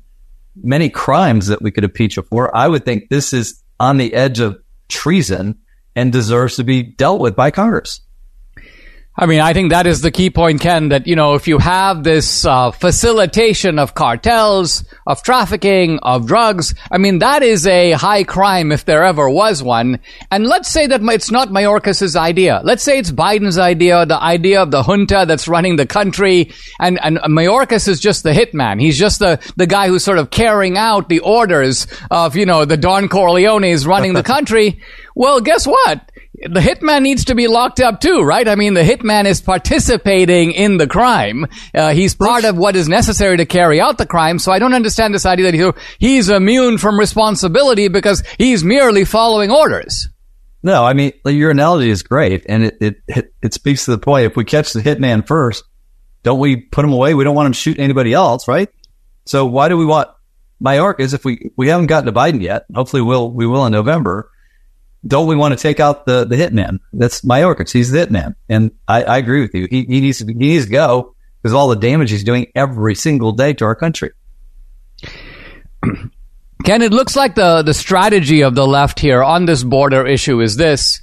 many 0.62 0.88
crimes 0.88 1.46
that 1.48 1.62
we 1.62 1.70
could 1.70 1.84
impeach 1.84 2.18
for. 2.28 2.54
I 2.54 2.68
would 2.68 2.84
think 2.84 3.08
this 3.08 3.32
is 3.32 3.62
on 3.78 3.96
the 3.96 4.14
edge 4.14 4.40
of 4.40 4.58
treason 4.88 5.58
and 5.94 6.12
deserves 6.12 6.56
to 6.56 6.64
be 6.64 6.82
dealt 6.82 7.20
with 7.20 7.36
by 7.36 7.50
Congress. 7.50 8.00
I 9.18 9.24
mean, 9.24 9.40
I 9.40 9.54
think 9.54 9.70
that 9.70 9.86
is 9.86 10.02
the 10.02 10.10
key 10.10 10.28
point, 10.28 10.60
Ken, 10.60 10.90
that, 10.90 11.06
you 11.06 11.16
know, 11.16 11.34
if 11.34 11.48
you 11.48 11.56
have 11.56 12.04
this 12.04 12.44
uh, 12.44 12.70
facilitation 12.70 13.78
of 13.78 13.94
cartels, 13.94 14.84
of 15.06 15.22
trafficking, 15.22 15.98
of 16.02 16.26
drugs, 16.26 16.74
I 16.92 16.98
mean, 16.98 17.20
that 17.20 17.42
is 17.42 17.66
a 17.66 17.92
high 17.92 18.24
crime 18.24 18.72
if 18.72 18.84
there 18.84 19.04
ever 19.04 19.30
was 19.30 19.62
one. 19.62 20.00
And 20.30 20.46
let's 20.46 20.68
say 20.68 20.86
that 20.88 21.00
it's 21.02 21.30
not 21.30 21.48
Mayorkas' 21.48 22.14
idea. 22.14 22.60
Let's 22.62 22.82
say 22.82 22.98
it's 22.98 23.10
Biden's 23.10 23.56
idea, 23.56 24.04
the 24.04 24.22
idea 24.22 24.60
of 24.60 24.70
the 24.70 24.82
junta 24.82 25.24
that's 25.26 25.48
running 25.48 25.76
the 25.76 25.86
country, 25.86 26.52
and, 26.78 27.02
and 27.02 27.16
Mayorkas 27.16 27.88
is 27.88 28.00
just 28.00 28.22
the 28.22 28.32
hitman. 28.32 28.82
He's 28.82 28.98
just 28.98 29.20
the, 29.20 29.40
the 29.56 29.66
guy 29.66 29.88
who's 29.88 30.04
sort 30.04 30.18
of 30.18 30.30
carrying 30.30 30.76
out 30.76 31.08
the 31.08 31.20
orders 31.20 31.86
of, 32.10 32.36
you 32.36 32.44
know, 32.44 32.66
the 32.66 32.76
Don 32.76 33.08
Corleones 33.08 33.86
running 33.86 34.12
the 34.12 34.22
country. 34.34 34.82
Well, 35.14 35.40
guess 35.40 35.66
what? 35.66 36.12
The 36.38 36.60
hitman 36.60 37.02
needs 37.02 37.24
to 37.26 37.34
be 37.34 37.48
locked 37.48 37.80
up 37.80 38.00
too, 38.00 38.20
right? 38.20 38.46
I 38.46 38.56
mean, 38.56 38.74
the 38.74 38.82
hitman 38.82 39.24
is 39.24 39.40
participating 39.40 40.52
in 40.52 40.76
the 40.76 40.86
crime. 40.86 41.46
Uh, 41.74 41.94
he's 41.94 42.14
part 42.14 42.44
of 42.44 42.58
what 42.58 42.76
is 42.76 42.88
necessary 42.88 43.38
to 43.38 43.46
carry 43.46 43.80
out 43.80 43.96
the 43.96 44.06
crime. 44.06 44.38
So 44.38 44.52
I 44.52 44.58
don't 44.58 44.74
understand 44.74 45.14
this 45.14 45.24
idea 45.24 45.50
that 45.50 45.74
he's 45.98 46.28
immune 46.28 46.76
from 46.76 46.98
responsibility 46.98 47.88
because 47.88 48.22
he's 48.36 48.62
merely 48.62 49.06
following 49.06 49.50
orders. 49.50 50.08
No, 50.62 50.84
I 50.84 50.92
mean, 50.92 51.12
your 51.24 51.52
analogy 51.52 51.88
is 51.88 52.02
great. 52.02 52.44
And 52.48 52.64
it, 52.64 52.76
it, 52.82 52.96
it, 53.08 53.34
it 53.40 53.54
speaks 53.54 53.86
to 53.86 53.92
the 53.92 53.98
point. 53.98 54.26
If 54.26 54.36
we 54.36 54.44
catch 54.44 54.74
the 54.74 54.82
hitman 54.82 55.26
first, 55.26 55.64
don't 56.22 56.38
we 56.38 56.56
put 56.56 56.84
him 56.84 56.92
away? 56.92 57.14
We 57.14 57.24
don't 57.24 57.36
want 57.36 57.46
him 57.46 57.52
shooting 57.54 57.82
anybody 57.82 58.12
else, 58.12 58.46
right? 58.46 58.68
So 59.24 59.46
why 59.46 59.68
do 59.68 59.78
we 59.78 59.86
want 59.86 60.10
Mayorkas 60.62 61.14
if 61.14 61.24
we, 61.24 61.50
we 61.56 61.68
haven't 61.68 61.86
gotten 61.86 62.12
to 62.12 62.18
Biden 62.18 62.42
yet? 62.42 62.66
Hopefully 62.74 63.00
we'll, 63.00 63.30
we 63.30 63.46
will 63.46 63.64
in 63.64 63.72
November 63.72 64.30
don't 65.06 65.26
we 65.26 65.36
want 65.36 65.56
to 65.56 65.62
take 65.62 65.80
out 65.80 66.06
the, 66.06 66.24
the 66.24 66.36
hitman? 66.36 66.80
That's 66.92 67.22
Mayorkas. 67.22 67.72
He's 67.72 67.90
the 67.90 68.06
hitman. 68.06 68.34
And 68.48 68.72
I, 68.88 69.02
I 69.04 69.18
agree 69.18 69.40
with 69.40 69.54
you. 69.54 69.66
He, 69.70 69.84
he 69.84 70.00
needs 70.00 70.18
to, 70.18 70.26
he 70.26 70.34
needs 70.34 70.66
to 70.66 70.72
go 70.72 71.14
because 71.42 71.54
all 71.54 71.68
the 71.68 71.76
damage 71.76 72.10
he's 72.10 72.24
doing 72.24 72.46
every 72.54 72.94
single 72.94 73.32
day 73.32 73.52
to 73.54 73.64
our 73.64 73.74
country. 73.74 74.10
Ken, 76.64 76.82
it 76.82 76.92
looks 76.92 77.14
like 77.14 77.34
the, 77.34 77.62
the 77.62 77.74
strategy 77.74 78.42
of 78.42 78.54
the 78.54 78.66
left 78.66 78.98
here 78.98 79.22
on 79.22 79.46
this 79.46 79.62
border 79.62 80.06
issue 80.06 80.40
is 80.40 80.56
this. 80.56 81.00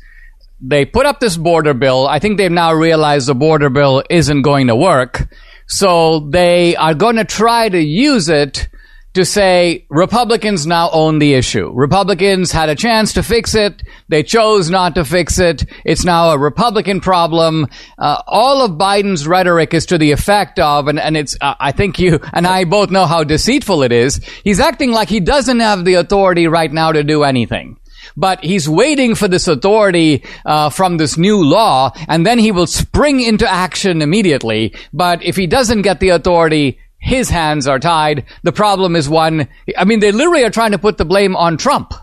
They 0.60 0.86
put 0.86 1.06
up 1.06 1.20
this 1.20 1.38
border 1.38 1.74
bill. 1.74 2.08
I 2.08 2.20
think 2.20 2.38
they've 2.38 2.52
now 2.52 2.74
realized 2.74 3.28
the 3.28 3.36
border 3.36 3.70
bill 3.70 4.04
isn't 4.10 4.42
going 4.42 4.68
to 4.68 4.76
work. 4.76 5.28
So 5.68 6.28
they 6.30 6.76
are 6.76 6.94
going 6.94 7.16
to 7.18 7.26
try 7.26 7.70
to 7.70 7.80
use 7.80 8.30
it 8.30 8.68
to 9.14 9.26
say 9.26 9.86
Republicans 9.90 10.66
now 10.66 10.90
own 10.92 11.20
the 11.20 11.34
issue. 11.34 11.72
Republicans 11.74 12.52
had 12.52 12.70
a 12.70 12.76
chance 12.76 13.14
to 13.14 13.24
fix 13.24 13.54
it. 13.54 13.84
They 14.10 14.24
chose 14.24 14.70
not 14.70 14.96
to 14.96 15.06
fix 15.06 15.40
it. 15.40 15.66
It's 15.86 16.04
now 16.04 16.32
a 16.32 16.38
Republican 16.38 17.00
problem. 17.00 17.68
Uh, 17.98 18.22
all 18.28 18.64
of 18.64 18.72
Biden's 18.72 19.28
rhetoric 19.28 19.74
is 19.74 19.86
to 19.88 19.98
the 19.98 20.12
effect 20.12 20.60
of, 20.60 20.88
and, 20.88 21.00
and 21.00 21.16
it's, 21.16 21.38
uh, 21.42 21.56
I 21.60 21.72
think 21.72 22.00
you 22.00 22.20
and 22.34 22.48
I 22.48 22.64
both 22.64 22.90
know 22.90 23.06
how 23.06 23.24
deceitful 23.24 23.84
it 23.84 23.92
is. 23.92 24.24
He's 24.44 24.60
acting 24.60 24.92
like 24.92 25.10
he 25.10 25.20
doesn't 25.20 25.60
have 25.60 25.86
the 25.86 25.96
authority 25.96 26.48
right 26.48 26.72
now 26.72 26.92
to 26.92 27.04
do 27.04 27.24
anything 27.24 27.78
but 28.16 28.44
he's 28.44 28.68
waiting 28.70 29.16
for 29.16 29.28
this 29.28 29.48
authority 29.48 30.24
uh, 30.46 30.70
from 30.70 30.98
this 30.98 31.18
new 31.18 31.44
law, 31.44 31.92
and 32.08 32.26
then 32.26 32.38
he 32.38 32.52
will 32.52 32.68
spring 32.68 33.22
into 33.22 33.50
action 33.50 34.02
immediately. 34.02 34.74
But 34.92 35.24
if 35.24 35.36
he 35.36 35.48
doesn't 35.48 35.82
get 35.82 36.00
the 36.00 36.10
authority, 36.10 36.80
his 37.04 37.30
hands 37.30 37.68
are 37.68 37.80
tied. 37.80 38.26
The 38.44 38.54
problem 38.54 38.96
is 38.96 39.10
one. 39.10 39.50
I 39.78 39.84
mean, 39.84 40.00
they 40.00 40.14
literally 40.14 40.46
are 40.46 40.50
trying 40.50 40.72
to 40.72 40.80
put 40.80 40.98
the 40.98 41.04
blame 41.04 41.36
on 41.36 41.58
Trump. 41.58 41.94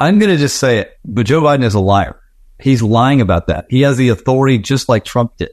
I'm 0.00 0.18
going 0.18 0.32
to 0.32 0.36
just 0.36 0.56
say 0.56 0.78
it, 0.78 0.98
but 1.04 1.26
Joe 1.26 1.42
Biden 1.42 1.62
is 1.62 1.74
a 1.74 1.80
liar. 1.80 2.20
He's 2.58 2.82
lying 2.82 3.20
about 3.20 3.46
that. 3.46 3.66
He 3.70 3.82
has 3.82 3.96
the 3.96 4.08
authority, 4.08 4.58
just 4.58 4.88
like 4.88 5.04
Trump 5.04 5.36
did, 5.36 5.50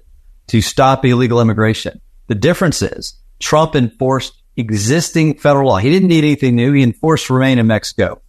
to 0.48 0.62
stop 0.62 1.06
illegal 1.06 1.40
immigration. 1.40 2.02
The 2.26 2.36
difference 2.36 2.82
is 2.82 3.14
Trump 3.40 3.76
enforced 3.76 4.34
existing 4.56 5.38
federal 5.38 5.70
law. 5.70 5.78
He 5.78 5.92
didn't 5.92 6.10
need 6.10 6.24
anything 6.24 6.56
new. 6.56 6.74
He 6.74 6.82
enforced 6.82 7.30
remain 7.30 7.60
in 7.60 7.68
Mexico. 7.68 8.24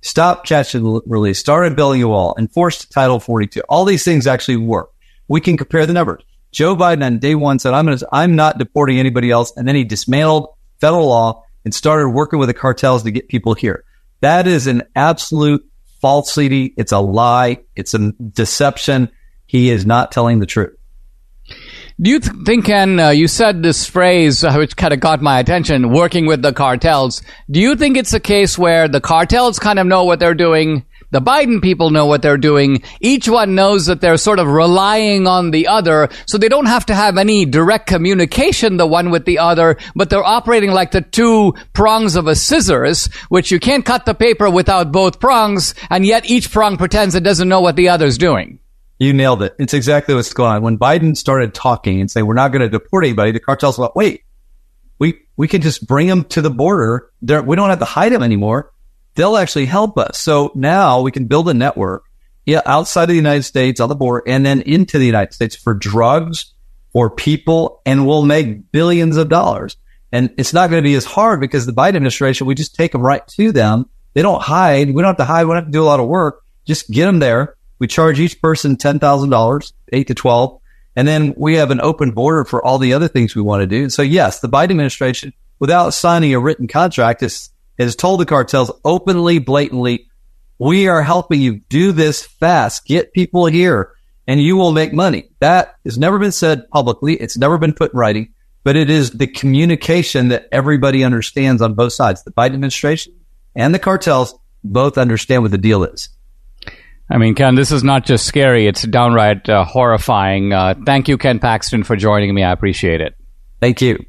Stop 0.00 0.44
catch 0.44 0.74
and 0.74 1.00
release, 1.06 1.38
started 1.38 1.76
building 1.76 2.02
a 2.02 2.08
wall, 2.08 2.34
enforced 2.36 2.90
Title 2.90 3.20
42. 3.20 3.60
All 3.68 3.84
these 3.84 4.04
things 4.04 4.26
actually 4.26 4.56
work. 4.56 4.90
We 5.28 5.40
can 5.40 5.56
compare 5.56 5.86
the 5.86 5.92
numbers. 5.92 6.24
Joe 6.52 6.76
Biden 6.76 7.04
on 7.04 7.18
day 7.18 7.34
one 7.34 7.58
said, 7.58 7.74
I'm 7.74 7.86
going 7.86 7.98
to, 7.98 8.08
I'm 8.12 8.36
not 8.36 8.58
deporting 8.58 8.98
anybody 8.98 9.30
else. 9.30 9.52
And 9.56 9.66
then 9.66 9.76
he 9.76 9.84
dismantled 9.84 10.48
federal 10.80 11.06
law 11.06 11.44
and 11.64 11.74
started 11.74 12.08
working 12.08 12.38
with 12.38 12.48
the 12.48 12.54
cartels 12.54 13.02
to 13.04 13.10
get 13.10 13.28
people 13.28 13.54
here. 13.54 13.84
That 14.20 14.46
is 14.46 14.66
an 14.66 14.82
absolute 14.96 15.64
falsity. 16.00 16.74
It's 16.76 16.92
a 16.92 16.98
lie. 16.98 17.58
It's 17.76 17.94
a 17.94 18.12
deception. 18.12 19.10
He 19.46 19.70
is 19.70 19.86
not 19.86 20.12
telling 20.12 20.40
the 20.40 20.46
truth. 20.46 20.76
Do 22.00 22.10
you 22.10 22.20
th- 22.20 22.34
think, 22.46 22.64
Ken, 22.64 22.98
uh, 22.98 23.10
you 23.10 23.28
said 23.28 23.62
this 23.62 23.84
phrase 23.84 24.42
uh, 24.42 24.54
which 24.54 24.76
kind 24.76 24.94
of 24.94 25.00
got 25.00 25.20
my 25.20 25.38
attention, 25.38 25.92
working 25.92 26.26
with 26.26 26.40
the 26.40 26.52
cartels. 26.52 27.22
Do 27.50 27.60
you 27.60 27.76
think 27.76 27.96
it's 27.96 28.14
a 28.14 28.20
case 28.20 28.56
where 28.56 28.88
the 28.88 29.00
cartels 29.00 29.58
kind 29.58 29.78
of 29.78 29.86
know 29.86 30.04
what 30.04 30.18
they're 30.18 30.34
doing 30.34 30.86
the 31.10 31.20
Biden 31.20 31.60
people 31.60 31.90
know 31.90 32.06
what 32.06 32.22
they're 32.22 32.38
doing. 32.38 32.82
Each 33.00 33.28
one 33.28 33.54
knows 33.54 33.86
that 33.86 34.00
they're 34.00 34.16
sort 34.16 34.38
of 34.38 34.46
relying 34.46 35.26
on 35.26 35.50
the 35.50 35.66
other, 35.66 36.08
so 36.26 36.38
they 36.38 36.48
don't 36.48 36.66
have 36.66 36.86
to 36.86 36.94
have 36.94 37.18
any 37.18 37.44
direct 37.44 37.86
communication 37.86 38.76
the 38.76 38.86
one 38.86 39.10
with 39.10 39.24
the 39.24 39.38
other, 39.38 39.76
but 39.96 40.08
they're 40.08 40.24
operating 40.24 40.70
like 40.70 40.92
the 40.92 41.00
two 41.00 41.54
prongs 41.72 42.16
of 42.16 42.26
a 42.26 42.34
scissors, 42.34 43.06
which 43.28 43.50
you 43.50 43.58
can't 43.58 43.84
cut 43.84 44.06
the 44.06 44.14
paper 44.14 44.48
without 44.48 44.92
both 44.92 45.20
prongs, 45.20 45.74
and 45.90 46.06
yet 46.06 46.28
each 46.30 46.50
prong 46.50 46.76
pretends 46.76 47.14
it 47.14 47.24
doesn't 47.24 47.48
know 47.48 47.60
what 47.60 47.76
the 47.76 47.88
other's 47.88 48.18
doing. 48.18 48.60
You 48.98 49.12
nailed 49.12 49.42
it. 49.42 49.54
It's 49.58 49.74
exactly 49.74 50.14
what's 50.14 50.32
going 50.34 50.52
on. 50.52 50.62
When 50.62 50.78
Biden 50.78 51.16
started 51.16 51.54
talking 51.54 52.00
and 52.00 52.10
saying, 52.10 52.26
we're 52.26 52.34
not 52.34 52.52
going 52.52 52.60
to 52.60 52.68
deport 52.68 53.04
anybody, 53.04 53.32
the 53.32 53.40
cartels 53.40 53.78
went, 53.78 53.96
wait, 53.96 54.24
we, 54.98 55.18
we 55.38 55.48
can 55.48 55.62
just 55.62 55.86
bring 55.86 56.06
them 56.06 56.24
to 56.24 56.42
the 56.42 56.50
border. 56.50 57.10
There, 57.22 57.42
we 57.42 57.56
don't 57.56 57.70
have 57.70 57.78
to 57.78 57.86
hide 57.86 58.12
them 58.12 58.22
anymore 58.22 58.72
they'll 59.14 59.36
actually 59.36 59.66
help 59.66 59.98
us. 59.98 60.18
So 60.18 60.52
now 60.54 61.00
we 61.00 61.10
can 61.10 61.26
build 61.26 61.48
a 61.48 61.54
network 61.54 62.04
yeah, 62.46 62.62
outside 62.66 63.04
of 63.04 63.08
the 63.10 63.14
United 63.16 63.44
States 63.44 63.80
on 63.80 63.88
the 63.88 63.94
border 63.94 64.24
and 64.26 64.44
then 64.44 64.62
into 64.62 64.98
the 64.98 65.06
United 65.06 65.32
States 65.32 65.54
for 65.54 65.74
drugs 65.74 66.54
or 66.92 67.10
people 67.10 67.80
and 67.86 68.06
we'll 68.06 68.24
make 68.24 68.72
billions 68.72 69.16
of 69.16 69.28
dollars. 69.28 69.76
And 70.12 70.34
it's 70.36 70.52
not 70.52 70.70
going 70.70 70.82
to 70.82 70.88
be 70.88 70.94
as 70.94 71.04
hard 71.04 71.40
because 71.40 71.66
the 71.66 71.72
Biden 71.72 71.96
administration, 71.96 72.46
we 72.46 72.54
just 72.54 72.74
take 72.74 72.92
them 72.92 73.02
right 73.02 73.26
to 73.28 73.52
them. 73.52 73.86
They 74.14 74.22
don't 74.22 74.42
hide. 74.42 74.88
We 74.88 75.02
don't 75.02 75.10
have 75.10 75.16
to 75.18 75.24
hide. 75.24 75.44
We 75.44 75.50
don't 75.50 75.62
have 75.62 75.66
to 75.66 75.70
do 75.70 75.82
a 75.82 75.84
lot 75.84 76.00
of 76.00 76.08
work. 76.08 76.42
Just 76.66 76.90
get 76.90 77.06
them 77.06 77.20
there. 77.20 77.56
We 77.78 77.86
charge 77.86 78.18
each 78.18 78.42
person 78.42 78.76
$10,000, 78.76 79.72
eight 79.92 80.08
to 80.08 80.14
12. 80.14 80.60
And 80.96 81.06
then 81.06 81.34
we 81.36 81.54
have 81.56 81.70
an 81.70 81.80
open 81.80 82.10
border 82.10 82.44
for 82.44 82.64
all 82.64 82.78
the 82.78 82.94
other 82.94 83.06
things 83.06 83.36
we 83.36 83.42
want 83.42 83.62
to 83.62 83.66
do. 83.66 83.88
So 83.88 84.02
yes, 84.02 84.40
the 84.40 84.48
Biden 84.48 84.70
administration, 84.70 85.32
without 85.60 85.90
signing 85.90 86.34
a 86.34 86.40
written 86.40 86.66
contract, 86.66 87.22
is 87.22 87.50
has 87.84 87.96
told 87.96 88.20
the 88.20 88.26
cartels 88.26 88.70
openly, 88.84 89.38
blatantly, 89.38 90.06
we 90.58 90.88
are 90.88 91.02
helping 91.02 91.40
you 91.40 91.60
do 91.68 91.92
this 91.92 92.24
fast. 92.24 92.84
Get 92.84 93.12
people 93.12 93.46
here 93.46 93.94
and 94.26 94.40
you 94.40 94.56
will 94.56 94.72
make 94.72 94.92
money. 94.92 95.30
That 95.40 95.76
has 95.84 95.98
never 95.98 96.18
been 96.18 96.32
said 96.32 96.68
publicly. 96.70 97.14
It's 97.14 97.38
never 97.38 97.58
been 97.58 97.72
put 97.72 97.92
in 97.92 97.98
writing, 97.98 98.34
but 98.62 98.76
it 98.76 98.90
is 98.90 99.10
the 99.10 99.26
communication 99.26 100.28
that 100.28 100.46
everybody 100.52 101.02
understands 101.02 101.62
on 101.62 101.74
both 101.74 101.94
sides. 101.94 102.22
The 102.22 102.30
Biden 102.30 102.54
administration 102.54 103.14
and 103.56 103.74
the 103.74 103.78
cartels 103.78 104.38
both 104.62 104.98
understand 104.98 105.42
what 105.42 105.50
the 105.50 105.58
deal 105.58 105.82
is. 105.84 106.10
I 107.10 107.18
mean, 107.18 107.34
Ken, 107.34 107.56
this 107.56 107.72
is 107.72 107.82
not 107.82 108.04
just 108.04 108.24
scary, 108.24 108.68
it's 108.68 108.82
downright 108.82 109.48
uh, 109.48 109.64
horrifying. 109.64 110.52
Uh, 110.52 110.74
thank 110.86 111.08
you, 111.08 111.18
Ken 111.18 111.40
Paxton, 111.40 111.82
for 111.82 111.96
joining 111.96 112.32
me. 112.32 112.44
I 112.44 112.52
appreciate 112.52 113.00
it. 113.00 113.16
Thank 113.60 113.80
you. 113.80 114.06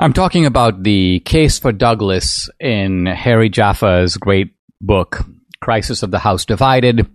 I'm 0.00 0.12
talking 0.12 0.46
about 0.46 0.84
the 0.84 1.18
case 1.24 1.58
for 1.58 1.72
Douglas 1.72 2.48
in 2.60 3.06
Harry 3.06 3.48
Jaffa's 3.48 4.16
great 4.16 4.54
book, 4.80 5.24
Crisis 5.60 6.04
of 6.04 6.12
the 6.12 6.20
House 6.20 6.44
Divided. 6.44 7.08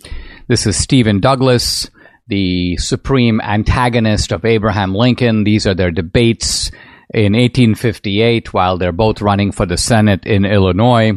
This 0.49 0.67
is 0.67 0.75
Stephen 0.75 1.21
Douglas, 1.21 1.89
the 2.27 2.75
supreme 2.75 3.39
antagonist 3.39 4.33
of 4.33 4.43
Abraham 4.43 4.93
Lincoln. 4.93 5.45
These 5.45 5.65
are 5.65 5.73
their 5.73 5.91
debates 5.91 6.71
in 7.13 7.31
1858 7.31 8.53
while 8.53 8.77
they're 8.77 8.91
both 8.91 9.21
running 9.21 9.53
for 9.53 9.65
the 9.65 9.77
Senate 9.77 10.25
in 10.25 10.43
Illinois. 10.43 11.13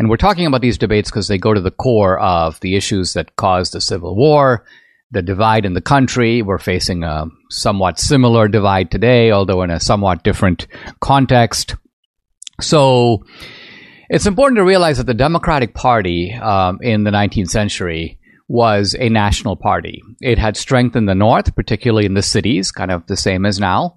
And 0.00 0.10
we're 0.10 0.16
talking 0.16 0.46
about 0.46 0.60
these 0.60 0.76
debates 0.76 1.08
because 1.08 1.28
they 1.28 1.38
go 1.38 1.54
to 1.54 1.60
the 1.60 1.70
core 1.70 2.18
of 2.18 2.58
the 2.58 2.74
issues 2.74 3.12
that 3.12 3.36
caused 3.36 3.74
the 3.74 3.80
Civil 3.80 4.16
War 4.16 4.64
the 5.10 5.22
divide 5.22 5.64
in 5.64 5.74
the 5.74 5.80
country. 5.80 6.42
We're 6.42 6.58
facing 6.58 7.04
a 7.04 7.26
somewhat 7.50 7.98
similar 7.98 8.48
divide 8.48 8.90
today, 8.90 9.30
although 9.30 9.62
in 9.62 9.70
a 9.70 9.80
somewhat 9.80 10.22
different 10.24 10.66
context. 11.00 11.76
So 12.60 13.24
it's 14.08 14.26
important 14.26 14.58
to 14.58 14.64
realize 14.64 14.98
that 14.98 15.06
the 15.06 15.14
Democratic 15.14 15.74
Party 15.74 16.32
um, 16.34 16.78
in 16.80 17.04
the 17.04 17.10
19th 17.10 17.48
century 17.48 18.18
was 18.48 18.94
a 18.98 19.08
national 19.08 19.56
party. 19.56 20.02
It 20.20 20.38
had 20.38 20.56
strength 20.56 20.94
in 20.96 21.06
the 21.06 21.14
north, 21.14 21.54
particularly 21.56 22.06
in 22.06 22.14
the 22.14 22.22
cities, 22.22 22.70
kind 22.70 22.90
of 22.90 23.06
the 23.06 23.16
same 23.16 23.44
as 23.44 23.58
now. 23.58 23.96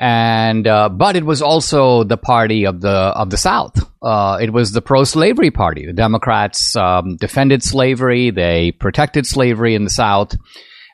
and 0.00 0.66
uh, 0.66 0.88
but 0.88 1.14
it 1.16 1.24
was 1.24 1.40
also 1.42 2.02
the 2.04 2.16
party 2.16 2.64
of 2.66 2.80
the 2.80 2.90
of 2.90 3.30
the 3.30 3.36
South. 3.36 3.78
Uh, 4.02 4.38
it 4.40 4.52
was 4.52 4.72
the 4.72 4.82
pro-slavery 4.82 5.50
party. 5.50 5.86
The 5.86 5.92
Democrats 5.92 6.74
um, 6.76 7.16
defended 7.16 7.62
slavery. 7.62 8.30
They 8.30 8.72
protected 8.72 9.26
slavery 9.26 9.74
in 9.74 9.84
the 9.84 9.90
South, 9.90 10.36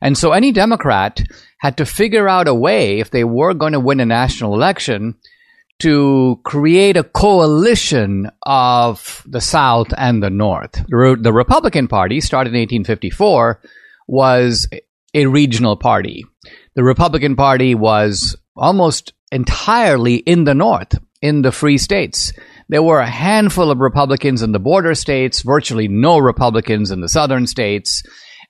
and 0.01 0.17
so 0.17 0.33
any 0.33 0.53
Democrat 0.53 1.23
had 1.59 1.77
to 1.77 1.85
figure 1.85 2.29
out 2.29 2.49
a 2.49 2.55
way 2.55 3.01
if 3.01 3.11
they 3.11 3.25
were 3.25 3.55
going 3.55 3.73
to 3.73 3.81
win 3.81 4.01
a 4.01 4.07
national 4.07 4.55
election 4.55 5.17
to 5.81 6.41
create 6.45 6.97
a 6.97 7.05
coalition 7.05 8.31
of 8.43 9.23
the 9.27 9.41
South 9.41 9.89
and 9.97 10.23
the 10.23 10.31
North. 10.31 10.85
The 10.89 11.33
Republican 11.33 11.89
Party, 11.89 12.21
started 12.21 12.51
in 12.51 12.61
1854, 12.61 13.61
was 14.07 14.69
a 15.15 15.27
regional 15.27 15.77
party. 15.77 16.25
The 16.75 16.85
Republican 16.85 17.35
Party 17.35 17.75
was 17.75 18.37
almost 18.57 19.15
entirely 19.33 20.17
in 20.17 20.45
the 20.45 20.55
North, 20.55 20.99
in 21.23 21.43
the 21.43 21.53
free 21.53 21.79
states. 21.79 22.33
There 22.69 22.83
were 22.83 23.01
a 23.01 23.11
handful 23.11 23.71
of 23.71 23.79
Republicans 23.79 24.43
in 24.43 24.53
the 24.53 24.59
border 24.59 24.95
states, 24.95 25.43
virtually 25.43 25.89
no 25.89 26.19
Republicans 26.19 26.91
in 26.91 27.01
the 27.01 27.09
southern 27.09 27.47
states. 27.47 28.03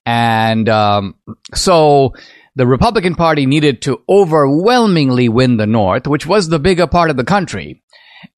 And 0.06 0.68
um, 0.68 1.14
so 1.54 2.14
the 2.56 2.66
Republican 2.66 3.14
Party 3.14 3.46
needed 3.46 3.82
to 3.82 4.02
overwhelmingly 4.08 5.28
win 5.28 5.56
the 5.56 5.66
North, 5.66 6.06
which 6.06 6.26
was 6.26 6.48
the 6.48 6.58
bigger 6.58 6.86
part 6.86 7.10
of 7.10 7.16
the 7.16 7.24
country. 7.24 7.82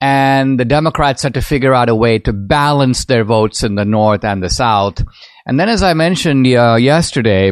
And 0.01 0.61
the 0.61 0.65
Democrats 0.65 1.23
had 1.23 1.35
to 1.35 1.43
figure 1.43 1.75
out 1.75 1.89
a 1.89 1.95
way 1.95 2.19
to 2.21 2.33
balance 2.33 3.05
their 3.05 3.25
votes 3.25 3.65
in 3.65 3.75
the 3.75 3.85
North 3.85 4.25
and 4.25 4.43
the 4.43 4.51
South. 4.51 5.03
And 5.45 5.59
then, 5.59 5.69
as 5.69 5.83
I 5.83 5.95
mentioned 5.95 6.47
uh, 6.47 6.77
yesterday, 6.77 7.51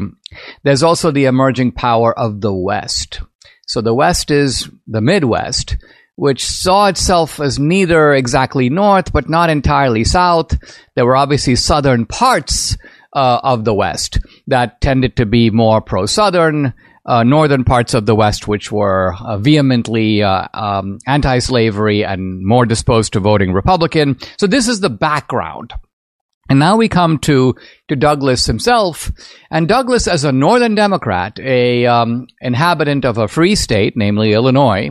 there's 0.63 0.83
also 0.83 1.11
the 1.11 1.25
emerging 1.25 1.73
power 1.73 2.17
of 2.17 2.41
the 2.41 2.55
West. 2.55 3.21
So 3.67 3.81
the 3.81 3.95
West 3.95 4.31
is 4.31 4.69
the 4.87 5.01
Midwest, 5.01 5.77
which 6.15 6.45
saw 6.45 6.87
itself 6.87 7.41
as 7.41 7.59
neither 7.59 8.13
exactly 8.13 8.69
North, 8.69 9.13
but 9.13 9.29
not 9.29 9.51
entirely 9.51 10.05
South. 10.05 10.57
There 10.95 11.07
were 11.07 11.17
obviously 11.17 11.57
Southern 11.57 12.07
parts 12.07 12.77
uh, 13.13 13.41
of 13.43 13.65
the 13.65 13.75
West 13.75 14.19
that 14.47 14.81
tended 14.81 15.17
to 15.17 15.27
be 15.27 15.51
more 15.51 15.81
pro 15.81 16.07
Southern, 16.07 16.73
uh, 17.07 17.23
northern 17.23 17.65
parts 17.65 17.95
of 17.95 18.07
the 18.07 18.15
West, 18.15 18.47
which 18.47 18.71
were 18.71 19.15
uh, 19.21 19.39
vehemently 19.39 20.23
uh, 20.23 20.47
um, 20.55 20.99
anti 21.07 21.39
slavery 21.39 22.05
and 22.05 22.45
more 22.45 22.67
disposed 22.67 23.13
to 23.13 23.21
voting 23.21 23.53
Republican. 23.53 24.19
So, 24.39 24.47
this 24.47 24.69
is 24.69 24.81
the 24.81 24.91
background. 24.91 25.73
And 26.49 26.59
now 26.59 26.77
we 26.77 26.89
come 26.89 27.19
to, 27.21 27.55
to 27.89 27.97
Douglas 27.97 28.45
himself. 28.45 29.13
And 29.53 29.69
Douglas, 29.69 30.09
as 30.09 30.25
a 30.25 30.33
Northern 30.33 30.75
Democrat, 30.75 31.39
a 31.39 31.87
um, 31.87 32.27
inhabitant 32.41 33.05
of 33.05 33.19
a 33.19 33.29
free 33.29 33.55
state, 33.55 33.97
namely 33.97 34.33
Illinois, 34.33 34.91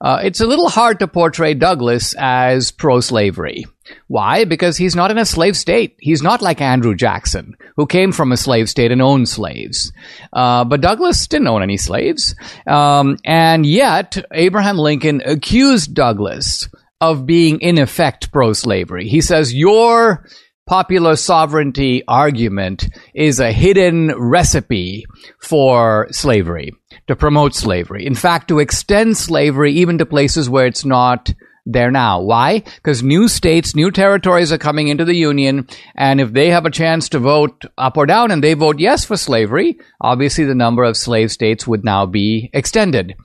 uh, 0.00 0.20
it's 0.22 0.40
a 0.40 0.46
little 0.46 0.68
hard 0.68 1.00
to 1.00 1.08
portray 1.08 1.54
Douglas 1.54 2.14
as 2.16 2.70
pro 2.70 3.00
slavery. 3.00 3.64
Why? 4.08 4.44
Because 4.44 4.76
he's 4.76 4.96
not 4.96 5.10
in 5.10 5.18
a 5.18 5.26
slave 5.26 5.56
state. 5.56 5.96
He's 5.98 6.22
not 6.22 6.42
like 6.42 6.60
Andrew 6.60 6.94
Jackson, 6.94 7.56
who 7.76 7.86
came 7.86 8.12
from 8.12 8.32
a 8.32 8.36
slave 8.36 8.68
state 8.68 8.92
and 8.92 9.02
owned 9.02 9.28
slaves. 9.28 9.92
Uh, 10.32 10.64
but 10.64 10.80
Douglas 10.80 11.26
didn't 11.26 11.48
own 11.48 11.62
any 11.62 11.76
slaves. 11.76 12.34
Um, 12.66 13.18
and 13.24 13.64
yet, 13.66 14.16
Abraham 14.32 14.78
Lincoln 14.78 15.22
accused 15.24 15.94
Douglas 15.94 16.68
of 17.00 17.26
being, 17.26 17.60
in 17.60 17.78
effect, 17.78 18.32
pro 18.32 18.52
slavery. 18.52 19.08
He 19.08 19.20
says, 19.20 19.54
Your 19.54 20.26
popular 20.66 21.14
sovereignty 21.14 22.02
argument 22.08 22.88
is 23.14 23.38
a 23.38 23.52
hidden 23.52 24.12
recipe 24.18 25.06
for 25.40 26.08
slavery, 26.10 26.72
to 27.06 27.14
promote 27.14 27.54
slavery. 27.54 28.04
In 28.04 28.14
fact, 28.14 28.48
to 28.48 28.58
extend 28.58 29.16
slavery 29.16 29.72
even 29.72 29.98
to 29.98 30.06
places 30.06 30.50
where 30.50 30.66
it's 30.66 30.84
not 30.84 31.32
there 31.66 31.90
now. 31.90 32.22
Why? 32.22 32.60
Because 32.60 33.02
new 33.02 33.28
states, 33.28 33.74
new 33.74 33.90
territories 33.90 34.52
are 34.52 34.58
coming 34.58 34.88
into 34.88 35.04
the 35.04 35.16
Union, 35.16 35.68
and 35.94 36.20
if 36.20 36.32
they 36.32 36.50
have 36.50 36.64
a 36.64 36.70
chance 36.70 37.08
to 37.10 37.18
vote 37.18 37.64
up 37.76 37.96
or 37.96 38.06
down 38.06 38.30
and 38.30 38.42
they 38.42 38.54
vote 38.54 38.78
yes 38.78 39.04
for 39.04 39.16
slavery, 39.16 39.78
obviously 40.00 40.44
the 40.44 40.54
number 40.54 40.84
of 40.84 40.96
slave 40.96 41.32
states 41.32 41.66
would 41.66 41.84
now 41.84 42.06
be 42.06 42.48
extended. 42.52 43.16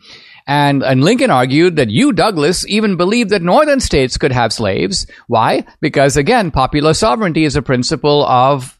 And, 0.47 0.83
and 0.83 1.03
Lincoln 1.03 1.29
argued 1.29 1.75
that 1.75 1.91
you, 1.91 2.11
Douglas, 2.11 2.67
even 2.67 2.97
believed 2.97 3.29
that 3.29 3.43
northern 3.43 3.79
states 3.79 4.17
could 4.17 4.31
have 4.31 4.51
slaves. 4.51 5.05
Why? 5.27 5.65
Because 5.79 6.17
again, 6.17 6.49
popular 6.49 6.93
sovereignty 6.93 7.45
is 7.45 7.55
a 7.55 7.61
principle 7.61 8.25
of 8.25 8.77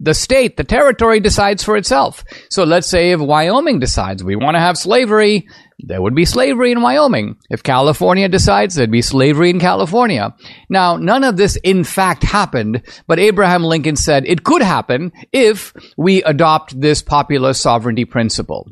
the 0.00 0.14
state, 0.14 0.56
the 0.56 0.64
territory 0.64 1.20
decides 1.20 1.62
for 1.62 1.76
itself. 1.76 2.24
So 2.50 2.64
let's 2.64 2.88
say 2.88 3.12
if 3.12 3.20
Wyoming 3.20 3.78
decides 3.78 4.24
we 4.24 4.36
want 4.36 4.56
to 4.56 4.60
have 4.60 4.76
slavery, 4.76 5.48
there 5.78 6.00
would 6.00 6.14
be 6.14 6.24
slavery 6.24 6.72
in 6.72 6.82
Wyoming. 6.82 7.36
If 7.50 7.62
California 7.62 8.28
decides 8.28 8.74
there'd 8.74 8.90
be 8.90 9.02
slavery 9.02 9.50
in 9.50 9.60
California. 9.60 10.34
Now, 10.68 10.96
none 10.96 11.24
of 11.24 11.36
this 11.36 11.56
in 11.56 11.84
fact 11.84 12.22
happened, 12.22 12.82
but 13.06 13.18
Abraham 13.18 13.64
Lincoln 13.64 13.96
said 13.96 14.24
it 14.26 14.44
could 14.44 14.62
happen 14.62 15.12
if 15.32 15.72
we 15.96 16.22
adopt 16.22 16.80
this 16.80 17.02
popular 17.02 17.52
sovereignty 17.52 18.04
principle. 18.04 18.70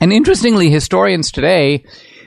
And 0.00 0.12
interestingly, 0.12 0.70
historians 0.70 1.30
today 1.30 1.84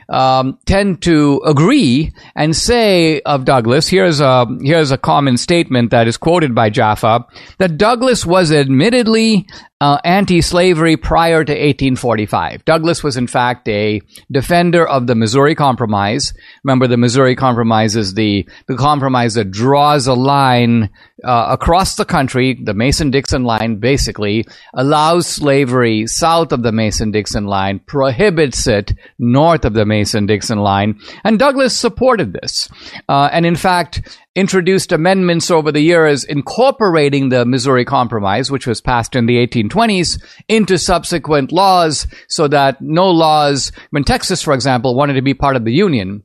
um, 0.10 0.58
tend 0.66 1.02
to 1.04 1.42
agree 1.46 2.14
and 2.36 2.56
say 2.56 3.22
of 3.22 3.46
Douglas, 3.46 3.88
here's 3.88 4.20
a, 4.20 4.46
here's 4.62 4.92
a 4.92 4.98
common 4.98 5.38
statement 5.38 5.92
that 5.92 6.08
is 6.08 6.18
quoted 6.18 6.56
by 6.56 6.70
Jaffa, 6.70 7.26
that 7.58 7.78
Douglas 7.78 8.26
was 8.26 8.52
admittedly 8.52 9.48
uh, 9.80 10.00
anti-slavery 10.04 10.98
prior 10.98 11.44
to 11.44 11.52
1845. 11.52 12.66
Douglas 12.66 13.04
was 13.04 13.16
in 13.16 13.28
fact 13.28 13.68
a 13.68 14.02
defender 14.32 14.88
of 14.88 15.06
the 15.06 15.14
Missouri 15.14 15.54
Compromise. 15.54 16.34
Remember, 16.64 16.88
the 16.88 16.98
Missouri 16.98 17.36
Compromise 17.36 17.96
is 17.96 18.16
the 18.16 18.48
the 18.68 18.76
compromise 18.76 19.36
that 19.36 19.52
draws 19.52 20.08
a 20.08 20.14
line 20.14 20.90
uh, 21.24 21.48
across 21.50 21.96
the 21.96 22.06
country. 22.06 22.60
The 22.62 22.74
Mason-Dixon 22.74 23.44
line 23.44 23.76
basically 23.76 24.46
allows 24.74 25.28
slavery 25.28 26.08
south 26.08 26.52
of 26.52 26.64
the 26.64 26.72
Mason-Dixon 26.72 27.46
line, 27.46 27.80
prohibits 27.80 28.66
it 28.66 28.94
north 29.20 29.64
of 29.64 29.74
the 29.74 29.86
Mason-Dixon 29.98 30.60
line, 30.60 31.00
and 31.24 31.40
Douglas 31.40 31.76
supported 31.76 32.34
this. 32.34 32.70
Uh, 33.10 33.30
and 33.32 33.46
in 33.46 33.56
fact, 33.56 34.16
introduced 34.36 34.92
amendments 34.92 35.50
over 35.50 35.72
the 35.72 35.82
years 35.82 36.24
incorporating 36.24 37.30
the 37.30 37.46
Missouri 37.46 37.84
Compromise, 37.84 38.52
which 38.52 38.68
was 38.68 38.80
passed 38.80 39.16
in 39.16 39.26
the 39.26 39.46
1820s, 39.48 40.22
into 40.48 40.78
subsequent 40.78 41.52
laws 41.52 42.06
so 42.28 42.48
that 42.48 42.80
no 42.80 43.10
laws, 43.10 43.72
when 43.90 44.04
Texas, 44.04 44.44
for 44.44 44.54
example, 44.54 44.96
wanted 44.96 45.14
to 45.14 45.24
be 45.24 45.34
part 45.34 45.56
of 45.56 45.66
the 45.66 45.74
Union, 45.74 46.22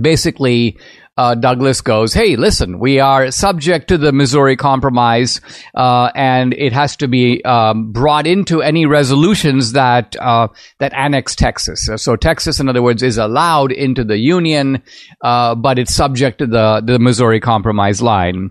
basically 0.00 0.78
uh, 1.16 1.34
Douglas 1.34 1.80
goes, 1.80 2.12
"Hey, 2.12 2.36
listen, 2.36 2.78
we 2.78 2.98
are 2.98 3.30
subject 3.30 3.88
to 3.88 3.98
the 3.98 4.12
Missouri 4.12 4.56
Compromise, 4.56 5.40
uh, 5.74 6.10
and 6.14 6.52
it 6.54 6.72
has 6.72 6.96
to 6.96 7.08
be 7.08 7.44
um, 7.44 7.92
brought 7.92 8.26
into 8.26 8.62
any 8.62 8.86
resolutions 8.86 9.72
that 9.72 10.16
uh, 10.20 10.48
that 10.80 10.92
annex 10.92 11.36
Texas. 11.36 11.88
So 11.96 12.16
Texas, 12.16 12.58
in 12.58 12.68
other 12.68 12.82
words, 12.82 13.02
is 13.02 13.18
allowed 13.18 13.70
into 13.70 14.02
the 14.02 14.18
Union, 14.18 14.82
uh, 15.22 15.54
but 15.54 15.78
it's 15.78 15.94
subject 15.94 16.38
to 16.38 16.46
the 16.46 16.82
the 16.84 16.98
Missouri 16.98 17.40
Compromise 17.40 18.02
line. 18.02 18.50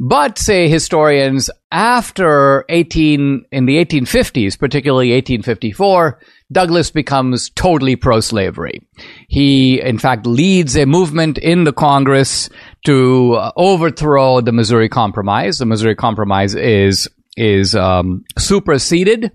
But 0.00 0.38
say 0.38 0.68
historians 0.68 1.50
after 1.70 2.64
18 2.68 3.44
in 3.50 3.66
the 3.66 3.76
1850s, 3.84 4.58
particularly 4.58 5.12
1854." 5.12 6.20
Douglas 6.50 6.90
becomes 6.90 7.50
totally 7.50 7.94
pro 7.94 8.20
slavery. 8.20 8.80
He, 9.28 9.80
in 9.80 9.98
fact, 9.98 10.26
leads 10.26 10.76
a 10.76 10.86
movement 10.86 11.36
in 11.36 11.64
the 11.64 11.74
Congress 11.74 12.48
to 12.86 13.34
uh, 13.34 13.52
overthrow 13.56 14.40
the 14.40 14.52
Missouri 14.52 14.88
Compromise. 14.88 15.58
The 15.58 15.66
Missouri 15.66 15.94
Compromise 15.94 16.54
is, 16.54 17.06
is 17.36 17.74
um, 17.74 18.24
superseded. 18.38 19.30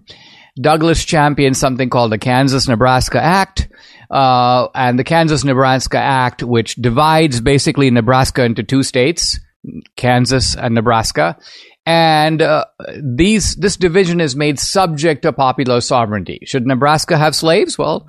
Douglas 0.60 1.06
champions 1.06 1.60
something 1.60 1.90
called 1.90 2.12
the 2.12 2.18
Kansas 2.18 2.68
Nebraska 2.68 3.22
Act. 3.22 3.68
Uh, 4.10 4.68
and 4.76 4.98
the 4.98 5.04
Kansas 5.04 5.44
Nebraska 5.44 5.98
Act, 5.98 6.44
which 6.44 6.76
divides 6.76 7.42
basically 7.42 7.90
Nebraska 7.90 8.44
into 8.44 8.64
two 8.64 8.84
states, 8.84 9.40
Kansas 9.96 10.56
and 10.56 10.76
Nebraska 10.76 11.38
and 11.86 12.42
uh, 12.42 12.66
these 13.02 13.56
this 13.56 13.76
division 13.78 14.22
is 14.22 14.36
made 14.36 14.60
subject 14.60 15.24
to 15.24 15.34
popular 15.34 15.82
sovereignty. 15.82 16.40
Should 16.46 16.66
Nebraska 16.66 17.18
have 17.18 17.36
slaves? 17.36 17.78
Well, 17.78 18.08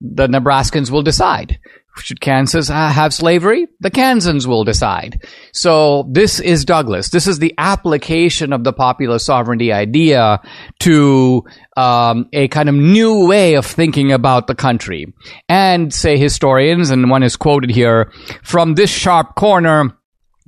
the 0.00 0.28
Nebraskans 0.28 0.90
will 0.90 1.02
decide. 1.02 1.58
Should 1.98 2.20
Kansas 2.20 2.68
have 2.68 3.14
slavery? 3.14 3.68
The 3.80 3.90
Kansans 3.90 4.46
will 4.46 4.64
decide. 4.64 5.24
So 5.52 6.06
this 6.10 6.40
is 6.40 6.64
Douglas. 6.64 7.08
This 7.08 7.26
is 7.26 7.38
the 7.38 7.54
application 7.56 8.52
of 8.52 8.64
the 8.64 8.72
popular 8.72 9.18
sovereignty 9.18 9.72
idea 9.72 10.40
to 10.80 11.44
um, 11.76 12.28
a 12.34 12.48
kind 12.48 12.68
of 12.68 12.74
new 12.74 13.26
way 13.26 13.54
of 13.54 13.64
thinking 13.64 14.12
about 14.12 14.46
the 14.46 14.54
country. 14.54 15.12
And 15.48 15.92
say 15.92 16.18
historians, 16.18 16.90
and 16.90 17.08
one 17.08 17.22
is 17.22 17.36
quoted 17.36 17.70
here, 17.70 18.12
from 18.42 18.74
this 18.74 18.90
sharp 18.90 19.34
corner, 19.34 19.95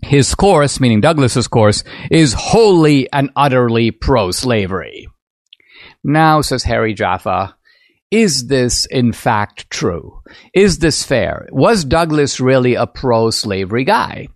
his 0.03 0.34
course, 0.34 0.80
meaning 0.80 1.01
Douglas's 1.01 1.49
course, 1.49 1.84
is 2.11 2.32
wholly 2.32 3.11
and 3.12 3.30
utterly 3.36 3.90
pro 3.90 4.30
slavery. 4.30 5.09
Now, 6.05 6.40
says 6.40 6.64
Harry 6.64 6.94
Jaffa, 6.94 7.57
is 8.11 8.46
this 8.46 8.86
in 8.86 9.12
fact 9.12 9.68
true? 9.70 10.20
Is 10.55 10.78
this 10.78 11.03
fair? 11.03 11.49
Was 11.53 11.84
Douglas 11.84 12.40
really 12.40 12.74
a 12.74 12.86
pro 12.86 13.30
slavery 13.30 13.84
guy? 13.84 14.28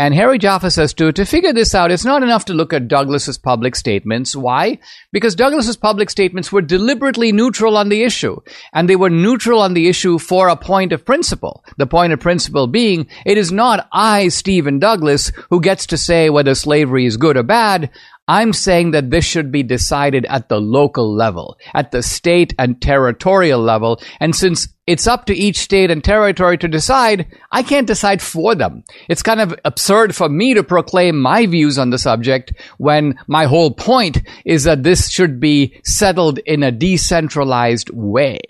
And 0.00 0.14
Harry 0.14 0.38
Jaffa 0.38 0.70
says 0.70 0.94
too, 0.94 1.12
to 1.12 1.26
figure 1.26 1.52
this 1.52 1.74
out, 1.74 1.90
it's 1.90 2.06
not 2.06 2.22
enough 2.22 2.46
to 2.46 2.54
look 2.54 2.72
at 2.72 2.88
Douglas's 2.88 3.36
public 3.36 3.76
statements. 3.76 4.34
Why? 4.34 4.78
Because 5.12 5.34
Douglas's 5.34 5.76
public 5.76 6.08
statements 6.08 6.50
were 6.50 6.62
deliberately 6.62 7.32
neutral 7.32 7.76
on 7.76 7.90
the 7.90 8.02
issue. 8.02 8.40
And 8.72 8.88
they 8.88 8.96
were 8.96 9.10
neutral 9.10 9.60
on 9.60 9.74
the 9.74 9.88
issue 9.88 10.18
for 10.18 10.48
a 10.48 10.56
point 10.56 10.94
of 10.94 11.04
principle. 11.04 11.62
The 11.76 11.86
point 11.86 12.14
of 12.14 12.20
principle 12.20 12.66
being, 12.66 13.08
it 13.26 13.36
is 13.36 13.52
not 13.52 13.88
I, 13.92 14.28
Stephen 14.28 14.78
Douglas, 14.78 15.32
who 15.50 15.60
gets 15.60 15.84
to 15.88 15.98
say 15.98 16.30
whether 16.30 16.54
slavery 16.54 17.04
is 17.04 17.18
good 17.18 17.36
or 17.36 17.42
bad. 17.42 17.90
I'm 18.26 18.54
saying 18.54 18.92
that 18.92 19.10
this 19.10 19.26
should 19.26 19.52
be 19.52 19.64
decided 19.64 20.24
at 20.26 20.48
the 20.48 20.62
local 20.62 21.14
level, 21.14 21.58
at 21.74 21.90
the 21.90 22.02
state 22.02 22.54
and 22.58 22.80
territorial 22.80 23.60
level. 23.60 24.00
And 24.18 24.34
since 24.34 24.68
it's 24.90 25.06
up 25.06 25.26
to 25.26 25.32
each 25.32 25.58
state 25.58 25.88
and 25.88 26.02
territory 26.02 26.58
to 26.58 26.66
decide. 26.66 27.26
I 27.52 27.62
can't 27.62 27.86
decide 27.86 28.20
for 28.20 28.56
them. 28.56 28.82
It's 29.08 29.22
kind 29.22 29.40
of 29.40 29.54
absurd 29.64 30.16
for 30.16 30.28
me 30.28 30.52
to 30.54 30.64
proclaim 30.64 31.16
my 31.16 31.46
views 31.46 31.78
on 31.78 31.90
the 31.90 31.98
subject 31.98 32.52
when 32.78 33.16
my 33.28 33.44
whole 33.44 33.70
point 33.70 34.22
is 34.44 34.64
that 34.64 34.82
this 34.82 35.08
should 35.08 35.38
be 35.38 35.80
settled 35.84 36.38
in 36.38 36.64
a 36.64 36.72
decentralized 36.72 37.90
way. 37.90 38.40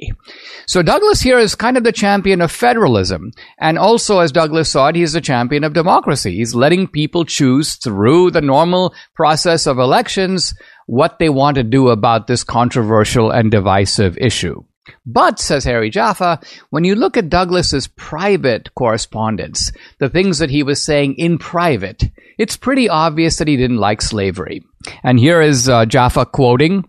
So 0.64 0.80
Douglas 0.80 1.20
here 1.20 1.38
is 1.38 1.55
kind 1.55 1.76
of 1.76 1.84
the 1.84 1.93
champion 1.93 2.41
of 2.41 2.51
federalism. 2.51 3.32
And 3.59 3.78
also, 3.78 4.20
as 4.20 4.32
Douglas 4.32 4.70
saw 4.70 4.88
it, 4.88 4.97
he's 4.97 5.12
the 5.12 5.20
champion 5.20 5.62
of 5.62 5.74
democracy. 5.74 6.36
He's 6.36 6.55
letting 6.55 6.88
people 6.88 7.26
choose 7.26 7.74
through 7.74 8.30
the 8.30 8.41
normal 8.41 8.95
process 9.14 9.66
of 9.66 9.78
elections 9.78 10.55
what 10.86 11.18
they 11.18 11.28
want 11.28 11.57
to 11.57 11.64
do 11.64 11.91
about 11.91 12.28
this 12.28 12.45
controversial 12.45 13.30
and 13.30 13.51
divisive 13.51 14.16
issue. 14.16 14.64
But, 15.07 15.38
says 15.38 15.64
Harry 15.64 15.91
Jaffa, 15.91 16.41
when 16.70 16.84
you 16.84 16.95
look 16.95 17.16
at 17.16 17.28
Douglas's 17.28 17.86
private 17.88 18.74
correspondence, 18.74 19.72
the 19.99 20.09
things 20.09 20.38
that 20.38 20.51
he 20.51 20.62
was 20.62 20.82
saying 20.82 21.14
in 21.14 21.38
private, 21.38 22.05
it's 22.38 22.57
pretty 22.57 22.88
obvious 22.88 23.36
that 23.36 23.49
he 23.49 23.57
didn't 23.57 23.78
like 23.78 24.03
slavery. 24.03 24.62
And 25.03 25.18
here 25.18 25.41
is 25.41 25.68
uh, 25.68 25.86
Jaffa 25.86 26.26
quoting 26.26 26.84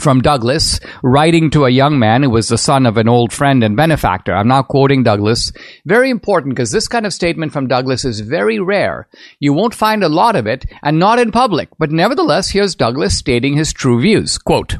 from 0.00 0.20
Douglas, 0.20 0.80
writing 1.02 1.50
to 1.50 1.64
a 1.64 1.70
young 1.70 1.98
man 1.98 2.22
who 2.22 2.30
was 2.30 2.48
the 2.48 2.58
son 2.58 2.86
of 2.86 2.96
an 2.96 3.08
old 3.08 3.32
friend 3.32 3.64
and 3.64 3.76
benefactor. 3.76 4.34
I'm 4.34 4.48
now 4.48 4.62
quoting 4.62 5.02
Douglas. 5.02 5.52
Very 5.84 6.10
important 6.10 6.54
because 6.54 6.70
this 6.70 6.88
kind 6.88 7.06
of 7.06 7.12
statement 7.12 7.52
from 7.52 7.66
Douglas 7.66 8.04
is 8.04 8.20
very 8.20 8.60
rare. 8.60 9.08
You 9.40 9.52
won't 9.52 9.74
find 9.74 10.02
a 10.02 10.08
lot 10.08 10.36
of 10.36 10.46
it 10.46 10.66
and 10.82 10.98
not 10.98 11.18
in 11.18 11.32
public. 11.32 11.68
But 11.78 11.90
nevertheless, 11.90 12.50
here's 12.50 12.74
Douglas 12.74 13.16
stating 13.16 13.56
his 13.56 13.72
true 13.72 14.00
views. 14.00 14.38
Quote, 14.38 14.76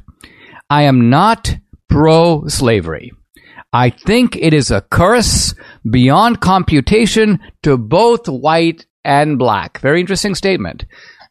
I 0.69 0.83
am 0.83 1.09
not 1.09 1.57
pro 1.89 2.47
slavery. 2.47 3.13
I 3.73 3.91
think 3.91 4.37
it 4.37 4.55
is 4.55 4.71
a 4.71 4.81
curse 4.81 5.55
beyond 5.89 6.41
computation 6.41 7.41
to 7.63 7.77
both 7.77 8.29
white 8.29 8.87
and 9.05 9.39
black. 9.39 9.79
Very 9.81 10.01
interesting 10.01 10.35
statement. 10.35 10.85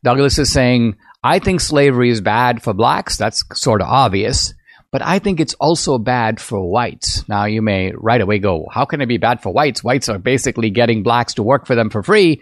Douglas 0.04 0.38
is 0.38 0.52
saying, 0.52 0.98
I 1.24 1.40
think 1.40 1.60
slavery 1.60 2.12
is 2.12 2.22
bad 2.22 2.62
for 2.62 2.74
blacks. 2.74 3.18
That's 3.18 3.44
sort 3.54 3.82
of 3.82 3.88
obvious. 3.88 4.54
But 4.92 5.02
I 5.02 5.20
think 5.20 5.40
it's 5.40 5.56
also 5.56 5.98
bad 5.98 6.40
for 6.40 6.72
whites. 6.72 7.28
Now, 7.28 7.46
you 7.46 7.62
may 7.62 7.92
right 7.96 8.22
away 8.22 8.40
go, 8.40 8.68
How 8.72 8.86
can 8.86 9.02
it 9.02 9.08
be 9.08 9.18
bad 9.18 9.42
for 9.42 9.52
whites? 9.52 9.84
Whites 9.84 10.08
are 10.08 10.20
basically 10.20 10.70
getting 10.70 11.04
blacks 11.04 11.34
to 11.34 11.44
work 11.44 11.66
for 11.66 11.76
them 11.76 11.90
for 11.90 12.04
free. 12.04 12.42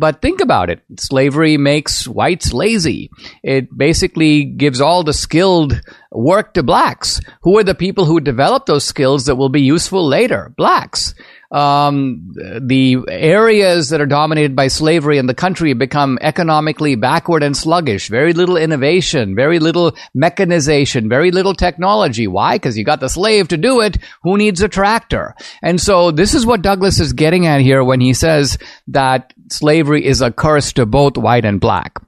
But 0.00 0.22
think 0.22 0.40
about 0.40 0.70
it. 0.70 0.80
Slavery 0.96 1.58
makes 1.58 2.08
whites 2.08 2.54
lazy. 2.54 3.10
It 3.42 3.68
basically 3.76 4.44
gives 4.44 4.80
all 4.80 5.04
the 5.04 5.12
skilled 5.12 5.78
work 6.10 6.54
to 6.54 6.62
blacks. 6.62 7.20
Who 7.42 7.58
are 7.58 7.64
the 7.64 7.74
people 7.74 8.06
who 8.06 8.18
develop 8.18 8.64
those 8.64 8.82
skills 8.82 9.26
that 9.26 9.36
will 9.36 9.50
be 9.50 9.60
useful 9.60 10.02
later? 10.08 10.54
Blacks. 10.56 11.14
Um, 11.50 12.30
the 12.32 12.98
areas 13.08 13.88
that 13.88 14.00
are 14.00 14.06
dominated 14.06 14.54
by 14.54 14.68
slavery 14.68 15.18
in 15.18 15.26
the 15.26 15.34
country 15.34 15.72
become 15.72 16.16
economically 16.20 16.94
backward 16.94 17.42
and 17.42 17.56
sluggish. 17.56 18.08
Very 18.08 18.32
little 18.32 18.56
innovation, 18.56 19.34
very 19.34 19.58
little 19.58 19.96
mechanization, 20.14 21.08
very 21.08 21.32
little 21.32 21.54
technology. 21.54 22.28
Why? 22.28 22.54
Because 22.54 22.78
you 22.78 22.84
got 22.84 23.00
the 23.00 23.08
slave 23.08 23.48
to 23.48 23.56
do 23.56 23.80
it. 23.80 23.98
Who 24.22 24.36
needs 24.36 24.62
a 24.62 24.68
tractor? 24.68 25.34
And 25.60 25.80
so 25.80 26.12
this 26.12 26.34
is 26.34 26.46
what 26.46 26.62
Douglas 26.62 27.00
is 27.00 27.12
getting 27.12 27.46
at 27.46 27.60
here 27.60 27.82
when 27.82 28.00
he 28.00 28.14
says 28.14 28.56
that 28.88 29.34
slavery 29.50 30.06
is 30.06 30.20
a 30.20 30.30
curse 30.30 30.72
to 30.74 30.86
both 30.86 31.16
white 31.16 31.44
and 31.44 31.60
black. 31.60 31.98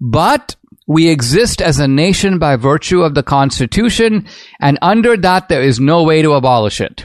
But 0.00 0.56
we 0.88 1.08
exist 1.08 1.62
as 1.62 1.78
a 1.78 1.86
nation 1.86 2.40
by 2.40 2.56
virtue 2.56 3.02
of 3.02 3.14
the 3.14 3.22
Constitution, 3.22 4.26
and 4.60 4.76
under 4.82 5.16
that 5.16 5.48
there 5.48 5.62
is 5.62 5.78
no 5.78 6.02
way 6.02 6.22
to 6.22 6.32
abolish 6.32 6.80
it. 6.80 7.04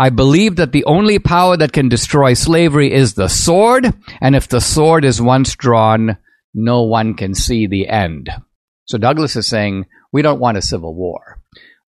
I 0.00 0.08
believe 0.08 0.56
that 0.56 0.72
the 0.72 0.86
only 0.86 1.18
power 1.18 1.58
that 1.58 1.74
can 1.74 1.90
destroy 1.90 2.32
slavery 2.32 2.90
is 2.90 3.12
the 3.12 3.28
sword, 3.28 3.92
and 4.22 4.34
if 4.34 4.48
the 4.48 4.58
sword 4.62 5.04
is 5.04 5.20
once 5.20 5.54
drawn, 5.54 6.16
no 6.54 6.84
one 6.84 7.12
can 7.12 7.34
see 7.34 7.66
the 7.66 7.86
end. 7.86 8.30
So 8.86 8.96
Douglas 8.96 9.36
is 9.36 9.46
saying, 9.46 9.84
we 10.10 10.22
don't 10.22 10.40
want 10.40 10.56
a 10.56 10.62
civil 10.62 10.94
war 10.94 11.40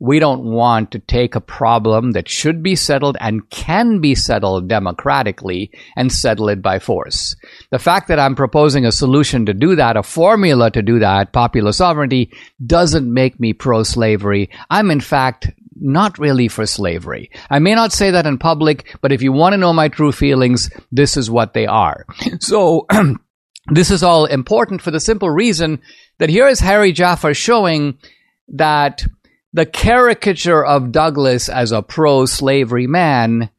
we 0.03 0.19
don't 0.19 0.43
want 0.43 0.91
to 0.91 0.99
take 0.99 1.37
a 1.37 1.41
problem 1.41 2.11
that 2.11 2.29
should 2.29 2.61
be 2.61 2.75
settled 2.75 3.17
and 3.21 3.49
can 3.51 4.01
be 4.01 4.17
settled 4.17 4.69
democratically 4.69 5.71
and 5.97 6.11
settle 6.11 6.49
it 6.49 6.61
by 6.61 6.81
force. 6.81 7.37
The 7.71 7.79
fact 7.79 8.09
that 8.09 8.19
I'm 8.19 8.35
proposing 8.35 8.85
a 8.85 8.91
solution 8.91 9.47
to 9.47 9.55
do 9.55 9.77
that, 9.77 9.97
a 9.97 10.03
formula 10.03 10.73
to 10.73 10.83
do 10.83 10.99
that, 10.99 11.33
popular 11.33 11.71
sovereignty, 11.71 12.33
doesn't 12.67 13.15
make 13.15 13.39
me 13.39 13.53
pro 13.53 13.85
slavery. 13.85 14.51
I'm 14.69 14.91
in 14.91 15.01
fact 15.01 15.53
not 15.83 16.19
really 16.19 16.49
for 16.49 16.65
slavery. 16.67 17.31
I 17.51 17.59
may 17.59 17.75
not 17.75 17.93
say 17.93 18.13
that 18.13 18.27
in 18.27 18.39
public, 18.39 18.97
but 19.01 19.13
if 19.13 19.23
you 19.23 19.33
want 19.33 19.53
to 19.53 19.59
know 19.59 19.73
my 19.73 19.89
true 19.89 20.13
feelings, 20.13 20.71
this 20.91 21.17
is 21.17 21.31
what 21.31 21.53
they 21.53 21.67
are. 21.67 22.07
So, 22.41 22.87
this 23.71 23.91
is 23.91 24.03
all 24.03 24.25
important 24.27 24.83
for 24.83 24.91
the 24.91 25.01
simple 25.01 25.31
reason 25.31 25.81
that 26.19 26.31
here 26.31 26.49
is 26.49 26.61
Harry 26.61 26.93
Jaffa 26.93 27.35
showing 27.35 27.99
that 28.49 29.05
the 29.53 29.67
caricature 29.67 30.65
of 30.65 30.93
Douglas 30.93 31.49
as 31.49 31.73
a 31.73 31.83
pro 31.83 32.27
slavery 32.27 32.87
man 32.87 33.51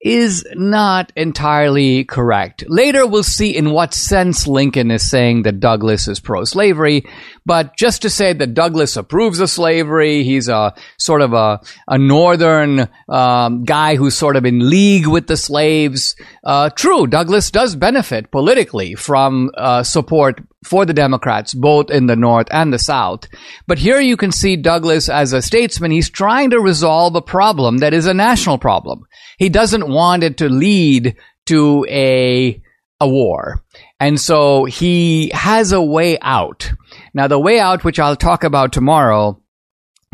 is 0.00 0.46
not 0.54 1.12
entirely 1.16 2.04
correct. 2.04 2.64
Later, 2.68 3.06
we'll 3.06 3.24
see 3.24 3.56
in 3.56 3.70
what 3.70 3.92
sense 3.92 4.46
Lincoln 4.46 4.90
is 4.90 5.08
saying 5.08 5.42
that 5.42 5.58
Douglas 5.58 6.06
is 6.06 6.20
pro 6.20 6.44
slavery, 6.44 7.04
but 7.44 7.76
just 7.76 8.02
to 8.02 8.10
say 8.10 8.32
that 8.32 8.54
Douglas 8.54 8.96
approves 8.96 9.40
of 9.40 9.50
slavery, 9.50 10.22
he's 10.22 10.48
a 10.48 10.74
sort 10.98 11.20
of 11.20 11.32
a, 11.32 11.60
a 11.88 11.98
northern 11.98 12.88
um, 13.08 13.64
guy 13.64 13.96
who's 13.96 14.16
sort 14.16 14.36
of 14.36 14.44
in 14.44 14.70
league 14.70 15.06
with 15.06 15.26
the 15.26 15.36
slaves. 15.36 16.14
Uh, 16.44 16.70
true, 16.70 17.06
Douglas 17.06 17.50
does 17.50 17.74
benefit 17.74 18.30
politically 18.30 18.94
from 18.94 19.50
uh, 19.56 19.82
support 19.82 20.40
for 20.64 20.84
the 20.84 20.94
Democrats, 20.94 21.54
both 21.54 21.90
in 21.90 22.06
the 22.06 22.16
North 22.16 22.48
and 22.50 22.72
the 22.72 22.78
South. 22.78 23.28
But 23.66 23.78
here 23.78 24.00
you 24.00 24.16
can 24.16 24.32
see 24.32 24.56
Douglas 24.56 25.08
as 25.08 25.32
a 25.32 25.42
statesman. 25.42 25.90
He's 25.90 26.10
trying 26.10 26.50
to 26.50 26.60
resolve 26.60 27.14
a 27.14 27.22
problem 27.22 27.78
that 27.78 27.94
is 27.94 28.06
a 28.06 28.14
national 28.14 28.58
problem. 28.58 29.06
He 29.38 29.48
doesn't 29.48 29.88
want 29.88 30.24
it 30.24 30.38
to 30.38 30.48
lead 30.48 31.16
to 31.46 31.86
a, 31.88 32.60
a 33.00 33.08
war. 33.08 33.62
And 34.00 34.20
so 34.20 34.64
he 34.64 35.30
has 35.32 35.72
a 35.72 35.82
way 35.82 36.18
out. 36.20 36.72
Now, 37.14 37.28
the 37.28 37.38
way 37.38 37.60
out, 37.60 37.84
which 37.84 37.98
I'll 38.00 38.16
talk 38.16 38.44
about 38.44 38.72
tomorrow, 38.72 39.40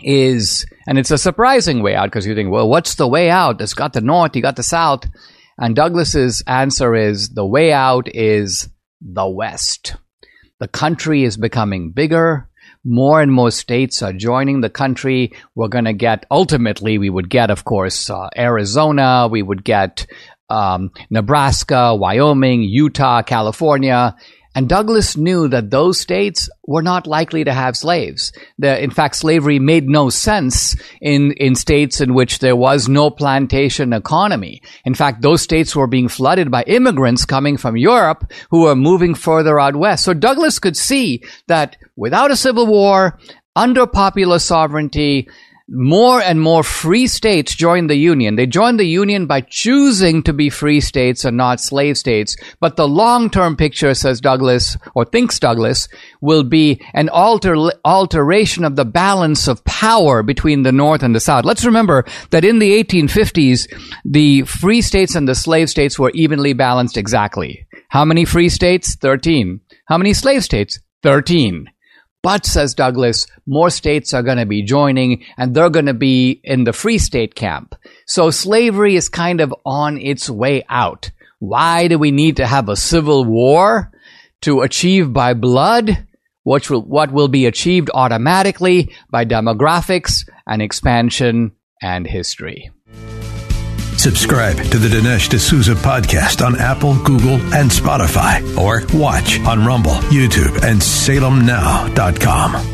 is, 0.03 0.66
and 0.86 0.99
it's 0.99 1.11
a 1.11 1.18
surprising 1.18 1.82
way 1.82 1.95
out 1.95 2.07
because 2.07 2.26
you 2.26 2.34
think, 2.34 2.51
well, 2.51 2.68
what's 2.68 2.97
the 2.97 3.09
way 3.09 3.30
out? 3.30 3.61
It's 3.61 3.74
got 3.74 3.92
the 3.92 4.01
North, 4.01 4.36
you 4.36 4.42
got 4.42 4.57
the 4.57 4.62
South. 4.62 5.07
And 5.57 5.76
Douglas's 5.76 6.42
answer 6.47 6.95
is 6.95 7.30
the 7.30 7.47
way 7.47 7.72
out 7.72 8.09
is 8.14 8.68
the 9.01 9.28
West. 9.28 9.97
The 10.64 10.68
country 10.68 11.24
is 11.24 11.36
becoming 11.36 11.90
bigger. 11.90 12.48
More 12.84 13.20
and 13.20 13.30
more 13.30 13.50
states 13.50 14.02
are 14.02 14.14
joining 14.14 14.62
the 14.62 14.70
country. 14.70 15.34
We're 15.54 15.68
going 15.68 15.84
to 15.84 15.92
get, 15.92 16.24
ultimately, 16.30 16.96
we 16.96 17.10
would 17.10 17.28
get, 17.28 17.50
of 17.50 17.66
course, 17.66 18.08
uh, 18.08 18.30
Arizona. 18.34 19.28
We 19.30 19.42
would 19.42 19.62
get 19.62 20.06
um, 20.48 20.90
Nebraska, 21.10 21.94
Wyoming, 21.94 22.62
Utah, 22.62 23.20
California. 23.20 24.16
And 24.55 24.68
Douglas 24.68 25.16
knew 25.16 25.48
that 25.48 25.70
those 25.70 25.98
states 25.98 26.48
were 26.66 26.82
not 26.82 27.07
likely 27.07 27.44
to 27.44 27.52
have 27.52 27.76
slaves. 27.76 28.32
The, 28.59 28.82
in 28.82 28.90
fact, 28.90 29.16
slavery 29.16 29.59
made 29.59 29.88
no 29.88 30.11
sense 30.11 30.76
in, 31.00 31.32
in 31.32 31.55
states 31.57 32.00
in 32.00 32.14
which 32.14 32.38
there 32.38 32.55
was 32.55 32.88
no 32.88 33.11
plantation 33.11 33.92
economy. 33.92 34.62
In 34.84 34.94
fact, 34.94 35.22
those 35.22 35.42
states 35.42 35.74
were 35.74 35.88
being 35.88 36.09
flooded 36.09 36.50
by 36.50 36.62
immigrants 36.64 37.24
coming 37.24 37.57
from 37.57 37.76
Europe 37.76 38.30
who 38.50 38.62
were 38.62 38.76
moving 38.76 39.14
further 39.14 39.59
out 39.59 39.74
west. 39.74 40.05
So 40.05 40.14
Douglas 40.14 40.59
could 40.59 40.76
see 40.76 41.24
that 41.48 41.76
without 41.96 42.30
a 42.30 42.36
civil 42.36 42.66
war, 42.66 43.18
under 43.57 43.86
popular 43.86 44.38
sovereignty, 44.38 45.28
more 45.68 46.20
and 46.20 46.40
more 46.40 46.62
free 46.62 47.06
states 47.06 47.54
joined 47.54 47.88
the 47.88 47.96
Union. 47.96 48.36
They 48.36 48.46
joined 48.46 48.78
the 48.78 48.84
Union 48.84 49.26
by 49.26 49.40
choosing 49.40 50.22
to 50.24 50.32
be 50.32 50.50
free 50.50 50.80
states 50.80 51.24
and 51.24 51.36
not 51.36 51.60
slave 51.60 51.96
states. 51.96 52.36
But 52.60 52.76
the 52.76 52.86
long 52.86 53.30
term 53.30 53.56
picture, 53.56 53.94
says 53.94 54.20
Douglas, 54.20 54.76
or 54.94 55.04
thinks 55.04 55.38
Douglas, 55.38 55.88
will 56.20 56.42
be 56.42 56.82
an 56.92 57.08
alter, 57.08 57.56
alteration 57.84 58.64
of 58.64 58.76
the 58.76 58.84
balance 58.84 59.48
of 59.48 59.64
power 59.64 60.22
between 60.22 60.62
the 60.62 60.72
North 60.72 61.02
and 61.02 61.14
the 61.14 61.20
South. 61.20 61.44
Let's 61.44 61.64
remember 61.64 62.04
that 62.30 62.44
in 62.44 62.58
the 62.58 62.84
1850s, 62.84 63.66
the 64.04 64.42
free 64.42 64.82
states 64.82 65.14
and 65.14 65.26
the 65.26 65.34
slave 65.34 65.70
states 65.70 65.98
were 65.98 66.12
evenly 66.14 66.52
balanced 66.52 66.96
exactly. 66.96 67.66
How 67.88 68.04
many 68.04 68.24
free 68.24 68.48
states? 68.50 68.96
13. 68.96 69.60
How 69.86 69.96
many 69.96 70.12
slave 70.12 70.44
states? 70.44 70.80
13. 71.02 71.68
But, 72.24 72.46
says 72.46 72.72
Douglas, 72.72 73.26
more 73.46 73.68
states 73.68 74.14
are 74.14 74.22
going 74.22 74.38
to 74.38 74.46
be 74.46 74.62
joining 74.62 75.24
and 75.36 75.54
they're 75.54 75.68
going 75.68 75.84
to 75.84 75.92
be 75.92 76.40
in 76.42 76.64
the 76.64 76.72
free 76.72 76.96
state 76.96 77.34
camp. 77.34 77.74
So 78.06 78.30
slavery 78.30 78.96
is 78.96 79.10
kind 79.10 79.42
of 79.42 79.54
on 79.66 79.98
its 79.98 80.30
way 80.30 80.64
out. 80.70 81.10
Why 81.38 81.86
do 81.86 81.98
we 81.98 82.12
need 82.12 82.38
to 82.38 82.46
have 82.46 82.70
a 82.70 82.76
civil 82.76 83.26
war 83.26 83.92
to 84.40 84.62
achieve 84.62 85.12
by 85.12 85.34
blood? 85.34 86.06
Which 86.44 86.70
will, 86.70 86.80
what 86.80 87.12
will 87.12 87.28
be 87.28 87.44
achieved 87.44 87.90
automatically 87.92 88.94
by 89.10 89.26
demographics 89.26 90.26
and 90.46 90.62
expansion 90.62 91.52
and 91.82 92.06
history. 92.06 92.70
Subscribe 94.05 94.59
to 94.64 94.76
the 94.76 94.88
Dinesh 94.88 95.30
D'Souza 95.30 95.72
podcast 95.72 96.44
on 96.44 96.61
Apple, 96.61 97.02
Google, 97.05 97.40
and 97.55 97.70
Spotify, 97.70 98.44
or 98.55 98.82
watch 98.92 99.40
on 99.46 99.64
Rumble, 99.64 99.94
YouTube, 100.12 100.62
and 100.62 100.78
SalemNow.com. 100.78 102.73